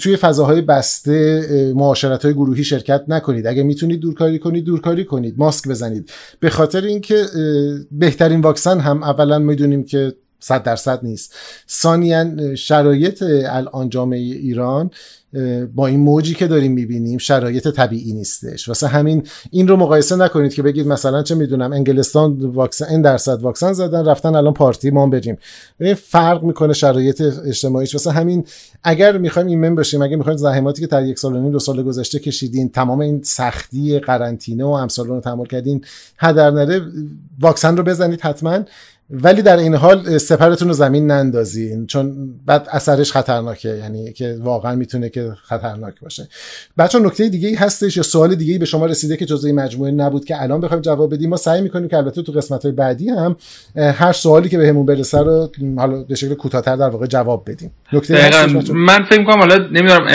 [0.00, 3.46] توی فضاهای بسته معاشرت های گروهی شرکت نکنید.
[3.46, 5.34] اگه می‌تونید دورکاری کنید دورکاری کنید.
[5.38, 6.10] ماسک بزنید.
[6.40, 7.24] به خاطر اینکه
[7.90, 11.34] بهترین واکسن هم اولا می‌دونیم که صد درصد نیست.
[11.70, 14.90] ثانیا شرایط الان جامعه ایران
[15.74, 18.68] با این موجی که داریم می‌بینیم شرایط طبیعی نیستش.
[18.68, 23.42] واسه همین این رو مقایسه نکنید که بگید مثلا چه می‌دونم انگلستان واکسن این درصد
[23.42, 25.38] واکسن زدن رفتن الان پارتی ما بریم.
[25.80, 27.94] این فرق می‌کنه شرایط اجتماعیش.
[27.94, 28.44] واسه همین
[28.84, 31.82] اگر می‌خوایم ایمن باشیم اگر می‌خوایم زحماتی که در یک سال و نیم دو سال
[31.82, 35.84] گذشته کشیدین تمام این سختی قرنطینه و امثال رو تحمل کردین
[36.18, 36.82] هدر نره
[37.40, 38.64] واکسن رو بزنید حتما.
[39.12, 42.14] ولی در این حال سپرتون رو زمین نندازین چون
[42.46, 46.28] بعد اثرش خطرناکه یعنی که واقعا می‌تونه که خطرناک باشه.
[46.78, 49.90] بچه نکته دیگه ای هستش یا سوال دیگه ای به شما رسیده که جزئی مجموعه
[49.90, 53.08] نبود که الان بخوایم جواب بدیم؟ ما سعی می‌کنیم که البته تو قسمت های بعدی
[53.08, 53.36] هم
[53.76, 57.70] هر سوالی که بهمون به برسه رو حالا به شکل کوتاه‌تر در واقع جواب بدیم.
[57.92, 58.30] نکته
[58.74, 60.06] من فکر کنم حالا نمی‌دونم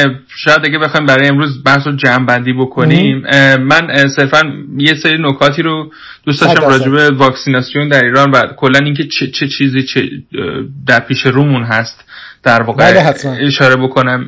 [0.44, 3.22] شاید اگه بخوایم برای امروز بحث رو جمع بندی بکنیم
[3.58, 4.42] من صرفا
[4.78, 5.92] یه سری نکاتی رو
[6.26, 10.10] دوست داشتم راجع به واکسیناسیون در ایران و کلا اینکه چه, چه چیزی چه
[10.88, 12.04] در پیش رومون هست
[12.44, 13.14] در واقع بله
[13.48, 14.28] اشاره بکنم.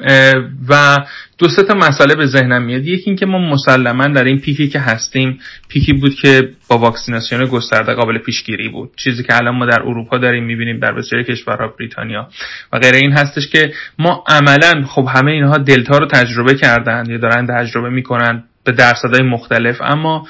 [0.70, 0.98] و
[1.38, 2.86] دو سه تا مسئله به ذهنم میاد.
[2.86, 7.94] یکی اینکه ما مسلما در این پیکی که هستیم پیکی بود که با واکسیناسیون گسترده
[7.94, 8.92] قابل پیشگیری بود.
[8.96, 12.28] چیزی که الان ما در اروپا داریم می‌بینیم در بسیاری کشورها بریتانیا
[12.74, 12.98] و غیره.
[12.98, 17.90] این هستش که ما عملا خب همه اینها دلتا رو تجربه کردن یا دارن تجربه
[17.90, 20.28] می‌کنن به درصدهای مختلف اما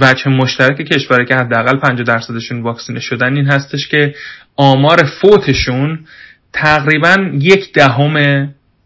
[0.00, 4.14] وجه مشترک کشوره که حداقل 50 درصدشون واکسینه شدن این هستش که
[4.56, 5.98] آمار فوتشون
[6.52, 8.14] تقریبا یک دهم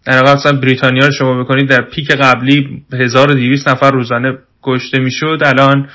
[0.04, 5.38] در واقع مثلا بریتانیا رو شما بکنید در پیک قبلی 1200 نفر روزانه کشته می‌شد
[5.44, 5.88] الان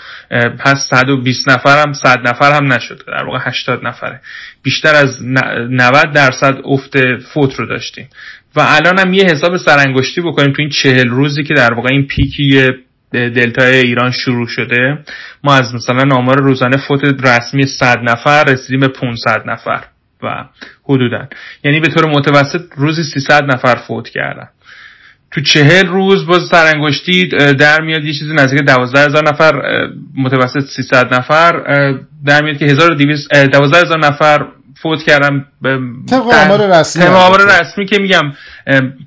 [0.59, 4.21] پس 120 نفر هم 100 نفر هم نشد در واقع 80 نفره.
[4.63, 6.97] بیشتر از 90 درصد افت
[7.33, 8.07] فوت رو داشتیم.
[8.55, 12.07] و الان هم یه حساب سرانگشتی بکنیم تو این چهل روزی که در واقع این
[12.07, 12.69] پیکی
[13.11, 14.97] دلتا ایران شروع شده.
[15.43, 19.83] ما از مثلا آمار روزانه فوت رسمی 100 نفر رسیدیم به 500 نفر
[20.23, 20.45] و
[20.83, 21.27] حدودا.
[21.63, 24.47] یعنی به طور متوسط روزی 300 نفر فوت کردن.
[25.31, 27.27] تو چهل روز باز سرانگشتی
[27.59, 29.51] در میاد یه چیزی نزدیک دوازده هزار نفر
[30.17, 31.51] متوسط 300 نفر
[32.25, 34.45] در میاد که 1200 دوازده هزار نفر
[34.81, 35.45] فوت کردم
[36.09, 38.33] طبق آمار رسمی طبق آمار رسمی که میگم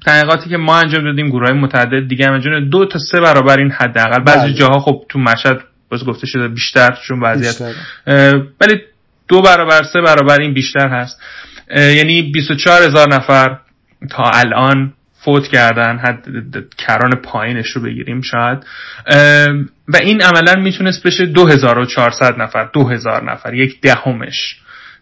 [0.07, 3.71] تحقیقاتی که ما انجام دادیم گروه های متعدد دیگه هم دو تا سه برابر این
[3.71, 4.23] حداقل.
[4.23, 4.55] بعضی بله.
[4.55, 5.61] جاها خب تو مشهد
[5.91, 7.75] باز گفته شده بیشتر چون وضعیت
[8.61, 8.81] ولی
[9.29, 11.21] دو برابر سه برابر این بیشتر هست.
[11.71, 13.59] یعنی 24 هزار نفر
[14.11, 14.93] تا الان
[15.25, 16.25] فوت کردن حد
[16.79, 18.59] کران پایینش رو بگیریم شاید.
[19.89, 24.57] و این عملا می‌تونست بشه 2400 نفر 2000 نفر یک دهمش.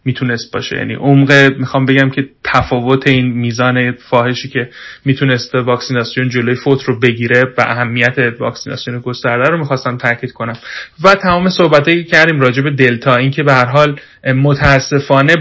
[0.05, 4.71] می‌تونست باشه یعنی عمق می‌خوام بگم که تفاوت این میزان فاحشی که
[5.05, 10.57] می‌تونست واکسیناسیون جلوی فوت رو بگیره و اهمیت واکسیناسیون گسترده رو می‌خواستم تاکید کنم
[11.05, 14.01] و تمام صحبتایی که کردیم راجع به دلتا اینکه به هر حال
[14.35, 15.35] متاسفانه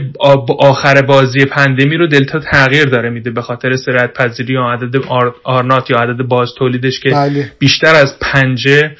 [0.59, 4.95] آخر بازی پندمی رو دلتا تغییر داره میده به خاطر سرعت پذیری یا عدد
[5.43, 7.51] آرنات یا عدد باز تولیدش که بله.
[7.59, 8.95] بیشتر از پنجه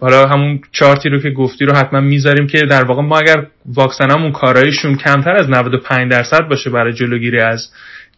[0.00, 4.32] حالا همون چارتی رو که گفتی رو حتما می‌ذاریم که در واقع ما اگر واکسنامون
[4.32, 7.68] کاراییشون کمتر از 95 درصد باشه برای جلوگیری از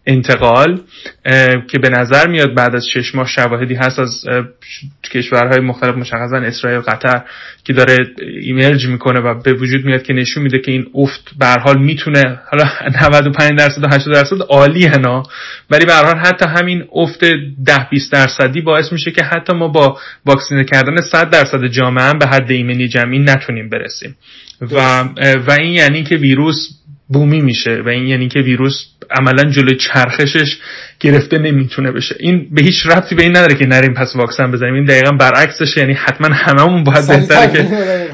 [0.07, 0.81] انتقال
[1.70, 4.24] که به نظر میاد بعد از شش ماه شواهدی هست از
[5.12, 7.23] کشورهای مختلف مشخصا اسرائیل قطر
[7.65, 7.97] که داره
[8.43, 12.41] ایمرج می‌کنه و به وجود میاد که نشون میده که این افت به حال می‌تونه
[12.51, 12.65] حالا
[13.03, 15.23] 95 درصد و 80 درصد عالی هنا
[15.70, 17.24] ولی به حال حتی همین افت
[17.65, 22.19] 10 20 درصدی باعث میشه که حتی ما با واکسینه کردن 100 درصد جامعه هم
[22.19, 24.16] به حد ایمنی جمعی نتونیم برسیم.
[24.61, 25.03] و
[25.47, 26.69] و این یعنی که ویروس
[27.09, 28.74] بومی میشه و این یعنی که ویروس
[29.11, 30.59] عملا جلوی چرخشش
[31.01, 32.16] گرفته نمی‌تونه بشه.
[32.20, 34.74] این به هیچ ربطی به این نداره که نریم پس واکسن بزنیم.
[34.74, 37.69] این دقیقا برعکسش یعنی حتما هممون باید بهتره که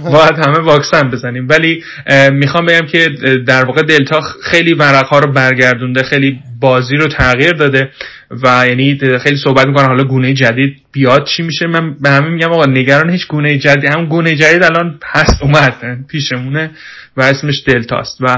[0.04, 1.48] باید همه واکسن بزنیم.
[1.48, 1.84] ولی
[2.32, 3.08] می‌خوام بگم که
[3.46, 7.90] در واقع دلتا خیلی ورقها رو برگردونده خیلی بازی رو تغییر داده.
[8.30, 12.52] و یعنی خیلی صحبت می‌کنن حالا گونه جدید بیاد چی میشه؟ من به همین میگم
[12.52, 15.74] آقا نگران هیچ گونه جدید هم گونه جدید الان هست اومد
[16.08, 16.70] پیشمونه
[17.16, 18.36] و اسمش دلتاست و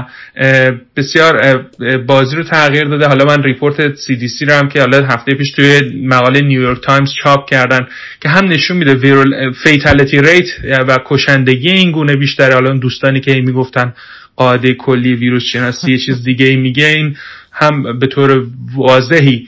[0.95, 1.65] بسیار
[2.07, 3.07] بازی رو تغییر داده.
[3.07, 7.49] حالا من report CDC رو هم که حالا هفته پیش توی مقاله نیویورک تایمز چاپ
[7.49, 7.87] کردن
[8.21, 10.47] که هم نشون میده viral fatality rate
[10.87, 12.53] و کشندگی این گونه بیشتره.
[12.53, 13.93] حالا دوستانی که می‌گفتن
[14.35, 17.15] قاعده کلی ویروس شناسی یه چیز دیگه میگه این
[17.61, 18.43] هم به طور
[18.75, 19.47] واضحی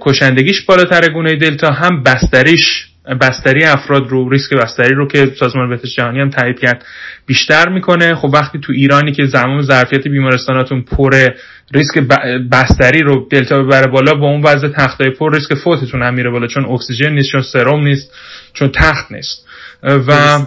[0.00, 2.86] کشندگیش بالاتر گونه دلتا هم بستریش
[3.20, 6.84] بستری افراد رو ریسک بستری رو که سازمان بهداشت جهانی هم تایید کرد
[7.26, 8.14] بیشتر می‌کنه.
[8.14, 11.34] خب وقتی تو ایرانی که زمان ظرفیت بیمارستاناتون پره
[11.74, 11.98] ریسک
[12.52, 16.46] بستری رو دلتا ببره بالا با اون وضع تختای پر ریسک فوتتون هم میره بالا
[16.46, 18.12] چون اکسیژن نیست چون سرم نیست
[18.52, 19.46] چون تخت نیست.
[19.82, 20.38] و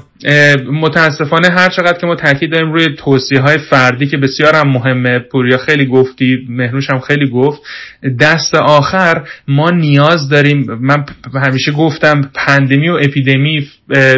[0.71, 5.19] متاسفانه هر چقدر که ما تاکید داریم روی توصیه های فردی که بسیار هم مهمه
[5.19, 7.61] پوریا خیلی گفتی مهنوش هم خیلی گفت
[8.19, 11.05] دست آخر ما نیاز داریم من
[11.45, 13.67] همیشه گفتم پندمی و اپیدمی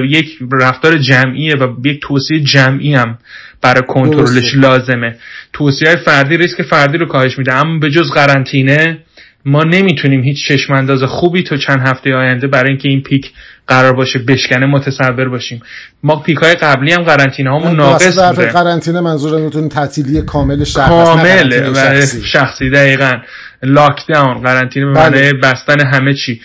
[0.09, 3.17] یک رفتار جمعیه و یک توصیه جمعی هم
[3.61, 5.15] برای کنترلش لازمه.
[5.53, 8.97] توصیه های فردی ریسک فردی رو کاهش میده اما به جز قرنطینه
[9.45, 13.31] ما نمی‌تونیم هیچ چشم انداز خوبی تو چند هفته آینده برای اینکه این پیک
[13.69, 15.61] قرار باشه بشکنه متصور باشیم
[16.03, 21.73] ما پیک های قبلی هم قرنطینه هامون ناقص بوده قرنطینه منظورتون تعطیلی کامل شهر کامل
[21.73, 22.21] شخصی.
[22.25, 23.11] شخصی دقیقا
[23.63, 25.33] لاکداون قرنطینه به معنی بله.
[25.33, 26.41] بستن همه چی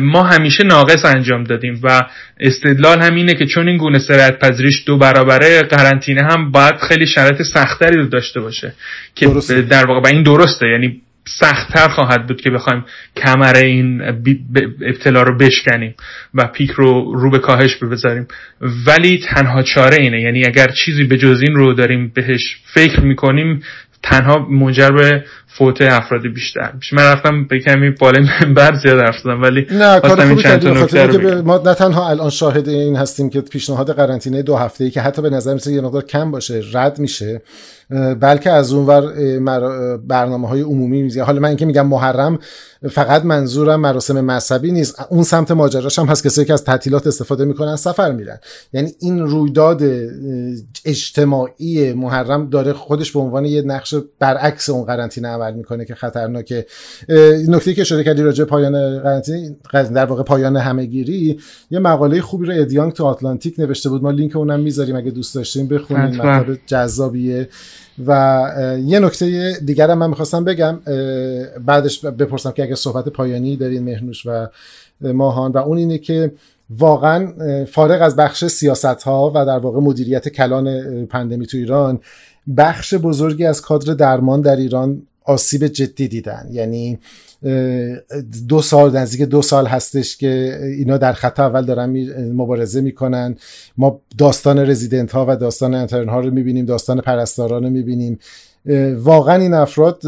[0.00, 2.02] ما همیشه ناقص انجام دادیم و
[2.40, 7.06] استدلال هم اینه که چون این گونه سرعت پذیریش دو برابره قرنطینه هم باید خیلی
[7.06, 8.72] شرایط سختری رو داشته باشه
[9.14, 9.62] که درسته.
[9.62, 12.84] در واقع این درسته یعنی سختتر خواهد بود که بخوایم
[13.16, 14.02] کمر این
[14.86, 15.94] ابتلا رو بشکنیم
[16.34, 18.26] و پیک رو رو به کاهش بذاریم.
[18.86, 20.20] ولی تنها چاره اینه.
[20.20, 23.62] یعنی اگر چیزی به جز این رو داریم بهش فکر می‌کنیم
[24.02, 25.24] تنها منجر به
[25.58, 26.96] فوت افراد بیشتر میشه.
[26.96, 30.68] من رفتم به کمی بالای منبر زیاد حرف زدم ولی نه کار خوبی کردی.
[31.42, 35.22] ما نه تنها الان شاهد این هستیم که پیشنهاد قرنطینه دو هفته ای که حتی
[35.22, 37.42] به نظر میسه یه مقدار کم باشه رد میشه
[38.20, 39.02] بلکه از اونور
[39.96, 42.38] برنامه های عمومی میزه حالا من اینکه میگم محرم
[42.90, 45.06] فقط منظورم مراسم مذهبی نیست.
[45.10, 48.38] اون سمت ماجراش هم هست کسایی که از تعطیلات استفاده می‌کنن سفر میرن.
[48.72, 49.82] یعنی این رویداد
[50.84, 56.66] اجتماعی محرم داره خودش به عنوان یه نقش برعکس اون قرنطینه عمل می‌کنه که خطرناکه.
[57.48, 61.38] نکته که اشاره کردی راجع پایان قرنطینه در واقع پایان همهگیری
[61.70, 64.02] یه مقاله خوبی رو ادیانگ تو آتلانتیک نوشته بود.
[64.02, 67.48] ما لینک اونم می‌ذاریم اگه دوست داشتین بخونید مطلب جذابیه.
[68.06, 68.48] و
[68.84, 70.78] یه نکته دیگر من می‌خواستم بگم
[71.66, 74.46] بعدش بپرسم که اگه صحبت پایانی دارین مهنوش و
[75.00, 76.32] ماهان و اون اینه که
[76.78, 77.32] واقعا
[77.64, 82.00] فارغ از بخش سیاست ها و در واقع مدیریت کلان پندمی تو ایران
[82.56, 86.48] بخش بزرگی از کادر درمان در ایران آسیب جدی دیدن.
[86.50, 86.98] یعنی
[88.48, 91.90] دو سال نزدیک دو سال هستش که اینا در خط اول دارن
[92.32, 93.36] مبارزه می‌کنن.
[93.76, 98.18] ما داستان رزیدنت ها و داستان انترن ها رو می‌بینیم داستان پرستاران رو می‌بینیم.
[98.96, 100.02] واقعا این افراد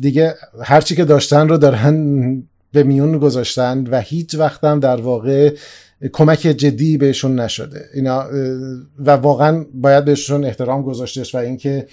[0.00, 5.54] دیگه هرچی که داشتن رو دارن به میون گذاشتن و هیچ وقت هم در واقع
[6.12, 7.84] کمک جدی بهشون نشده.
[7.94, 8.24] اینا
[8.98, 11.86] و واقعا باید بهشون احترام گذاشتش و اینکه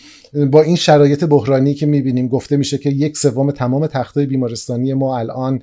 [0.51, 5.17] با این شرایط بحرانی که می‌بینیم گفته میشه که یک سوم تمام تختای بیمارستانی ما
[5.17, 5.61] الان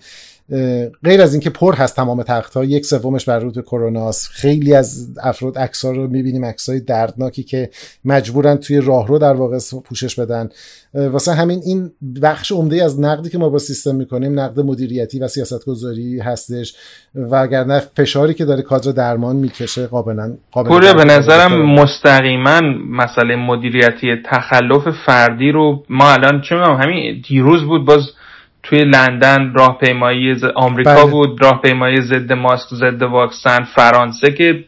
[1.04, 5.08] غیر از اینکه پر هست تمام تخت ها یک سومش بر روت کرونا خیلی از
[5.22, 7.70] افراد عکس رو می‌بینیم عکس های دردناکی که
[8.04, 10.48] مجبورن توی راهرو در واقع پوشش بدن.
[10.94, 11.90] واسه همین این
[12.22, 16.74] بخش عمده از نقدی که ما با سیستم می‌کنیم نقد مدیریتی و سیاستگذاری هستش
[17.14, 22.60] و اگر فشاری که داره کادر درمان می‌کشه قابلا قابل به نظرم مستقیما
[22.90, 28.00] مسئله مدیریتی تخلف فردی رو ما الان چه همین دیروز بود باز
[28.64, 31.10] توی لندن راهپیمایی آمریکا بله.
[31.10, 34.64] بود راهپیمایی ضد ماسک ضد واکسن فرانسه که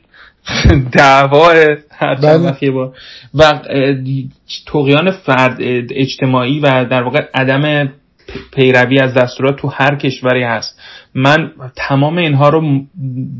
[0.98, 1.48] دعوا
[2.22, 2.70] بله.
[2.70, 2.92] با
[3.34, 3.60] و
[4.66, 5.56] توقیان فرد
[5.90, 7.92] اجتماعی و در واقع عدم
[8.54, 10.80] پیروی از دستورات تو هر کشوری هست
[11.14, 12.80] من تمام اینها رو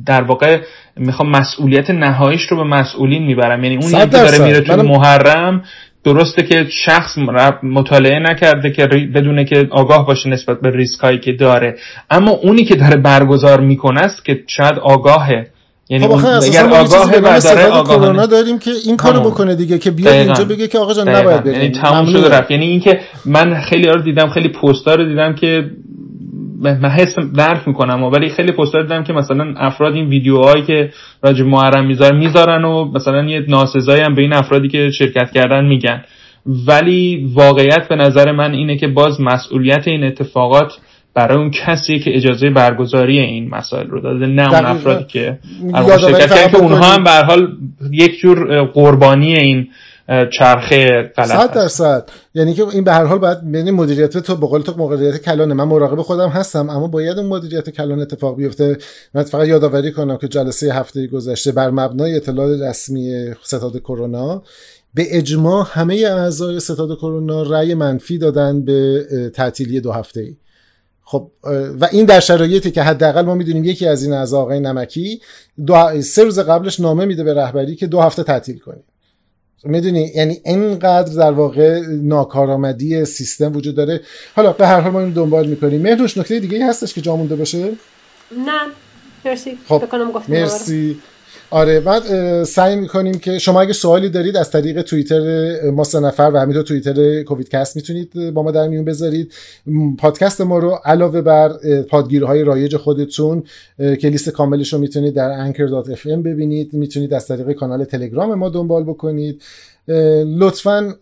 [0.06, 0.60] در واقع
[0.96, 5.64] می‌خوام مسئولیت نهاییش رو به مسئولین می‌برم یعنی اون که داره میره تو محرم
[6.06, 7.18] درسته که شخص
[7.62, 11.76] مطالعه نکرده که بدونه که آگاه باشه نسبت به ریسک هایی که داره.
[12.10, 15.46] اما اونی که داره برگزار می‌کنه است که شاید آگاهه.
[15.90, 20.44] یعنی خب اگر آگاه و کرونا داریم که این کارو بکنه دیگه که بیاد اینجا
[20.44, 22.50] بگه که آقا جان نباید یعنی تموم شده رفت.
[22.50, 25.70] یعنی اینکه من خیلی رو دیدم خیلی پست‌ها رو دیدم که
[26.60, 30.90] من حس درک می‌کنم ولی خیلی پستر دیدم که مثلا افراد این ویدیوهایی که
[31.22, 35.64] راجع محرم می‌ذارن می‌ذارن و مثلا یه ناسزایی هم به این افرادی که شرکت کردن
[35.64, 36.04] میگن.
[36.66, 40.72] ولی واقعیت به نظر من اینه که باز مسئولیت این اتفاقات
[41.14, 45.38] برای اون کسی که اجازه برگزاری این مسائل رو داده نه اون افرادی که
[46.00, 46.18] شرکت.
[46.18, 47.48] کردن که اونها هم به حال
[47.90, 49.68] یک جور قربانی این
[50.08, 52.08] چرخه غلط صد درصد.
[52.34, 55.54] یعنی که این به هر حال باید یعنی مدیریت تو به قول تو مدیریت کلانه.
[55.54, 58.76] من مراقب خودم هستم اما باید اون مدیریت کلان اتفاق بیفته.
[59.14, 64.42] من فقط یادآوری کنم که جلسه هفته گذشته بر مبنای اطلاع رسمی ستاد کرونا
[64.94, 69.04] به اجماع همه اعضای ستاد کرونا رأی منفی دادن به
[69.34, 70.36] تعطیلی دو هفته ای.
[71.04, 71.30] خب
[71.80, 75.20] و این در شرایطی که حداقل ما می‌دونیم یکی از این اعضا آقای نمکی
[75.66, 78.84] دو سه روز قبلش نامه میده به رهبری که دو هفته تعطیل کنیم.
[79.64, 84.00] می‌دونی؟ یعنی اینقدر در واقع ناکارآمدی سیستم وجود داره.
[84.36, 85.82] حالا به هر حال ما این دنبال می‌کنیم.
[85.82, 87.72] مهروش نکته دیگه هستش که جا مونده باشه؟
[88.46, 88.60] نه.
[89.24, 89.58] مرسی.
[89.68, 89.82] خب
[90.28, 90.98] مرسی.
[91.51, 92.02] آره بعد
[92.44, 96.62] سعی می‌کنیم که شما اگه سوالی دارید از طریق توییتر ما سه نفر و همینطور
[96.62, 99.32] توییتر کووید کست می‌تونید با ما در میون بذارید.
[99.98, 101.52] پادکست ما رو علاوه بر
[101.82, 103.43] پادگیرهای رایج خودتون
[103.78, 106.73] که لیست کاملش رو می‌تونید در anchor.fm ببینید.
[106.73, 109.43] می‌تونید از طریق کانال تلگرام ما دنبال بکنید.
[110.38, 110.94] لطفا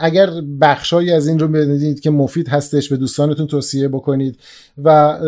[0.00, 0.30] اگر
[0.60, 4.38] بخشهایی از این رو بدونید که مفید هستش به دوستانتون توصیه بکنید
[4.84, 5.18] و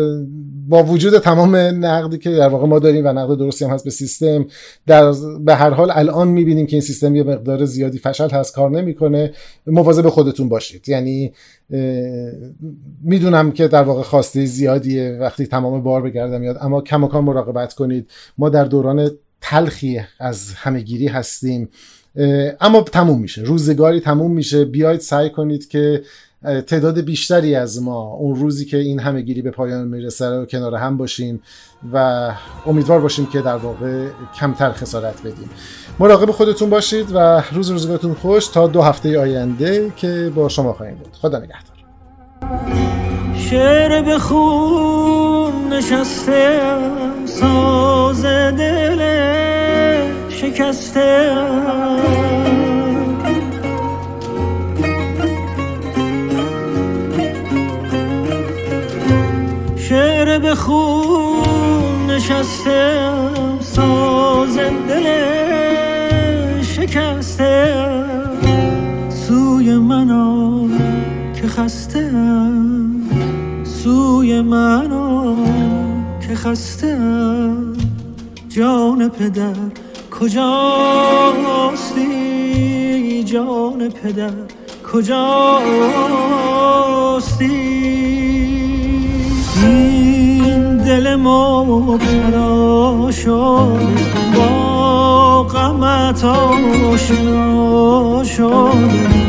[0.67, 3.89] با وجود تمام نقدی که در واقع ما داریم و نقد درستی هم هست به
[3.89, 4.45] سیستم
[4.87, 5.13] در
[5.45, 9.33] به هر حال الان می‌بینیم که این سیستم یه مقدار زیادی فشل هست کار نمی‌کنه
[9.67, 10.89] مواظب خودتون باشید.
[10.89, 11.33] یعنی
[13.03, 18.11] می‌دونم که در واقع خواسته زیادیه وقتی تمام بار بگردم یاد اما کماکان مراقبت کنید.
[18.37, 19.11] ما در دوران
[19.41, 21.69] تلخی از همهگیری هستیم.
[22.61, 23.41] اما تموم میشه.
[23.41, 24.65] روزگاری تموم میشه.
[24.65, 26.03] بیاید سعی کنید که
[26.67, 30.75] تعداد بیشتری از ما اون روزی که این همه گیری به پایان می‌رسه رو کنار
[30.75, 31.41] هم باشیم
[31.93, 32.31] و
[32.65, 34.07] امیدوار باشیم که در واقع
[34.39, 35.49] کمتر خسارت بدیم.
[35.99, 40.95] مراقب خودتون باشید و روز روزگارتون خوش تا دو هفته آینده که با شما خواهیم
[40.95, 41.13] بود.
[41.21, 41.75] خدا نگهدار.
[43.37, 46.59] شعر به خون نشسته
[47.25, 49.44] ساز دل
[50.45, 51.35] شکسته.
[59.77, 63.01] شعر به خون نشسته
[63.61, 65.07] ساز دل
[66.61, 67.75] شکسته.
[69.09, 70.69] سوی منو
[71.41, 72.11] که خسته
[73.63, 75.35] سوی منو
[76.27, 76.97] که خسته.
[78.49, 79.84] جان پدر
[80.19, 82.03] کجاستی
[83.23, 84.31] جان پدر؟
[84.93, 85.95] کجاستی؟
[89.63, 93.87] این دل مبتلا شده
[94.35, 96.23] با غمت
[96.93, 99.25] آشنا شده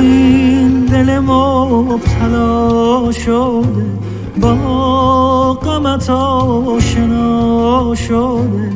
[0.00, 3.99] این دل مبتلا شده
[4.40, 8.72] با غمت آشنا شده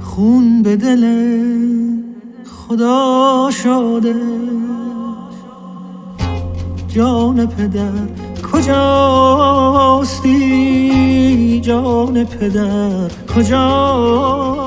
[0.00, 1.04] خون به دل
[2.68, 4.14] خدا شده.
[6.88, 7.92] جان پدر
[8.52, 10.30] کجاستی؟
[11.60, 14.63] جان پدر کجا